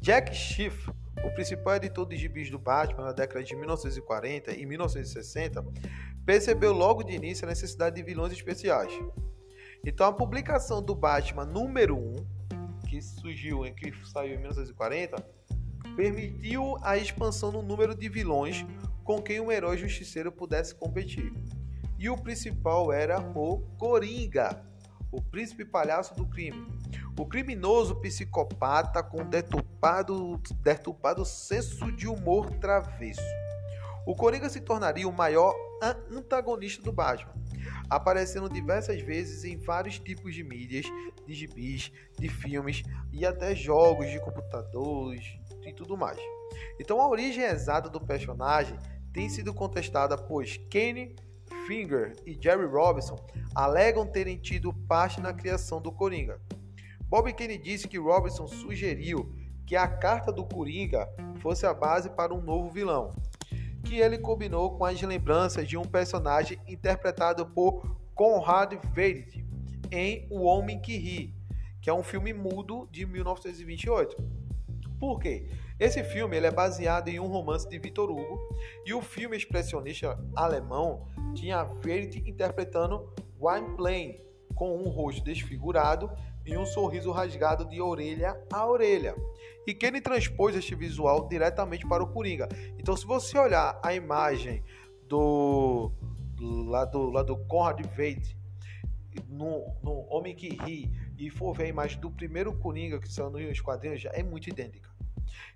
Jack 0.00 0.34
Schiff, 0.34 0.90
o 1.22 1.30
principal 1.34 1.76
editor 1.76 2.08
de 2.08 2.16
gibis 2.16 2.50
do 2.50 2.58
Batman 2.58 3.04
na 3.04 3.12
década 3.12 3.44
de 3.44 3.54
1940 3.54 4.52
e 4.52 4.64
1960, 4.64 5.64
percebeu 6.24 6.72
logo 6.72 7.02
de 7.02 7.12
início 7.14 7.44
a 7.44 7.48
necessidade 7.48 7.96
de 7.96 8.02
vilões 8.02 8.32
especiais. 8.32 8.92
Então 9.84 10.06
a 10.06 10.12
publicação 10.12 10.82
do 10.82 10.94
Batman 10.94 11.44
número 11.44 11.96
1, 11.96 12.16
que 12.88 13.02
surgiu, 13.02 13.62
que 13.74 13.92
saiu 14.06 14.34
em 14.34 14.38
1940, 14.38 15.16
permitiu 15.94 16.76
a 16.82 16.96
expansão 16.96 17.52
no 17.52 17.62
número 17.62 17.94
de 17.94 18.08
vilões 18.08 18.64
com 19.08 19.22
quem 19.22 19.40
um 19.40 19.50
herói 19.50 19.78
justiceiro 19.78 20.30
pudesse 20.30 20.74
competir. 20.74 21.32
E 21.98 22.10
o 22.10 22.18
principal 22.18 22.92
era 22.92 23.18
o 23.18 23.60
Coringa, 23.78 24.62
o 25.10 25.22
príncipe 25.22 25.64
palhaço 25.64 26.14
do 26.14 26.26
crime. 26.26 26.70
O 27.18 27.24
criminoso 27.24 27.96
psicopata 28.02 29.02
com 29.02 29.24
deturpado, 29.24 30.36
deturpado 30.60 31.24
senso 31.24 31.90
de 31.90 32.06
humor 32.06 32.50
travesso. 32.60 33.22
O 34.06 34.14
Coringa 34.14 34.50
se 34.50 34.60
tornaria 34.60 35.08
o 35.08 35.12
maior 35.12 35.54
antagonista 36.12 36.82
do 36.82 36.92
Batman, 36.92 37.32
aparecendo 37.88 38.50
diversas 38.50 39.00
vezes 39.00 39.42
em 39.42 39.56
vários 39.56 39.98
tipos 39.98 40.34
de 40.34 40.44
mídias, 40.44 40.84
de 41.26 41.32
gibis, 41.32 41.90
de 42.18 42.28
filmes 42.28 42.82
e 43.10 43.24
até 43.24 43.54
jogos 43.54 44.10
de 44.10 44.20
computadores 44.20 45.24
e 45.64 45.72
tudo 45.72 45.96
mais. 45.96 46.20
Então 46.78 47.00
a 47.00 47.08
origem 47.08 47.42
exata 47.42 47.88
do 47.88 48.00
personagem 48.00 48.76
tem 49.12 49.28
sido 49.28 49.52
contestada, 49.54 50.16
pois 50.16 50.56
Kenny 50.70 51.14
Finger 51.66 52.14
e 52.26 52.36
Jerry 52.40 52.66
Robinson 52.66 53.16
alegam 53.54 54.06
terem 54.06 54.36
tido 54.36 54.72
parte 54.72 55.20
na 55.20 55.32
criação 55.32 55.80
do 55.80 55.90
Coringa. 55.90 56.40
Bob 57.08 57.32
Kane 57.32 57.56
disse 57.56 57.88
que 57.88 57.98
Robinson 57.98 58.46
sugeriu 58.46 59.34
que 59.66 59.76
a 59.76 59.88
carta 59.88 60.30
do 60.30 60.44
Coringa 60.44 61.08
fosse 61.40 61.66
a 61.66 61.72
base 61.72 62.10
para 62.10 62.34
um 62.34 62.40
novo 62.40 62.70
vilão, 62.70 63.10
que 63.84 63.96
ele 63.96 64.18
combinou 64.18 64.76
com 64.76 64.84
as 64.84 65.00
lembranças 65.00 65.66
de 65.66 65.76
um 65.76 65.84
personagem 65.84 66.58
interpretado 66.66 67.46
por 67.46 67.96
Conrad 68.14 68.74
Veidt 68.92 69.44
em 69.90 70.26
O 70.30 70.42
Homem 70.42 70.80
que 70.80 70.96
Ri, 70.96 71.34
que 71.80 71.88
é 71.88 71.94
um 71.94 72.02
filme 72.02 72.32
mudo 72.32 72.88
de 72.90 73.06
1928. 73.06 74.16
Por 74.98 75.18
quê? 75.20 75.48
Esse 75.78 76.02
filme 76.02 76.36
ele 76.36 76.46
é 76.46 76.50
baseado 76.50 77.08
em 77.08 77.20
um 77.20 77.28
romance 77.28 77.68
de 77.68 77.78
Victor 77.78 78.10
Hugo 78.10 78.38
e 78.84 78.92
o 78.92 79.00
filme 79.00 79.36
expressionista 79.36 80.18
alemão 80.34 81.06
tinha 81.34 81.62
Verdi 81.62 82.22
interpretando 82.28 83.12
Gwynplaine 83.38 84.20
com 84.56 84.76
um 84.76 84.88
rosto 84.88 85.22
desfigurado 85.22 86.10
e 86.44 86.56
um 86.56 86.66
sorriso 86.66 87.12
rasgado 87.12 87.64
de 87.64 87.80
orelha 87.80 88.36
a 88.52 88.66
orelha. 88.66 89.14
E 89.66 89.72
Kenny 89.72 90.00
transpôs 90.00 90.56
este 90.56 90.74
visual 90.74 91.28
diretamente 91.28 91.86
para 91.86 92.02
o 92.02 92.12
Coringa. 92.12 92.48
Então, 92.78 92.96
se 92.96 93.06
você 93.06 93.38
olhar 93.38 93.78
a 93.84 93.94
imagem 93.94 94.64
do 95.06 95.92
lá 96.40 96.84
do, 96.84 97.10
do 97.22 97.36
Conrad 97.46 97.80
Veidt 97.94 98.36
no, 99.28 99.76
no 99.82 100.06
Homem 100.08 100.34
que 100.34 100.48
Ri 100.48 100.90
e 101.18 101.30
for 101.30 101.52
ver 101.52 101.64
a 101.64 101.68
imagem 101.68 102.00
do 102.00 102.10
primeiro 102.10 102.56
Coringa 102.58 102.98
que 102.98 103.12
saiu 103.12 103.30
nos 103.30 103.60
quadrinhos, 103.60 104.00
já 104.00 104.10
é 104.12 104.22
muito 104.22 104.48
idêntica. 104.48 104.87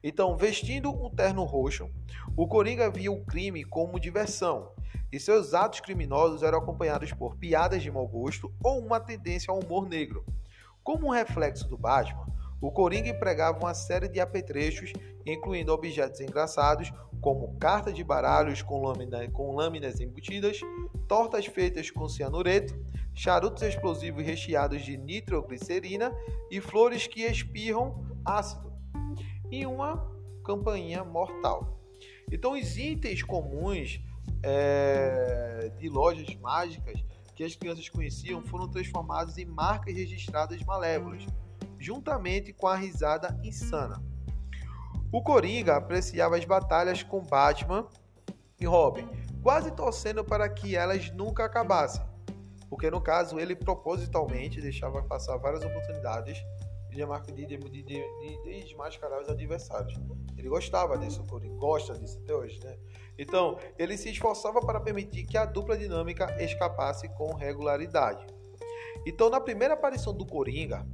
Então, 0.03 0.37
vestindo 0.37 0.91
um 0.91 1.11
terno 1.11 1.45
roxo, 1.45 1.89
o 2.37 2.47
Coringa 2.47 2.91
via 2.91 3.13
o 3.13 3.25
crime 3.25 3.65
como 3.65 4.01
diversão, 4.01 4.73
e 5.13 5.21
seus 5.21 5.53
atos 5.55 5.81
criminosos 5.81 6.43
eram 6.43 6.59
acompanhados 6.59 7.13
por 7.13 7.37
piadas 7.37 7.83
de 7.83 7.91
mau 7.91 8.09
gosto 8.09 8.53
ou 8.65 8.79
uma 8.79 8.99
tendência 8.99 9.53
ao 9.53 9.61
humor 9.61 9.89
negro. 9.89 10.25
Como 10.83 11.09
um 11.09 11.11
reflexo 11.11 11.69
do 11.69 11.77
Batman, 11.77 12.27
o 12.61 12.71
Coringa 12.71 13.09
empregava 13.09 13.59
uma 13.59 13.75
série 13.75 14.09
de 14.09 14.21
apetrechos, 14.21 14.93
incluindo 15.27 15.73
objetos 15.73 16.21
engraçados, 16.21 16.93
como 17.21 17.57
cartas 17.59 17.95
de 17.95 18.03
baralhos 18.03 18.63
com, 18.63 18.85
lâmina, 18.85 19.29
com 19.31 19.55
lâminas 19.55 20.01
embutidas, 20.01 20.61
tortas 21.07 21.47
feitas 21.47 21.91
com 21.91 22.09
cianureto, 22.09 22.75
charutos 23.15 23.63
explosivos 23.63 24.25
recheados 24.25 24.83
de 24.83 24.97
nitroglicerina 24.97 26.13
e 26.51 26.61
flores 26.61 27.07
que 27.07 27.23
espirram 27.23 28.07
ácido, 28.25 28.72
e 29.53 29.67
uma 29.67 30.11
campainha 30.43 31.05
mortal. 31.05 31.79
Então, 32.33 32.53
os 32.53 32.77
itens 32.79 33.23
comuns 33.23 34.01
é, 34.43 35.71
de 35.79 35.89
lojas 35.89 36.35
mágicas 36.37 37.05
que 37.37 37.45
as 37.45 37.55
crianças 37.55 37.89
conheciam 37.89 38.43
foram 38.43 38.69
transformados 38.69 39.37
em 39.37 39.45
marcas 39.45 39.95
registradas 39.95 40.63
malévolas, 40.65 41.27
juntamente 41.79 42.53
com 42.53 42.67
a 42.67 42.75
risada 42.75 43.39
insana. 43.45 44.03
O 45.13 45.23
Coringa 45.23 45.77
apreciava 45.77 46.37
as 46.37 46.45
batalhas 46.45 47.03
com 47.03 47.23
Batman 47.23 47.87
e 48.59 48.65
Robin, 48.65 49.07
quase 49.43 49.71
torcendo 49.71 50.25
para 50.25 50.49
que 50.49 50.75
elas 50.75 51.11
nunca 51.11 51.45
acabassem, 51.45 52.03
porque 52.71 52.91
no 52.91 53.01
caso 53.01 53.39
ele 53.39 53.55
propositalmente 53.55 54.61
deixava 54.61 55.03
passar 55.03 55.37
várias 55.37 55.63
oportunidades 55.63 56.39
de, 56.93 57.47
de, 57.47 57.57
de, 57.57 57.83
de, 57.83 58.63
desmascarar 58.63 59.21
os 59.21 59.29
adversários. 59.29 59.99
Ele 60.37 60.49
gostava 60.49 60.99
disso, 60.99 61.23
o 61.23 61.41
gosta 61.59 61.99
disso 61.99 62.19
até 62.23 62.35
hoje, 62.35 62.61
né? 62.63 62.77
Então, 63.19 63.59
ele 63.79 63.97
se 63.97 64.11
esforçava 64.11 64.61
para 64.61 64.81
permitir 64.81 65.25
que 65.25 65.37
a 65.37 65.45
dupla 65.45 65.77
dinâmica 65.77 66.37
escapasse 66.43 67.09
com 67.11 67.35
regularidade. 67.35 68.27
Então, 69.07 69.31
na 69.31 69.41
primeira 69.41 69.75
aparição 69.75 70.13
do 70.15 70.27
Coringa, 70.27 70.87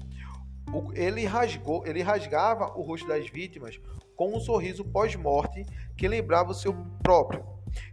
ele, 0.95 1.25
rasgou, 1.25 1.87
ele 1.87 2.03
rasgava 2.03 2.79
o 2.79 2.83
rosto 2.83 3.09
das 3.09 3.29
vítimas 3.29 3.81
com 4.17 4.37
um 4.37 4.41
sorriso 4.41 4.85
pós-morte 4.85 5.65
que 5.97 6.09
lembrava 6.09 6.51
o 6.51 6.55
seu 6.55 6.75
próprio. 7.03 7.45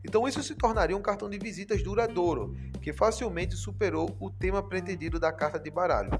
Então, 0.03 0.27
isso 0.27 0.41
se 0.41 0.55
tornaria 0.55 0.95
um 0.95 1.01
cartão 1.01 1.29
de 1.29 1.37
visitas 1.37 1.83
duradouro, 1.83 2.55
que 2.81 2.93
facilmente 2.93 3.55
superou 3.55 4.15
o 4.19 4.29
tema 4.29 4.63
pretendido 4.63 5.19
da 5.19 5.31
carta 5.31 5.59
de 5.59 5.69
baralho. 5.69 6.11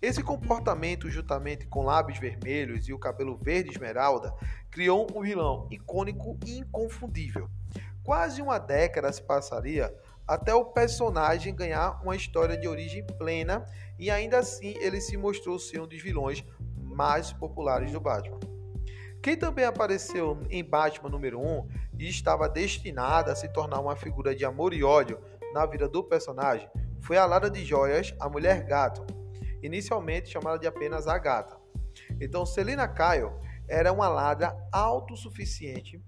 Esse 0.00 0.22
comportamento, 0.22 1.08
juntamente 1.08 1.66
com 1.66 1.82
lábios 1.82 2.18
vermelhos 2.18 2.86
e 2.86 2.92
o 2.92 2.98
cabelo 2.98 3.36
verde 3.36 3.70
esmeralda, 3.70 4.34
criou 4.70 5.06
um 5.14 5.22
vilão 5.22 5.66
icônico 5.70 6.38
e 6.44 6.58
inconfundível. 6.58 7.48
Quase 8.04 8.42
uma 8.42 8.58
década 8.58 9.10
se 9.10 9.22
passaria 9.22 9.92
até 10.26 10.54
o 10.54 10.66
personagem 10.66 11.54
ganhar 11.54 12.00
uma 12.02 12.14
história 12.14 12.56
de 12.56 12.68
origem 12.68 13.04
plena 13.18 13.64
e 13.98 14.10
ainda 14.10 14.38
assim 14.38 14.74
ele 14.80 15.00
se 15.00 15.16
mostrou 15.16 15.58
ser 15.58 15.80
um 15.80 15.86
dos 15.86 16.02
vilões 16.02 16.44
mais 16.76 17.32
populares 17.32 17.90
do 17.90 18.00
Batman. 18.00 18.38
Quem 19.22 19.36
também 19.36 19.64
apareceu 19.64 20.40
em 20.50 20.62
Batman 20.62 21.08
número 21.08 21.40
1 21.40 21.68
e 21.98 22.08
estava 22.08 22.48
destinada 22.48 23.32
a 23.32 23.36
se 23.36 23.48
tornar 23.48 23.80
uma 23.80 23.96
figura 23.96 24.34
de 24.34 24.44
amor 24.44 24.74
e 24.74 24.84
ódio 24.84 25.18
na 25.54 25.64
vida 25.64 25.88
do 25.88 26.04
personagem 26.04 26.68
foi 27.00 27.16
a 27.16 27.24
Lara 27.24 27.48
de 27.48 27.64
Joias, 27.64 28.14
a 28.18 28.28
Mulher 28.28 28.64
Gato, 28.64 29.06
inicialmente 29.62 30.30
chamada 30.30 30.58
de 30.58 30.66
apenas 30.66 31.06
a 31.06 31.18
Gata. 31.18 31.56
Então, 32.20 32.44
Selina 32.44 32.86
Kyle 32.86 33.30
era 33.68 33.92
uma 33.92 34.08
ladra 34.08 34.56
autossuficiente 34.72 36.00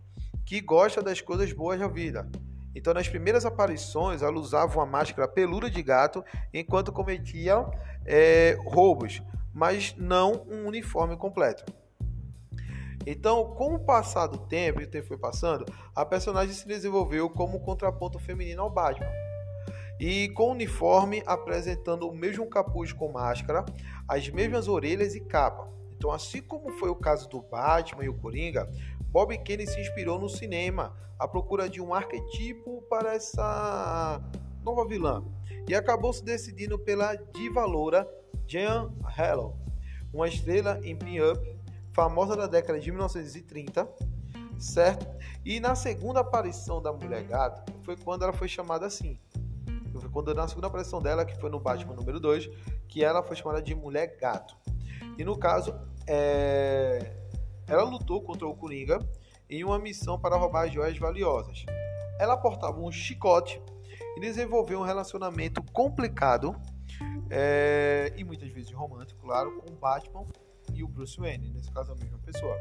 que 0.44 0.60
gosta 0.60 1.02
das 1.02 1.20
coisas 1.20 1.52
boas 1.52 1.78
da 1.78 1.88
vida. 1.88 2.28
Então, 2.74 2.94
nas 2.94 3.08
primeiras 3.08 3.44
aparições, 3.44 4.22
ela 4.22 4.38
usava 4.38 4.78
uma 4.78 4.86
máscara 4.86 5.26
peluda 5.26 5.70
de 5.70 5.82
gato 5.82 6.24
enquanto 6.52 6.92
cometia 6.92 7.66
é, 8.06 8.56
roubos, 8.66 9.22
mas 9.52 9.94
não 9.96 10.46
um 10.48 10.66
uniforme 10.66 11.16
completo. 11.16 11.64
Então, 13.06 13.54
com 13.54 13.74
o 13.74 13.84
passar 13.84 14.26
do 14.26 14.38
tempo 14.38 14.80
e 14.80 14.84
o 14.84 14.90
tempo 14.90 15.08
foi 15.08 15.18
passando, 15.18 15.64
a 15.94 16.04
personagem 16.04 16.54
se 16.54 16.68
desenvolveu 16.68 17.28
como 17.30 17.60
contraponto 17.60 18.18
feminino 18.18 18.62
ao 18.62 18.70
Batman 18.70 19.08
e 20.00 20.28
com 20.30 20.52
uniforme 20.52 21.22
apresentando 21.26 22.08
o 22.08 22.14
mesmo 22.14 22.46
capuz 22.46 22.92
com 22.92 23.10
máscara, 23.10 23.64
as 24.06 24.28
mesmas 24.28 24.68
orelhas 24.68 25.14
e 25.14 25.20
capa. 25.20 25.68
Então, 25.96 26.12
assim 26.12 26.40
como 26.40 26.70
foi 26.78 26.88
o 26.88 26.96
caso 26.96 27.28
do 27.28 27.42
Batman 27.42 28.04
e 28.04 28.08
o 28.08 28.14
Coringa, 28.14 28.70
Bob 29.10 29.36
Kane 29.38 29.66
se 29.66 29.80
inspirou 29.80 30.18
no 30.18 30.28
cinema 30.28 30.96
à 31.18 31.26
procura 31.26 31.68
de 31.68 31.80
um 31.80 31.92
arquetipo 31.92 32.82
para 32.82 33.14
essa 33.14 34.22
nova 34.62 34.86
vilã 34.86 35.24
e 35.68 35.74
acabou 35.74 36.12
se 36.12 36.24
decidindo 36.24 36.78
pela 36.78 37.14
diva 37.14 37.64
loura 37.64 38.08
Jean 38.46 38.90
Harlow, 39.04 39.56
uma 40.12 40.28
estrela 40.28 40.80
em 40.82 40.96
pin-up 40.96 41.40
famosa 41.92 42.36
da 42.36 42.46
década 42.46 42.78
de 42.78 42.90
1930, 42.90 43.88
certo? 44.58 45.06
E 45.44 45.58
na 45.58 45.74
segunda 45.74 46.20
aparição 46.20 46.80
da 46.80 46.92
Mulher 46.92 47.24
Gato 47.24 47.72
foi 47.82 47.96
quando 47.96 48.22
ela 48.22 48.32
foi 48.32 48.46
chamada 48.46 48.86
assim, 48.86 49.18
quando 50.08 50.34
na 50.34 50.46
segunda 50.46 50.66
aparição 50.66 51.00
dela, 51.00 51.24
que 51.24 51.38
foi 51.40 51.50
no 51.50 51.58
Batman 51.58 51.94
número 51.94 52.20
2, 52.20 52.48
que 52.88 53.02
ela 53.02 53.22
foi 53.22 53.36
chamada 53.36 53.62
de 53.62 53.74
Mulher 53.74 54.16
Gato. 54.20 54.56
E 55.16 55.24
no 55.24 55.36
caso, 55.36 55.74
é... 56.06 57.12
ela 57.66 57.84
lutou 57.84 58.22
contra 58.22 58.46
o 58.46 58.54
Coringa 58.54 58.98
em 59.48 59.64
uma 59.64 59.78
missão 59.78 60.18
para 60.18 60.36
roubar 60.36 60.68
joias 60.68 60.98
valiosas. 60.98 61.64
Ela 62.18 62.36
portava 62.36 62.78
um 62.80 62.92
chicote 62.92 63.62
e 64.16 64.20
desenvolveu 64.20 64.80
um 64.80 64.84
relacionamento 64.84 65.62
complicado 65.72 66.54
é... 67.30 68.12
e 68.16 68.24
muitas 68.24 68.50
vezes 68.50 68.72
romântico, 68.72 69.20
claro, 69.22 69.60
com 69.60 69.72
o 69.72 69.76
Batman 69.76 70.26
e 70.74 70.82
o 70.82 70.88
Bruce 70.88 71.18
Wayne, 71.18 71.50
nesse 71.50 71.70
caso 71.70 71.92
a 71.92 71.94
mesma 71.94 72.18
pessoa. 72.18 72.56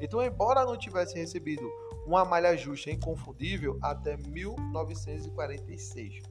Então, 0.00 0.22
embora 0.22 0.64
não 0.64 0.76
tivesse 0.76 1.18
recebido 1.18 1.68
uma 2.06 2.24
malha 2.24 2.56
justa 2.56 2.90
inconfundível 2.90 3.78
até 3.82 4.16
1946. 4.16 6.22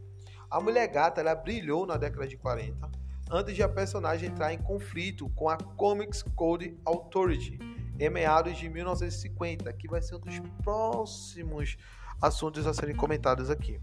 A 0.50 0.62
Mulher 0.62 0.88
Gata 0.88 1.20
ela 1.20 1.36
brilhou 1.36 1.86
na 1.86 1.98
década 1.98 2.26
de 2.26 2.38
40, 2.38 2.90
antes 3.30 3.54
de 3.54 3.62
a 3.62 3.68
personagem 3.68 4.30
entrar 4.30 4.54
em 4.54 4.58
conflito 4.58 5.30
com 5.30 5.50
a 5.50 5.58
Comics 5.58 6.24
Code 6.36 6.78
Authority 6.86 7.60
em 8.00 8.10
meados 8.10 8.58
de 8.58 8.70
1950, 8.70 9.72
que 9.74 9.90
vai 9.90 10.02
ser 10.02 10.16
um 10.16 10.20
dos 10.20 10.40
próximos 10.64 11.78
assuntos 12.22 12.66
a 12.66 12.74
serem 12.74 12.96
comentados 12.96 13.50
aqui. 13.50 13.80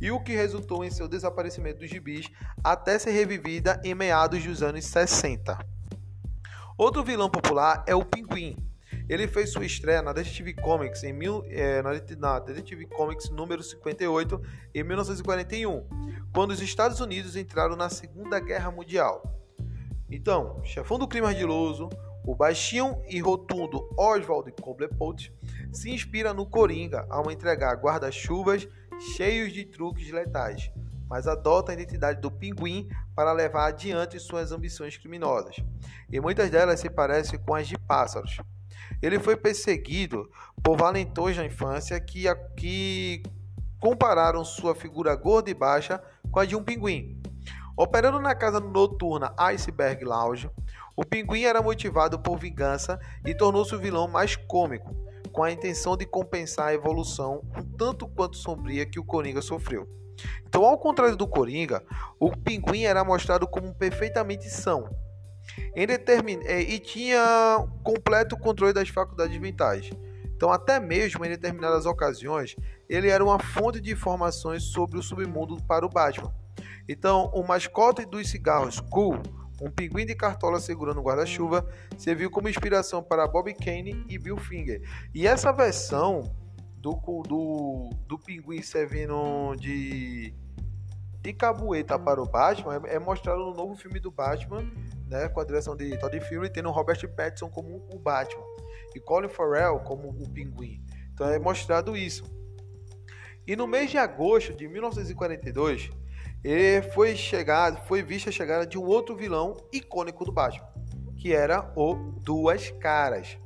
E 0.00 0.10
o 0.10 0.20
que 0.22 0.32
resultou 0.32 0.84
em 0.84 0.90
seu 0.90 1.08
desaparecimento 1.08 1.78
dos 1.78 1.88
gibis 1.88 2.28
até 2.62 2.98
ser 2.98 3.12
revivida 3.12 3.80
em 3.82 3.94
meados 3.94 4.44
dos 4.44 4.62
anos 4.62 4.84
60. 4.84 5.58
Outro 6.76 7.02
vilão 7.02 7.30
popular 7.30 7.84
é 7.86 7.94
o 7.94 8.04
Pinguim. 8.04 8.56
Ele 9.12 9.28
fez 9.28 9.50
sua 9.50 9.66
estreia 9.66 10.00
na 10.00 10.10
Detective 10.10 10.54
Comics 10.54 11.04
em 11.04 11.12
mil, 11.12 11.44
é, 11.48 11.82
na, 12.16 12.38
Detective 12.38 12.86
Comics 12.86 13.28
número 13.28 13.62
58 13.62 14.40
em 14.74 14.82
1941, 14.82 15.86
quando 16.32 16.52
os 16.52 16.62
Estados 16.62 16.98
Unidos 16.98 17.36
entraram 17.36 17.76
na 17.76 17.90
Segunda 17.90 18.40
Guerra 18.40 18.70
Mundial. 18.70 19.22
Então, 20.10 20.64
chefão 20.64 20.98
do 20.98 21.06
crime 21.06 21.26
ardiloso, 21.26 21.90
o 22.24 22.34
baixinho 22.34 23.02
e 23.06 23.20
rotundo 23.20 23.86
Oswald 23.98 24.50
Cobblepot 24.52 25.30
se 25.70 25.90
inspira 25.90 26.32
no 26.32 26.46
Coringa 26.46 27.06
ao 27.10 27.30
entregar 27.30 27.74
guarda-chuvas 27.74 28.66
cheios 29.14 29.52
de 29.52 29.66
truques 29.66 30.10
letais, 30.10 30.72
mas 31.06 31.26
adota 31.26 31.70
a 31.70 31.74
identidade 31.74 32.18
do 32.18 32.30
pinguim 32.30 32.88
para 33.14 33.34
levar 33.34 33.66
adiante 33.66 34.18
suas 34.18 34.52
ambições 34.52 34.96
criminosas. 34.96 35.56
E 36.10 36.18
muitas 36.18 36.48
delas 36.48 36.80
se 36.80 36.88
parecem 36.88 37.38
com 37.38 37.54
as 37.54 37.68
de 37.68 37.76
pássaros. 37.76 38.38
Ele 39.00 39.18
foi 39.18 39.36
perseguido 39.36 40.30
por 40.62 40.76
valentões 40.76 41.36
na 41.36 41.44
infância 41.44 41.98
que, 42.00 42.24
que 42.56 43.22
compararam 43.80 44.44
sua 44.44 44.74
figura 44.74 45.14
gorda 45.16 45.50
e 45.50 45.54
baixa 45.54 46.02
com 46.30 46.38
a 46.38 46.44
de 46.44 46.54
um 46.54 46.62
pinguim. 46.62 47.20
Operando 47.76 48.20
na 48.20 48.34
casa 48.34 48.60
noturna 48.60 49.34
Iceberg 49.36 50.04
Lounge, 50.04 50.50
o 50.96 51.04
pinguim 51.04 51.42
era 51.42 51.62
motivado 51.62 52.18
por 52.18 52.38
vingança 52.38 53.00
e 53.26 53.34
tornou-se 53.34 53.74
o 53.74 53.78
vilão 53.78 54.06
mais 54.06 54.36
cômico, 54.36 54.94
com 55.32 55.42
a 55.42 55.50
intenção 55.50 55.96
de 55.96 56.04
compensar 56.04 56.68
a 56.68 56.74
evolução 56.74 57.42
um 57.56 57.62
tanto 57.76 58.06
quanto 58.06 58.36
sombria 58.36 58.84
que 58.84 59.00
o 59.00 59.04
Coringa 59.04 59.40
sofreu. 59.40 59.88
Então, 60.46 60.64
ao 60.64 60.78
contrário 60.78 61.16
do 61.16 61.26
Coringa, 61.26 61.82
o 62.20 62.30
pinguim 62.30 62.82
era 62.82 63.02
mostrado 63.02 63.48
como 63.48 63.74
perfeitamente 63.74 64.48
são 64.50 64.88
determin... 65.74 66.40
É, 66.44 66.60
e 66.60 66.78
tinha 66.78 67.66
completo 67.82 68.36
controle 68.36 68.72
das 68.72 68.88
faculdades 68.88 69.38
mentais. 69.38 69.90
Então, 70.34 70.50
até 70.50 70.80
mesmo 70.80 71.24
em 71.24 71.28
determinadas 71.28 71.86
ocasiões, 71.86 72.56
ele 72.88 73.08
era 73.08 73.22
uma 73.22 73.38
fonte 73.38 73.80
de 73.80 73.92
informações 73.92 74.64
sobre 74.64 74.98
o 74.98 75.02
submundo 75.02 75.56
para 75.64 75.86
o 75.86 75.88
Batman. 75.88 76.34
Então, 76.88 77.30
o 77.32 77.46
mascote 77.46 78.04
dos 78.04 78.28
cigarros 78.28 78.80
Cool, 78.80 79.18
um 79.60 79.70
pinguim 79.70 80.04
de 80.04 80.16
cartola 80.16 80.58
segurando 80.58 81.00
guarda-chuva, 81.00 81.64
serviu 81.96 82.28
como 82.28 82.48
inspiração 82.48 83.02
para 83.02 83.28
Bob 83.28 83.54
Kane 83.54 84.04
e 84.08 84.18
Bill 84.18 84.36
Finger. 84.36 84.82
E 85.14 85.28
essa 85.28 85.52
versão 85.52 86.34
do, 86.76 86.94
do, 87.28 87.90
do 88.08 88.18
pinguim 88.18 88.60
servindo 88.62 89.54
de, 89.54 90.34
de 91.22 91.32
cabueta 91.32 91.96
para 91.96 92.20
o 92.20 92.26
Batman 92.26 92.82
é, 92.84 92.96
é 92.96 92.98
mostrado 92.98 93.38
no 93.38 93.54
novo 93.54 93.76
filme 93.76 94.00
do 94.00 94.10
Batman, 94.10 94.68
né, 95.08 95.28
com 95.28 95.40
a 95.40 95.44
direção 95.44 95.76
de 95.76 95.96
Todd 95.98 96.20
Fury, 96.20 96.50
tendo 96.50 96.70
Robert 96.70 97.08
Pattinson 97.14 97.48
como 97.48 97.86
o 97.92 97.98
Batman 97.98 98.42
e 98.94 99.00
Colin 99.00 99.28
Farrell 99.28 99.78
como 99.80 100.08
o 100.08 100.28
pinguim. 100.28 100.84
Então 101.14 101.28
é 101.28 101.38
mostrado 101.38 101.96
isso. 101.96 102.24
E 103.46 103.54
no 103.54 103.68
mês 103.68 103.90
de 103.90 103.98
agosto 103.98 104.52
de 104.52 104.66
1942, 104.66 105.90
ele 106.42 106.82
foi 106.90 107.14
chegado, 107.14 107.80
foi 107.86 108.02
vista 108.02 108.30
a 108.30 108.32
chegada 108.32 108.66
de 108.66 108.76
um 108.76 108.84
outro 108.84 109.16
vilão 109.16 109.56
icônico 109.72 110.24
do 110.24 110.32
Batman, 110.32 110.66
que 111.16 111.32
era 111.32 111.72
o 111.76 111.94
Duas 112.20 112.70
Caras. 112.72 113.38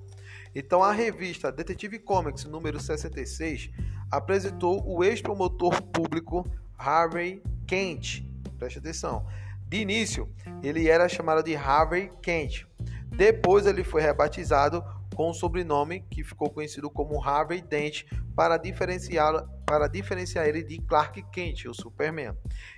Então 0.55 0.83
a 0.83 0.93
revista 0.93 1.53
Detective 1.53 1.99
Comics 1.99 2.45
número 2.45 2.81
66 2.81 3.71
apresentou 4.11 4.83
o 4.87 5.05
ex-promotor 5.05 5.83
público 5.83 6.47
Harvey 6.79 7.43
Kent. 7.67 8.25
Preste 8.59 8.79
atenção. 8.79 9.27
De 9.69 9.79
início, 9.79 10.33
ele 10.63 10.89
era 10.89 11.09
chamado 11.09 11.43
de 11.43 11.57
Harvey 11.57 12.11
Kent. 12.23 12.67
Depois 13.09 13.67
ele 13.67 13.83
foi 13.83 14.01
rebatizado 14.01 14.85
com 15.15 15.31
o 15.31 15.35
sobrenome 15.35 16.05
que 16.11 16.23
ficou 16.23 16.51
conhecido 16.51 16.91
como 16.91 17.23
Harvey 17.23 17.63
Dent 17.63 18.05
para 18.35 18.59
diferenciar 18.59 19.47
para 19.65 19.89
diferenciar 19.89 20.47
ele 20.47 20.63
de 20.63 20.79
Clark 20.79 21.21
Kent, 21.33 21.65
o 21.67 21.75
Superman. 21.75 22.37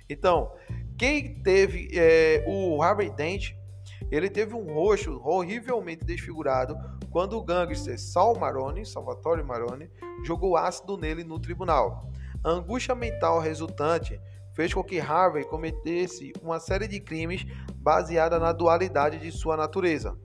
Então, 0.09 0.51
quem 0.97 1.35
teve 1.43 1.87
é, 1.93 2.43
o 2.47 2.81
Harvey 2.81 3.11
Dent, 3.11 3.51
ele 4.09 4.27
teve 4.27 4.55
um 4.55 4.73
rosto 4.73 5.21
horrivelmente 5.23 6.03
desfigurado 6.03 6.75
quando 7.11 7.37
o 7.37 7.43
gangster 7.43 7.99
Sal 7.99 8.39
Maroni, 8.39 8.87
Salvatore 8.87 9.43
Maroni, 9.43 9.87
jogou 10.23 10.57
ácido 10.57 10.97
nele 10.97 11.23
no 11.23 11.39
tribunal. 11.39 12.11
A 12.43 12.49
angústia 12.49 12.95
mental 12.95 13.39
resultante 13.39 14.19
fez 14.55 14.73
com 14.73 14.83
que 14.83 14.99
Harvey 14.99 15.45
cometesse 15.45 16.33
uma 16.41 16.59
série 16.59 16.87
de 16.87 16.99
crimes 16.99 17.45
baseada 17.75 18.39
na 18.39 18.51
dualidade 18.51 19.19
de 19.19 19.31
sua 19.31 19.55
natureza. 19.55 20.17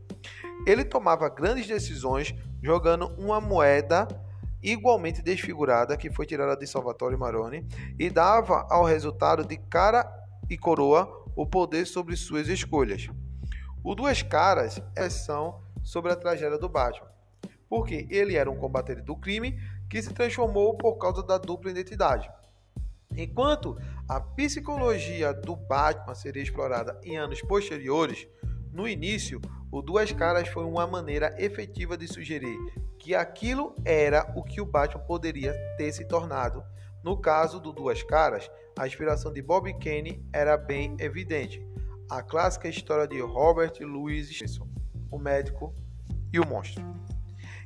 Ele 0.66 0.84
tomava 0.84 1.28
grandes 1.28 1.66
decisões 1.66 2.34
jogando 2.62 3.08
uma 3.18 3.40
moeda 3.40 4.08
igualmente 4.62 5.20
desfigurada 5.20 5.96
que 5.96 6.10
foi 6.10 6.24
tirada 6.24 6.56
de 6.56 6.66
Salvatore 6.66 7.16
Maroni 7.16 7.66
e 7.98 8.08
dava 8.08 8.66
ao 8.70 8.84
resultado 8.84 9.44
de 9.44 9.58
cara 9.58 10.10
e 10.48 10.56
coroa 10.56 11.24
o 11.36 11.46
poder 11.46 11.86
sobre 11.86 12.16
suas 12.16 12.48
escolhas. 12.48 13.08
O 13.82 13.94
Duas 13.94 14.22
Caras 14.22 14.80
é 14.96 15.10
são 15.10 15.60
sobre 15.82 16.10
a 16.10 16.16
tragédia 16.16 16.56
do 16.56 16.68
Batman, 16.68 17.08
porque 17.68 18.06
ele 18.10 18.36
era 18.36 18.50
um 18.50 18.56
combatente 18.56 19.02
do 19.02 19.14
crime 19.14 19.58
que 19.90 20.00
se 20.00 20.14
transformou 20.14 20.76
por 20.78 20.96
causa 20.96 21.22
da 21.22 21.36
dupla 21.36 21.70
identidade. 21.70 22.30
Enquanto 23.16 23.78
a 24.08 24.20
psicologia 24.20 25.32
do 25.32 25.54
Batman 25.54 26.14
seria 26.14 26.42
explorada 26.42 26.98
em 27.04 27.16
anos 27.16 27.40
posteriores, 27.42 28.26
no 28.72 28.88
início, 28.88 29.40
o 29.70 29.80
Duas 29.80 30.10
Caras 30.12 30.48
foi 30.48 30.64
uma 30.64 30.86
maneira 30.86 31.34
efetiva 31.38 31.96
de 31.96 32.08
sugerir 32.08 32.58
que 32.98 33.14
aquilo 33.14 33.74
era 33.84 34.32
o 34.34 34.42
que 34.42 34.60
o 34.60 34.66
Batman 34.66 35.02
poderia 35.04 35.54
ter 35.76 35.92
se 35.92 36.06
tornado. 36.06 36.64
No 37.04 37.20
caso 37.20 37.60
do 37.60 37.72
Duas 37.72 38.02
Caras, 38.02 38.50
a 38.78 38.86
inspiração 38.86 39.32
de 39.32 39.42
Bob 39.42 39.72
Kane 39.74 40.26
era 40.32 40.56
bem 40.56 40.96
evidente. 40.98 41.64
A 42.10 42.22
clássica 42.22 42.68
história 42.68 43.06
de 43.06 43.20
Robert 43.20 43.74
Louis 43.80 44.28
Stevenson, 44.28 44.68
o 45.10 45.18
médico 45.18 45.74
e 46.32 46.40
o 46.40 46.46
monstro. 46.46 46.82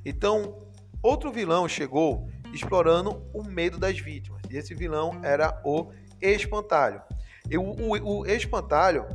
Então, 0.04 0.68
outro 1.02 1.32
vilão 1.32 1.68
chegou 1.68 2.28
explorando 2.52 3.22
o 3.32 3.42
medo 3.42 3.78
das 3.78 3.98
vítimas. 3.98 4.37
E 4.50 4.56
esse 4.56 4.74
vilão 4.74 5.20
era 5.22 5.60
o 5.64 5.92
Espantalho. 6.20 7.02
E 7.50 7.56
o, 7.56 7.62
o, 7.62 8.20
o 8.20 8.26
Espantalho 8.26 9.06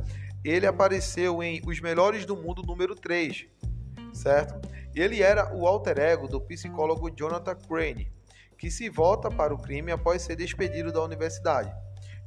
ele 0.44 0.66
apareceu 0.66 1.42
em 1.42 1.62
Os 1.66 1.80
Melhores 1.80 2.26
do 2.26 2.36
Mundo 2.36 2.62
número 2.62 2.94
3, 2.94 3.46
certo? 4.12 4.68
Ele 4.94 5.22
era 5.22 5.54
o 5.54 5.66
alter 5.66 5.98
ego 5.98 6.28
do 6.28 6.40
psicólogo 6.40 7.10
Jonathan 7.10 7.56
Crane, 7.56 8.12
que 8.58 8.70
se 8.70 8.88
volta 8.88 9.30
para 9.30 9.54
o 9.54 9.58
crime 9.58 9.90
após 9.90 10.22
ser 10.22 10.36
despedido 10.36 10.92
da 10.92 11.02
universidade. 11.02 11.74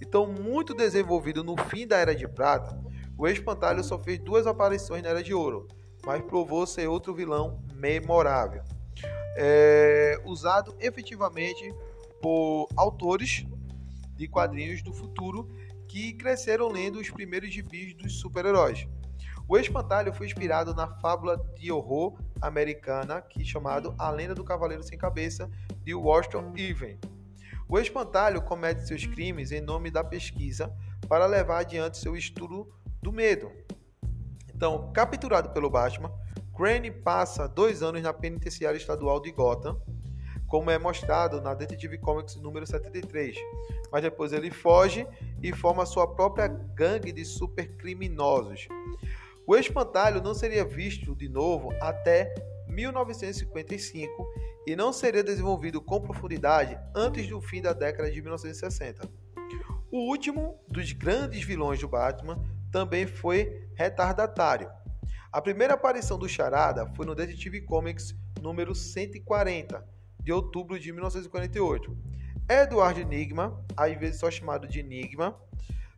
Então, 0.01 0.27
muito 0.27 0.73
desenvolvido 0.73 1.43
no 1.43 1.55
fim 1.65 1.87
da 1.87 1.97
Era 1.97 2.15
de 2.15 2.27
Prata, 2.27 2.79
o 3.17 3.27
Espantalho 3.27 3.83
só 3.83 3.97
fez 3.97 4.19
duas 4.19 4.45
aparições 4.45 5.01
na 5.01 5.09
Era 5.09 5.23
de 5.23 5.33
Ouro, 5.33 5.67
mas 6.05 6.21
provou 6.23 6.67
ser 6.67 6.87
outro 6.87 7.13
vilão 7.13 7.63
memorável. 7.73 8.63
É, 9.35 10.19
usado 10.25 10.75
efetivamente 10.79 11.73
por 12.21 12.67
autores 12.75 13.45
de 14.15 14.27
quadrinhos 14.27 14.81
do 14.81 14.93
futuro 14.93 15.49
que 15.87 16.13
cresceram 16.13 16.69
lendo 16.69 16.99
os 16.99 17.09
primeiros 17.09 17.53
gibis 17.53 17.93
dos 17.93 18.19
super-heróis. 18.19 18.87
O 19.47 19.57
espantalho 19.57 20.13
foi 20.13 20.25
inspirado 20.25 20.73
na 20.73 20.87
fábula 20.99 21.37
de 21.57 21.71
horror 21.71 22.19
americana 22.41 23.21
que 23.21 23.45
chamado 23.45 23.95
A 23.97 24.09
Lenda 24.11 24.35
do 24.35 24.43
Cavaleiro 24.43 24.83
Sem 24.83 24.97
Cabeça 24.97 25.49
de 25.83 25.93
Washington 25.93 26.53
Irving. 26.55 26.99
O 27.69 27.79
espantalho 27.79 28.41
comete 28.41 28.85
seus 28.85 29.05
crimes 29.05 29.51
em 29.51 29.61
nome 29.61 29.89
da 29.89 30.03
pesquisa 30.03 30.73
para 31.07 31.25
levar 31.25 31.59
adiante 31.59 31.97
seu 31.97 32.15
estudo 32.15 32.67
do 33.01 33.11
medo. 33.11 33.51
Então, 34.53 34.91
capturado 34.91 35.51
pelo 35.51 35.69
Batman, 35.69 36.11
Crane 36.55 36.91
passa 36.91 37.47
dois 37.47 37.83
anos 37.83 38.01
na 38.01 38.11
penitenciária 38.11 38.77
estadual 38.77 39.21
de 39.21 39.31
Gotham 39.31 39.79
como 40.47 40.71
é 40.71 40.77
mostrado 40.77 41.41
na 41.41 41.53
Detective 41.53 41.97
Comics 41.97 42.35
número 42.37 42.65
73. 42.65 43.37
Mas 43.91 44.01
depois 44.01 44.33
ele 44.33 44.49
foge 44.49 45.05
e 45.41 45.53
forma 45.53 45.85
sua 45.85 46.07
própria 46.07 46.47
gangue 46.47 47.11
de 47.11 47.25
supercriminosos. 47.25 48.67
O 49.45 49.55
espantalho 49.55 50.21
não 50.21 50.33
seria 50.33 50.65
visto 50.65 51.15
de 51.15 51.29
novo 51.29 51.71
até 51.81 52.33
1955 52.67 54.27
e 54.65 54.75
não 54.75 54.91
seria 54.91 55.23
desenvolvido 55.23 55.81
com 55.81 56.01
profundidade 56.01 56.77
antes 56.93 57.27
do 57.27 57.39
fim 57.39 57.61
da 57.61 57.73
década 57.73 58.11
de 58.11 58.21
1960. 58.21 59.09
O 59.89 60.09
último 60.09 60.59
dos 60.67 60.91
grandes 60.91 61.43
vilões 61.43 61.79
do 61.79 61.87
Batman 61.87 62.37
também 62.71 63.07
foi 63.07 63.67
retardatário. 63.75 64.69
A 65.31 65.41
primeira 65.41 65.75
aparição 65.75 66.17
do 66.17 66.27
Charada 66.27 66.85
foi 66.95 67.05
no 67.05 67.15
Detective 67.15 67.61
Comics 67.61 68.13
número 68.41 68.75
140, 68.75 69.83
de 70.27 70.33
outubro 70.33 70.77
de 70.77 70.91
1948. 70.91 71.97
Edward 72.49 72.99
Enigma, 72.99 73.63
às 73.77 73.97
vezes 73.97 74.19
só 74.19 74.29
chamado 74.29 74.67
de 74.67 74.81
Enigma, 74.81 75.39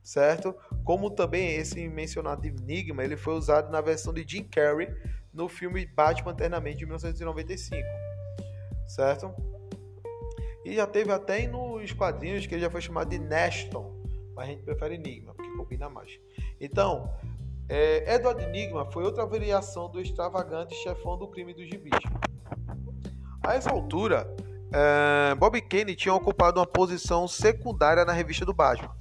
certo? 0.04 0.56
Como 0.84 1.10
também 1.10 1.56
esse 1.56 1.88
mencionado 1.90 2.46
Enigma, 2.46 3.04
ele 3.04 3.18
foi 3.18 3.34
usado 3.34 3.72
na 3.72 3.82
versão 3.82 4.14
de 4.14 4.24
Jim 4.28 4.44
Carrey 4.44 4.88
no 5.34 5.50
filme 5.50 5.84
Batman 5.84 6.34
Eternamente 6.34 6.78
de 6.78 6.86
1995, 6.86 7.82
certo? 8.86 9.34
E 10.64 10.76
já 10.76 10.86
teve 10.86 11.12
até 11.12 11.48
nos 11.48 11.92
quadrinhos 11.92 12.46
que 12.46 12.54
ele 12.54 12.62
já 12.62 12.70
foi 12.70 12.82
chamado 12.82 13.10
de 13.10 13.18
Neston, 13.18 14.00
mas 14.36 14.48
a 14.48 14.52
gente 14.52 14.62
prefere 14.62 14.94
Enigma, 14.94 15.34
porque 15.34 15.58
combina 15.58 15.90
mais. 15.90 16.20
Então, 16.62 17.12
é, 17.68 18.14
Edward 18.14 18.44
Enigma 18.44 18.86
foi 18.92 19.04
outra 19.04 19.26
variação 19.26 19.90
do 19.90 20.00
extravagante 20.00 20.76
chefão 20.76 21.18
do 21.18 21.28
crime 21.28 21.52
dos 21.52 21.66
gibis. 21.66 22.00
A 23.50 23.56
essa 23.56 23.72
altura, 23.72 24.32
é, 24.72 25.34
Bob 25.34 25.60
Kane 25.62 25.96
tinha 25.96 26.14
ocupado 26.14 26.60
uma 26.60 26.68
posição 26.68 27.28
secundária 27.28 28.06
na 28.06 28.14
revista 28.14 28.46
do 28.46 28.54
Batman. 28.54 28.96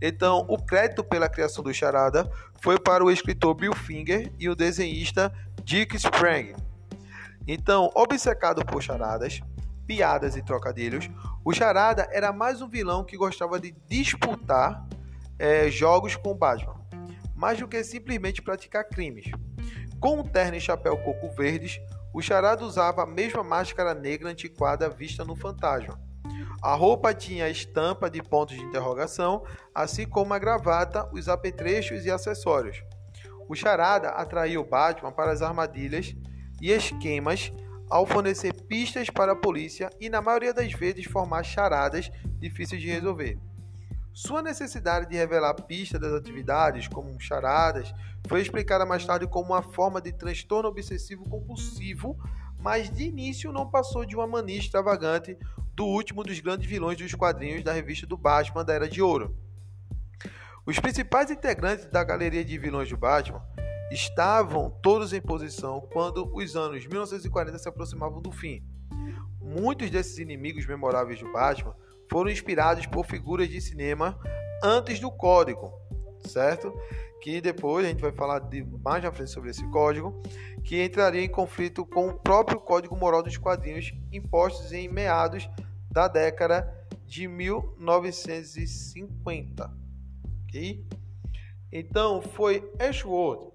Então, 0.00 0.44
o 0.48 0.58
crédito 0.58 1.04
pela 1.04 1.28
criação 1.28 1.62
do 1.62 1.72
Charada 1.72 2.28
foi 2.60 2.80
para 2.80 3.04
o 3.04 3.12
escritor 3.12 3.54
Bill 3.54 3.72
Finger 3.72 4.32
e 4.40 4.48
o 4.48 4.56
desenhista 4.56 5.32
Dick 5.62 5.94
Sprang. 5.94 6.56
Então, 7.46 7.92
obcecado 7.94 8.66
por 8.66 8.82
charadas, 8.82 9.40
piadas 9.86 10.34
e 10.34 10.42
trocadilhos, 10.42 11.08
o 11.44 11.52
Charada 11.52 12.08
era 12.10 12.32
mais 12.32 12.60
um 12.60 12.68
vilão 12.68 13.04
que 13.04 13.16
gostava 13.16 13.60
de 13.60 13.72
disputar 13.86 14.84
é, 15.38 15.70
jogos 15.70 16.16
com 16.16 16.32
o 16.32 16.34
Batman 16.34 16.82
mais 17.36 17.58
do 17.58 17.68
que 17.68 17.82
simplesmente 17.84 18.42
praticar 18.42 18.84
crimes. 18.84 19.30
Com 20.00 20.20
um 20.20 20.24
terno 20.24 20.56
e 20.56 20.60
chapéu 20.60 20.96
coco 20.98 21.28
verdes, 21.36 21.80
o 22.12 22.20
charada 22.20 22.64
usava 22.64 23.02
a 23.02 23.06
mesma 23.06 23.42
máscara 23.42 23.94
negra 23.94 24.28
antiquada 24.28 24.88
vista 24.88 25.24
no 25.24 25.34
Fantasma. 25.34 26.00
A 26.62 26.74
roupa 26.74 27.12
tinha 27.12 27.48
estampa 27.48 28.08
de 28.08 28.22
pontos 28.22 28.56
de 28.56 28.62
interrogação, 28.62 29.44
assim 29.74 30.06
como 30.06 30.32
a 30.32 30.38
gravata, 30.38 31.08
os 31.12 31.28
apetrechos 31.28 32.04
e 32.04 32.10
acessórios. 32.10 32.82
O 33.48 33.54
charada 33.54 34.10
atraiu 34.10 34.64
Batman 34.64 35.10
para 35.10 35.32
as 35.32 35.42
armadilhas 35.42 36.14
e 36.60 36.70
esquemas 36.70 37.52
ao 37.90 38.06
fornecer 38.06 38.54
pistas 38.54 39.10
para 39.10 39.32
a 39.32 39.36
polícia 39.36 39.90
e, 40.00 40.08
na 40.08 40.22
maioria 40.22 40.54
das 40.54 40.72
vezes, 40.72 41.04
formar 41.04 41.42
charadas 41.42 42.10
difíceis 42.38 42.80
de 42.80 42.88
resolver. 42.88 43.38
Sua 44.12 44.42
necessidade 44.42 45.08
de 45.08 45.16
revelar 45.16 45.54
pistas 45.54 45.98
das 45.98 46.12
atividades, 46.12 46.86
como 46.86 47.18
charadas, 47.18 47.94
foi 48.28 48.42
explicada 48.42 48.84
mais 48.84 49.06
tarde 49.06 49.26
como 49.26 49.52
uma 49.52 49.62
forma 49.62 50.02
de 50.02 50.12
transtorno 50.12 50.68
obsessivo 50.68 51.28
compulsivo, 51.28 52.18
mas 52.58 52.90
de 52.90 53.04
início 53.04 53.50
não 53.50 53.70
passou 53.70 54.04
de 54.04 54.14
uma 54.14 54.26
mania 54.26 54.58
extravagante 54.58 55.36
do 55.74 55.86
último 55.86 56.22
dos 56.22 56.38
grandes 56.40 56.68
vilões 56.68 56.98
dos 56.98 57.14
quadrinhos 57.14 57.64
da 57.64 57.72
revista 57.72 58.06
do 58.06 58.16
Batman 58.16 58.64
da 58.64 58.74
Era 58.74 58.88
de 58.88 59.00
Ouro. 59.00 59.34
Os 60.66 60.78
principais 60.78 61.30
integrantes 61.30 61.86
da 61.86 62.04
galeria 62.04 62.44
de 62.44 62.58
vilões 62.58 62.90
do 62.90 62.96
Batman 62.98 63.42
estavam 63.90 64.70
todos 64.82 65.12
em 65.14 65.20
posição 65.20 65.80
quando 65.92 66.30
os 66.34 66.54
anos 66.54 66.86
1940 66.86 67.58
se 67.58 67.68
aproximavam 67.68 68.20
do 68.20 68.30
fim. 68.30 68.62
Muitos 69.40 69.90
desses 69.90 70.18
inimigos 70.18 70.66
memoráveis 70.66 71.18
do 71.18 71.32
Batman 71.32 71.74
foram 72.12 72.30
inspirados 72.30 72.86
por 72.86 73.04
figuras 73.04 73.48
de 73.48 73.60
cinema 73.60 74.16
antes 74.62 75.00
do 75.00 75.10
código, 75.10 75.72
certo? 76.26 76.72
Que 77.20 77.40
depois 77.40 77.84
a 77.84 77.88
gente 77.88 78.00
vai 78.00 78.12
falar 78.12 78.38
de, 78.38 78.62
mais 78.84 79.02
na 79.02 79.10
frente 79.10 79.30
sobre 79.30 79.50
esse 79.50 79.68
código, 79.70 80.22
que 80.62 80.84
entraria 80.84 81.24
em 81.24 81.28
conflito 81.28 81.84
com 81.84 82.06
o 82.08 82.14
próprio 82.14 82.60
código 82.60 82.94
moral 82.94 83.20
dos 83.22 83.36
quadrinhos 83.36 83.92
impostos 84.12 84.72
em 84.72 84.88
meados 84.88 85.50
da 85.90 86.06
década 86.06 86.72
de 87.06 87.26
1950, 87.26 89.68
ok? 90.46 90.86
Então 91.72 92.20
foi 92.20 92.70
Ashworth 92.78 93.52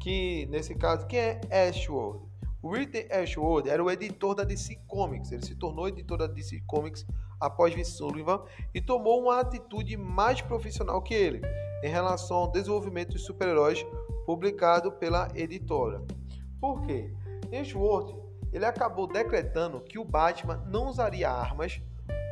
que 0.00 0.46
nesse 0.46 0.74
caso 0.74 1.06
quem 1.06 1.20
é 1.20 1.68
Ashworth? 1.68 2.29
Ridley 2.62 3.08
Ashworth 3.10 3.66
era 3.66 3.82
o 3.82 3.90
editor 3.90 4.34
da 4.34 4.44
DC 4.44 4.76
Comics. 4.86 5.32
Ele 5.32 5.44
se 5.44 5.54
tornou 5.54 5.88
editor 5.88 6.18
da 6.18 6.26
DC 6.26 6.62
Comics 6.66 7.06
após 7.40 7.74
Vince 7.74 7.92
Sullivan 7.92 8.44
e 8.74 8.80
tomou 8.80 9.22
uma 9.22 9.40
atitude 9.40 9.96
mais 9.96 10.40
profissional 10.42 11.00
que 11.00 11.14
ele 11.14 11.40
em 11.82 11.88
relação 11.88 12.36
ao 12.38 12.50
desenvolvimento 12.50 13.12
dos 13.12 13.24
super-heróis 13.24 13.84
publicado 14.26 14.92
pela 14.92 15.28
editora. 15.34 16.04
Por 16.60 16.82
quê? 16.82 17.10
Ashworth 17.58 18.14
ele 18.52 18.64
acabou 18.64 19.06
decretando 19.06 19.80
que 19.80 19.98
o 19.98 20.04
Batman 20.04 20.64
não 20.66 20.88
usaria 20.88 21.30
armas 21.30 21.80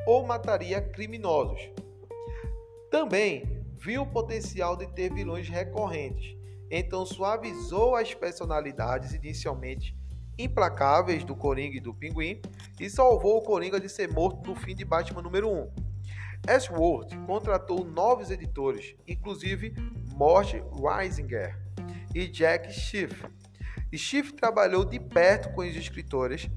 ou 0.07 0.27
mataria 0.27 0.81
criminosos. 0.81 1.71
Também 2.91 3.65
viu 3.77 4.03
o 4.03 4.07
potencial 4.07 4.77
de 4.77 4.87
ter 4.89 5.13
vilões 5.13 5.49
recorrentes, 5.49 6.37
então 6.71 7.07
suavizou 7.07 7.95
as 7.95 8.13
personalidades 8.15 9.13
inicialmente 9.13 9.98
implacáveis 10.39 11.25
do 11.25 11.35
Coringa 11.35 11.77
e 11.77 11.81
do 11.81 11.93
Pinguim 11.93 12.41
e 12.79 12.89
salvou 12.89 13.39
o 13.39 13.43
Coringa 13.43 13.81
de 13.81 13.89
ser 13.89 14.11
morto 14.11 14.49
no 14.49 14.55
fim 14.55 14.75
de 14.75 14.85
Batman 14.85 15.23
número 15.23 15.51
1. 15.51 15.71
Ashworth 16.47 17.15
contratou 17.27 17.85
novos 17.85 18.31
editores, 18.31 18.95
inclusive 19.07 19.75
Mort 20.15 20.55
Reisinger 20.73 21.59
e 22.15 22.27
Jack 22.29 22.73
Schiff. 22.73 23.25
Schiff 23.93 24.33
trabalhou 24.33 24.85
de 24.85 25.01
perto 25.01 25.53
com 25.53 25.63
os 25.63 25.75
escritores 25.75 26.49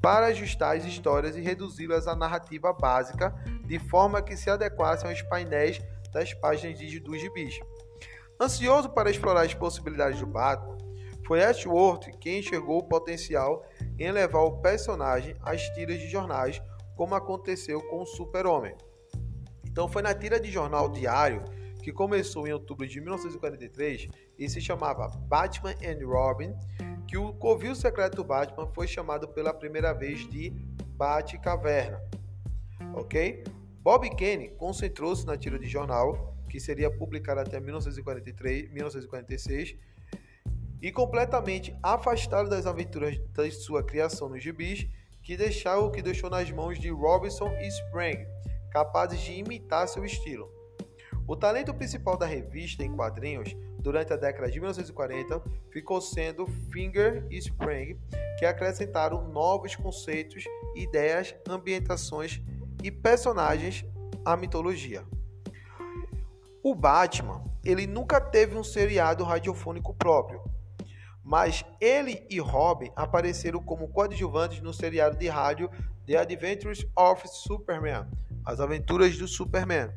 para 0.00 0.26
ajustar 0.26 0.76
as 0.76 0.84
histórias 0.84 1.36
e 1.36 1.40
reduzi-las 1.40 2.06
à 2.06 2.14
narrativa 2.14 2.72
básica, 2.72 3.34
de 3.64 3.78
forma 3.78 4.22
que 4.22 4.36
se 4.36 4.50
adequassem 4.50 5.10
aos 5.10 5.22
painéis 5.22 5.80
das 6.12 6.32
páginas 6.34 6.78
de 6.78 6.98
dos 7.00 7.20
gibis. 7.20 7.60
Ansioso 8.40 8.88
para 8.88 9.10
explorar 9.10 9.42
as 9.42 9.54
possibilidades 9.54 10.18
do 10.18 10.26
Batman, 10.26 10.78
foi 11.30 11.44
Ashworth 11.44 12.10
quem 12.18 12.40
enxergou 12.40 12.78
o 12.78 12.82
potencial 12.82 13.64
em 13.96 14.10
levar 14.10 14.40
o 14.40 14.60
personagem 14.60 15.36
às 15.42 15.62
tiras 15.76 16.00
de 16.00 16.08
jornais, 16.08 16.60
como 16.96 17.14
aconteceu 17.14 17.80
com 17.82 18.02
o 18.02 18.04
Super-Homem. 18.04 18.74
Então 19.64 19.88
foi 19.88 20.02
na 20.02 20.12
tira 20.12 20.40
de 20.40 20.50
jornal 20.50 20.88
diário 20.88 21.44
que 21.84 21.92
começou 21.92 22.48
em 22.48 22.52
outubro 22.52 22.84
de 22.84 23.00
1943 23.00 24.08
e 24.36 24.48
se 24.48 24.60
chamava 24.60 25.06
Batman 25.28 25.70
and 25.84 26.04
Robin, 26.04 26.52
que 27.06 27.16
o 27.16 27.32
covil 27.34 27.76
secreto 27.76 28.24
Batman 28.24 28.66
foi 28.74 28.88
chamado 28.88 29.28
pela 29.28 29.54
primeira 29.54 29.92
vez 29.92 30.28
de 30.28 30.50
Batcaverna. 30.96 32.00
Ok? 32.92 33.44
Bob 33.82 34.10
Kane 34.16 34.48
concentrou-se 34.56 35.24
na 35.24 35.36
tira 35.36 35.60
de 35.60 35.68
jornal, 35.68 36.36
que 36.48 36.58
seria 36.58 36.90
publicada 36.90 37.42
até 37.42 37.60
1943, 37.60 38.68
1946, 38.72 39.76
e 40.82 40.90
completamente 40.90 41.76
afastado 41.82 42.48
das 42.48 42.66
aventuras 42.66 43.18
da 43.32 43.50
sua 43.50 43.82
criação 43.82 44.28
nos 44.28 44.42
gibis, 44.42 44.86
que 45.22 45.36
deixou 45.36 45.86
o 45.86 45.90
que 45.90 46.02
deixou 46.02 46.30
nas 46.30 46.50
mãos 46.50 46.78
de 46.78 46.88
Robinson 46.88 47.52
e 47.60 47.68
Sprang, 47.68 48.26
capazes 48.70 49.20
de 49.20 49.32
imitar 49.32 49.86
seu 49.86 50.04
estilo. 50.04 50.50
O 51.26 51.36
talento 51.36 51.72
principal 51.74 52.16
da 52.16 52.26
revista 52.26 52.82
em 52.82 52.94
quadrinhos 52.94 53.54
durante 53.78 54.12
a 54.12 54.16
década 54.16 54.50
de 54.50 54.58
1940 54.58 55.42
ficou 55.70 56.00
sendo 56.00 56.46
Finger 56.72 57.24
e 57.30 57.38
Sprang, 57.38 57.96
que 58.38 58.44
acrescentaram 58.44 59.28
novos 59.28 59.76
conceitos, 59.76 60.44
ideias, 60.74 61.34
ambientações 61.48 62.40
e 62.82 62.90
personagens 62.90 63.84
à 64.24 64.36
mitologia. 64.36 65.04
O 66.62 66.74
Batman, 66.74 67.44
ele 67.64 67.86
nunca 67.86 68.20
teve 68.20 68.56
um 68.56 68.64
seriado 68.64 69.22
radiofônico 69.24 69.94
próprio, 69.94 70.42
mas 71.30 71.64
ele 71.80 72.26
e 72.28 72.40
Robin 72.40 72.90
apareceram 72.96 73.62
como 73.62 73.86
coadjuvantes 73.86 74.60
no 74.60 74.74
seriado 74.74 75.16
de 75.16 75.28
rádio 75.28 75.70
The 76.04 76.16
Adventures 76.16 76.84
of 76.96 77.22
Superman, 77.28 78.08
As 78.44 78.58
Aventuras 78.58 79.16
do 79.16 79.28
Superman, 79.28 79.92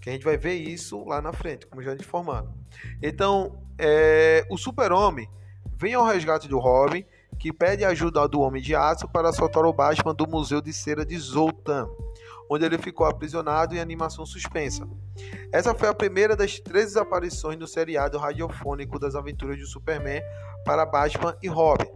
que 0.00 0.10
a 0.10 0.12
gente 0.12 0.24
vai 0.24 0.36
ver 0.36 0.54
isso 0.54 1.04
lá 1.04 1.22
na 1.22 1.32
frente, 1.32 1.68
como 1.68 1.80
já 1.80 1.94
informando. 1.94 2.52
Então, 3.00 3.62
é, 3.78 4.44
o 4.50 4.58
Super-Homem 4.58 5.30
vem 5.76 5.94
ao 5.94 6.04
resgate 6.04 6.48
do 6.48 6.58
Robin, 6.58 7.04
que 7.38 7.52
pede 7.52 7.84
ajuda 7.84 8.26
do 8.26 8.40
Homem 8.40 8.60
de 8.60 8.74
Aço 8.74 9.06
para 9.06 9.32
soltar 9.32 9.64
o 9.64 9.72
Batman 9.72 10.12
do 10.12 10.26
Museu 10.26 10.60
de 10.60 10.72
Cera 10.72 11.06
de 11.06 11.16
Zoltan 11.16 11.88
onde 12.50 12.64
ele 12.64 12.76
ficou 12.78 13.06
aprisionado 13.06 13.76
em 13.76 13.78
animação 13.78 14.26
suspensa. 14.26 14.84
Essa 15.52 15.72
foi 15.72 15.88
a 15.88 15.94
primeira 15.94 16.34
das 16.34 16.58
13 16.58 16.98
aparições 16.98 17.56
no 17.56 17.66
seriado 17.68 18.18
radiofônico 18.18 18.98
das 18.98 19.14
aventuras 19.14 19.56
de 19.56 19.64
Superman 19.64 20.20
para 20.64 20.84
Batman 20.84 21.36
e 21.40 21.46
Robin. 21.46 21.86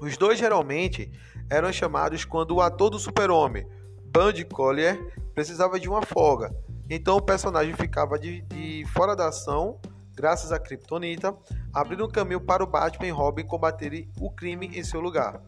Os 0.00 0.16
dois 0.16 0.38
geralmente 0.38 1.12
eram 1.50 1.70
chamados 1.70 2.24
quando 2.24 2.54
o 2.54 2.62
ator 2.62 2.88
do 2.88 2.98
Super-Homem, 2.98 3.68
Bud 4.06 4.42
Collier, 4.46 4.98
precisava 5.34 5.78
de 5.78 5.86
uma 5.86 6.00
folga. 6.00 6.50
Então 6.88 7.18
o 7.18 7.22
personagem 7.22 7.74
ficava 7.74 8.18
de, 8.18 8.40
de 8.42 8.86
fora 8.94 9.14
da 9.14 9.28
ação, 9.28 9.78
graças 10.16 10.50
à 10.50 10.58
Kryptonita, 10.58 11.36
abrindo 11.74 12.08
caminho 12.08 12.40
para 12.40 12.64
o 12.64 12.66
Batman 12.66 13.06
e 13.06 13.10
Robin 13.10 13.44
combaterem 13.44 14.10
o 14.18 14.30
crime 14.30 14.70
em 14.74 14.82
seu 14.82 15.00
lugar. 15.00 15.42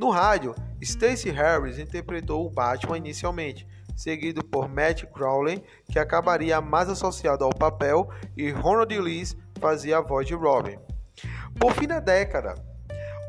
No 0.00 0.08
rádio, 0.08 0.54
Stacey 0.82 1.30
Harris 1.30 1.78
interpretou 1.78 2.46
o 2.46 2.48
Batman 2.48 2.96
inicialmente, 2.96 3.68
seguido 3.94 4.42
por 4.42 4.66
Matt 4.66 5.04
Crowley, 5.04 5.62
que 5.92 5.98
acabaria 5.98 6.58
mais 6.58 6.88
associado 6.88 7.44
ao 7.44 7.50
papel, 7.50 8.08
e 8.34 8.50
Ronald 8.50 8.98
Lewis 8.98 9.36
fazia 9.60 9.98
a 9.98 10.00
voz 10.00 10.26
de 10.26 10.32
Robin. 10.32 10.78
Por 11.60 11.74
fim 11.74 11.86
da 11.86 12.00
década, 12.00 12.54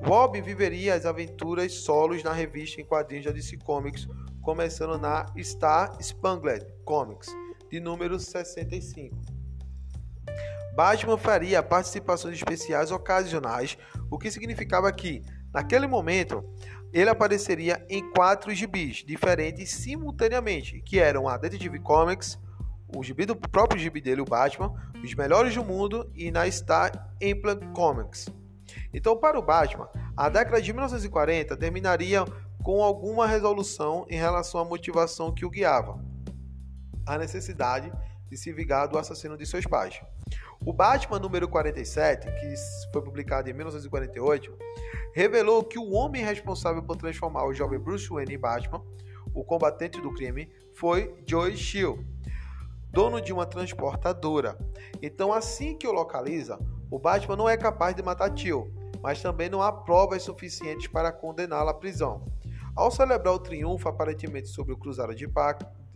Robin 0.02 0.42
viveria 0.42 0.96
as 0.96 1.06
aventuras 1.06 1.74
solos 1.74 2.24
na 2.24 2.32
revista 2.32 2.80
em 2.80 2.86
quadrinhos 2.86 3.26
da 3.26 3.32
DC 3.34 3.58
Comics, 3.58 4.08
começando 4.42 4.98
na 4.98 5.26
Star 5.40 5.98
Spangled 6.02 6.66
Comics, 6.86 7.28
de 7.70 7.82
número 7.82 8.18
65. 8.18 9.14
Batman 10.74 11.18
faria 11.18 11.62
participações 11.62 12.38
especiais 12.38 12.92
ocasionais, 12.92 13.78
o 14.10 14.18
que 14.18 14.32
significava 14.32 14.90
que, 14.94 15.22
naquele 15.54 15.88
momento, 15.88 16.44
ele 16.94 17.10
apareceria 17.10 17.86
em 17.90 18.10
quatro 18.12 18.54
gibis 18.54 18.98
diferentes 18.98 19.72
simultaneamente, 19.72 20.82
que 20.82 21.00
eram 21.00 21.28
a 21.28 21.38
Detective 21.38 21.80
Comics, 21.80 22.40
o 22.96 23.04
gibi 23.04 23.26
do 23.26 23.36
próprio 23.36 23.80
gibi 23.80 24.02
dele, 24.02 24.22
o 24.22 24.26
Batman, 24.26 24.74
os 25.02 25.14
melhores 25.16 25.56
do 25.56 25.64
mundo 25.64 26.12
e 26.14 26.30
na 26.30 26.50
Star 26.52 27.10
Implant 27.22 27.64
Comics. 27.74 28.28
Então, 28.94 29.18
para 29.18 29.40
o 29.40 29.42
Batman, 29.42 29.90
a 30.16 30.30
década 30.30 30.62
de 30.62 30.72
1940 30.72 31.56
terminaria 31.56 32.26
com 32.64 32.84
alguma 32.84 33.26
resolução 33.26 34.06
em 34.10 34.18
relação 34.18 34.60
à 34.60 34.66
motivação 34.66 35.34
que 35.34 35.46
o 35.46 35.50
guiava, 35.50 36.04
a 37.06 37.18
necessidade 37.18 37.92
de 38.30 38.38
se 38.38 38.52
vingar 38.54 38.88
do 38.88 38.98
assassino 38.98 39.38
de 39.38 39.46
seus 39.46 39.66
pais. 39.66 40.00
O 40.64 40.72
Batman 40.72 41.20
número 41.20 41.48
47, 41.48 42.28
que 42.40 42.54
foi 42.94 43.02
publicado 43.02 43.50
em 43.50 43.54
1948, 43.54 44.56
revelou 45.14 45.64
que 45.64 45.78
o 45.78 45.92
homem 45.92 46.24
responsável 46.24 46.82
por 46.82 46.96
transformar 46.96 47.46
o 47.46 47.54
jovem 47.54 47.80
Bruce 47.80 48.10
Wayne 48.10 48.36
em 48.36 48.40
Batman, 48.40 48.84
o 49.34 49.44
combatente 49.44 50.02
do 50.02 50.14
crime, 50.14 50.50
foi 50.74 51.16
Joe 51.28 51.56
Chill, 51.56 52.06
dono 52.90 53.22
de 53.22 53.32
uma 53.32 53.46
transportadora. 53.46 54.58
Então, 55.02 55.32
assim 55.32 55.78
que 55.78 55.88
o 55.88 55.92
localiza, 55.92 56.60
o 56.90 57.00
Batman 57.00 57.36
não 57.36 57.50
é 57.50 57.56
capaz 57.56 57.96
de 57.96 58.04
matar 58.04 58.36
Chill, 58.36 58.72
mas 59.02 59.22
também 59.22 59.50
não 59.50 59.62
há 59.62 59.72
provas 59.72 60.24
suficientes 60.24 60.88
para 60.88 61.12
condená-lo 61.12 61.70
à 61.70 61.74
prisão. 61.74 62.26
Ao 62.76 62.92
celebrar 62.92 63.34
o 63.34 63.40
triunfo 63.40 63.90
aparentemente 63.90 64.48
sobre 64.48 64.74
o 64.74 64.78
cruzado 64.78 65.14
de, 65.14 65.30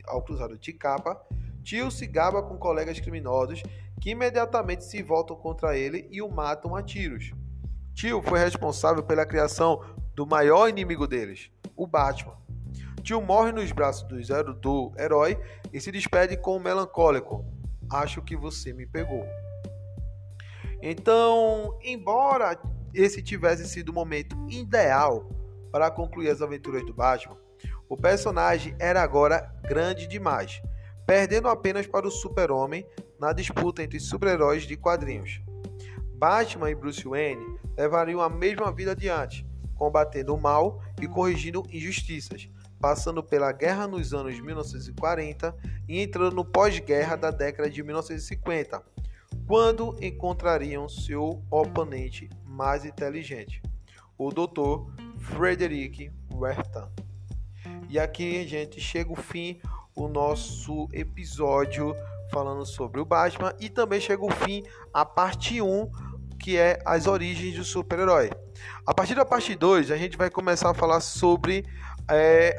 ao 0.05 0.21
cruzado 0.21 0.57
de 0.57 0.73
capa, 0.73 1.21
Tio 1.63 1.89
se 1.89 2.05
gaba 2.05 2.43
com 2.43 2.57
colegas 2.57 2.99
criminosos 2.99 3.63
que 3.99 4.11
imediatamente 4.11 4.83
se 4.83 5.01
voltam 5.01 5.35
contra 5.35 5.77
ele 5.77 6.07
e 6.11 6.21
o 6.21 6.29
matam 6.29 6.75
a 6.75 6.83
tiros. 6.83 7.31
Tio 7.95 8.21
foi 8.21 8.39
responsável 8.39 9.01
pela 9.01 9.25
criação 9.25 9.81
do 10.13 10.27
maior 10.27 10.67
inimigo 10.67 11.07
deles, 11.07 11.49
o 11.75 11.87
Batman. 11.87 12.37
Tio 13.01 13.21
morre 13.21 13.51
nos 13.51 13.71
braços 13.71 14.03
do, 14.07 14.21
zero, 14.21 14.53
do 14.53 14.91
herói 14.97 15.39
e 15.71 15.79
se 15.79 15.91
despede 15.91 16.35
com 16.35 16.57
um 16.57 16.59
melancólico: 16.59 17.45
Acho 17.89 18.21
que 18.21 18.35
você 18.35 18.73
me 18.73 18.85
pegou. 18.85 19.25
Então, 20.81 21.79
embora 21.81 22.59
esse 22.93 23.23
tivesse 23.23 23.67
sido 23.67 23.89
o 23.89 23.93
momento 23.93 24.35
ideal 24.49 25.29
para 25.71 25.89
concluir 25.89 26.29
as 26.29 26.41
aventuras 26.41 26.85
do 26.85 26.93
Batman, 26.93 27.37
o 27.87 27.95
personagem 27.95 28.75
era 28.77 29.01
agora 29.01 29.49
grande 29.63 30.05
demais 30.05 30.61
perdendo 31.05 31.47
apenas 31.47 31.85
para 31.85 32.07
o 32.07 32.11
Super-Homem 32.11 32.85
na 33.19 33.31
disputa 33.31 33.83
entre 33.83 33.99
super-heróis 33.99 34.63
de 34.63 34.75
quadrinhos. 34.75 35.39
Batman 36.15 36.71
e 36.71 36.75
Bruce 36.75 37.03
Wayne 37.03 37.54
levariam 37.77 38.21
a 38.21 38.29
mesma 38.29 38.71
vida 38.71 38.91
adiante, 38.91 39.45
combatendo 39.75 40.33
o 40.33 40.41
mal 40.41 40.81
e 41.01 41.07
corrigindo 41.07 41.63
injustiças, 41.71 42.49
passando 42.79 43.23
pela 43.23 43.51
guerra 43.51 43.87
nos 43.87 44.13
anos 44.13 44.39
1940 44.39 45.55
e 45.87 46.01
entrando 46.01 46.35
no 46.35 46.45
pós-guerra 46.45 47.15
da 47.15 47.31
década 47.31 47.69
de 47.69 47.83
1950, 47.83 48.81
quando 49.47 49.95
encontrariam 50.01 50.89
seu 50.89 51.43
oponente 51.51 52.29
mais 52.45 52.85
inteligente, 52.85 53.61
o 54.17 54.31
Dr. 54.31 54.91
Frederick 55.19 56.11
Wertham. 56.33 56.91
E 57.89 57.99
aqui, 57.99 58.47
gente, 58.47 58.79
chega 58.79 59.11
o 59.11 59.15
fim 59.15 59.59
o 59.95 60.07
nosso 60.07 60.87
episódio 60.91 61.95
falando 62.31 62.65
sobre 62.65 62.99
o 62.99 63.05
Batman 63.05 63.53
e 63.59 63.69
também 63.69 64.01
chega 64.01 64.23
o 64.23 64.31
fim 64.31 64.63
a 64.93 65.05
parte 65.05 65.61
1, 65.61 65.89
que 66.45 66.57
é 66.57 66.77
as 66.85 67.07
origens 67.07 67.55
do 67.55 67.63
super-herói. 67.63 68.29
A 68.85 68.93
partir 68.93 69.15
da 69.15 69.25
parte 69.25 69.55
2, 69.55 69.89
a 69.89 69.97
gente 69.97 70.15
vai 70.15 70.29
começar 70.29 70.69
a 70.69 70.73
falar 70.75 71.01
sobre 71.01 71.65
é, 72.07 72.55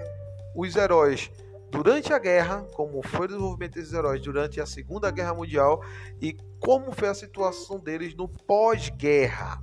os 0.57 0.75
heróis 0.75 1.31
durante 1.71 2.13
a 2.13 2.19
guerra, 2.19 2.67
como 2.75 3.01
foi 3.01 3.27
o 3.27 3.29
desenvolvimento 3.29 3.75
desses 3.75 3.93
heróis 3.93 4.21
durante 4.21 4.61
a 4.61 4.67
Segunda 4.67 5.09
Guerra 5.13 5.35
Mundial 5.35 5.81
e 6.21 6.37
como 6.59 6.91
foi 6.91 7.07
a 7.07 7.15
situação 7.15 7.79
deles 7.79 8.13
no 8.17 8.29
pós-guerra. 8.29 9.63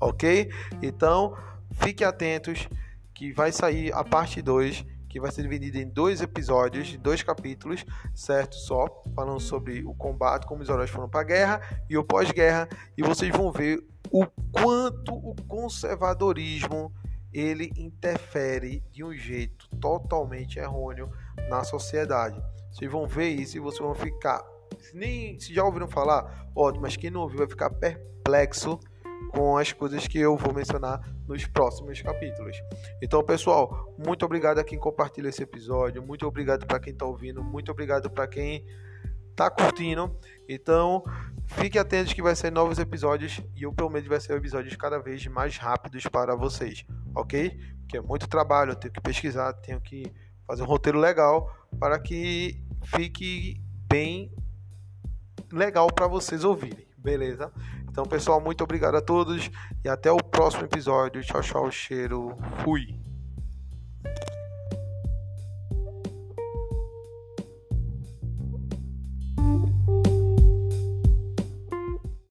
Ok? 0.00 0.50
Então, 0.80 1.36
fiquem 1.72 2.06
atentos 2.06 2.66
que 3.14 3.34
vai 3.34 3.52
sair 3.52 3.92
a 3.92 4.02
parte 4.02 4.40
2 4.40 4.82
que 5.12 5.20
vai 5.20 5.30
ser 5.30 5.42
dividido 5.42 5.76
em 5.76 5.86
dois 5.86 6.22
episódios, 6.22 6.96
dois 6.96 7.22
capítulos, 7.22 7.84
certo? 8.14 8.56
Só 8.56 8.86
falando 9.14 9.38
sobre 9.38 9.84
o 9.84 9.94
combate, 9.94 10.46
como 10.46 10.62
os 10.62 10.68
heróis 10.70 10.88
foram 10.88 11.06
para 11.06 11.20
a 11.20 11.24
guerra 11.24 11.84
e 11.88 11.98
o 11.98 12.02
pós-guerra, 12.02 12.66
e 12.96 13.02
vocês 13.02 13.30
vão 13.30 13.52
ver 13.52 13.86
o 14.10 14.24
quanto 14.50 15.14
o 15.14 15.36
conservadorismo 15.46 16.90
ele 17.30 17.70
interfere 17.76 18.82
de 18.90 19.04
um 19.04 19.12
jeito 19.12 19.68
totalmente 19.78 20.58
errôneo 20.58 21.10
na 21.50 21.62
sociedade. 21.62 22.42
Vocês 22.70 22.90
vão 22.90 23.06
ver 23.06 23.28
isso 23.28 23.58
e 23.58 23.60
vocês 23.60 23.80
vão 23.80 23.94
ficar, 23.94 24.42
se 24.78 24.96
nem 24.96 25.38
se 25.38 25.52
já 25.52 25.62
ouviram 25.62 25.88
falar, 25.88 26.50
ótimo, 26.56 26.82
mas 26.82 26.96
quem 26.96 27.10
não 27.10 27.20
ouviu 27.20 27.38
vai 27.38 27.48
ficar 27.48 27.68
perplexo 27.68 28.80
com 29.30 29.56
as 29.56 29.72
coisas 29.72 30.06
que 30.06 30.18
eu 30.18 30.36
vou 30.36 30.52
mencionar 30.52 31.00
nos 31.26 31.46
próximos 31.46 32.00
capítulos. 32.02 32.56
Então, 33.00 33.22
pessoal, 33.22 33.94
muito 33.98 34.24
obrigado 34.24 34.58
a 34.58 34.64
quem 34.64 34.78
compartilha 34.78 35.28
esse 35.28 35.42
episódio, 35.42 36.02
muito 36.02 36.26
obrigado 36.26 36.66
para 36.66 36.80
quem 36.80 36.92
está 36.92 37.06
ouvindo, 37.06 37.42
muito 37.42 37.70
obrigado 37.70 38.10
para 38.10 38.26
quem 38.26 38.66
está 39.30 39.50
curtindo. 39.50 40.16
Então, 40.48 41.02
fiquem 41.46 41.80
atentos 41.80 42.12
que 42.12 42.22
vai 42.22 42.36
ser 42.36 42.52
novos 42.52 42.78
episódios 42.78 43.40
e 43.56 43.62
eu 43.62 43.72
prometo 43.72 44.04
que 44.04 44.08
vai 44.08 44.20
ser 44.20 44.36
episódios 44.36 44.76
cada 44.76 44.98
vez 44.98 45.26
mais 45.26 45.56
rápidos 45.56 46.06
para 46.06 46.34
vocês, 46.36 46.84
ok? 47.14 47.58
Porque 47.80 47.96
é 47.96 48.00
muito 48.00 48.28
trabalho, 48.28 48.72
eu 48.72 48.76
tenho 48.76 48.92
que 48.92 49.00
pesquisar, 49.00 49.52
tenho 49.54 49.80
que 49.80 50.12
fazer 50.46 50.62
um 50.62 50.66
roteiro 50.66 50.98
legal 50.98 51.50
para 51.78 51.98
que 51.98 52.62
fique 52.84 53.60
bem 53.90 54.32
legal 55.50 55.86
para 55.88 56.06
vocês 56.06 56.44
ouvirem, 56.44 56.86
beleza? 56.96 57.52
Então, 57.92 58.06
pessoal, 58.06 58.40
muito 58.40 58.64
obrigado 58.64 58.94
a 58.94 59.02
todos 59.02 59.50
e 59.84 59.88
até 59.88 60.10
o 60.10 60.16
próximo 60.16 60.64
episódio. 60.64 61.22
Tchau, 61.22 61.42
tchau, 61.42 61.70
cheiro. 61.70 62.34
Fui. 62.64 62.98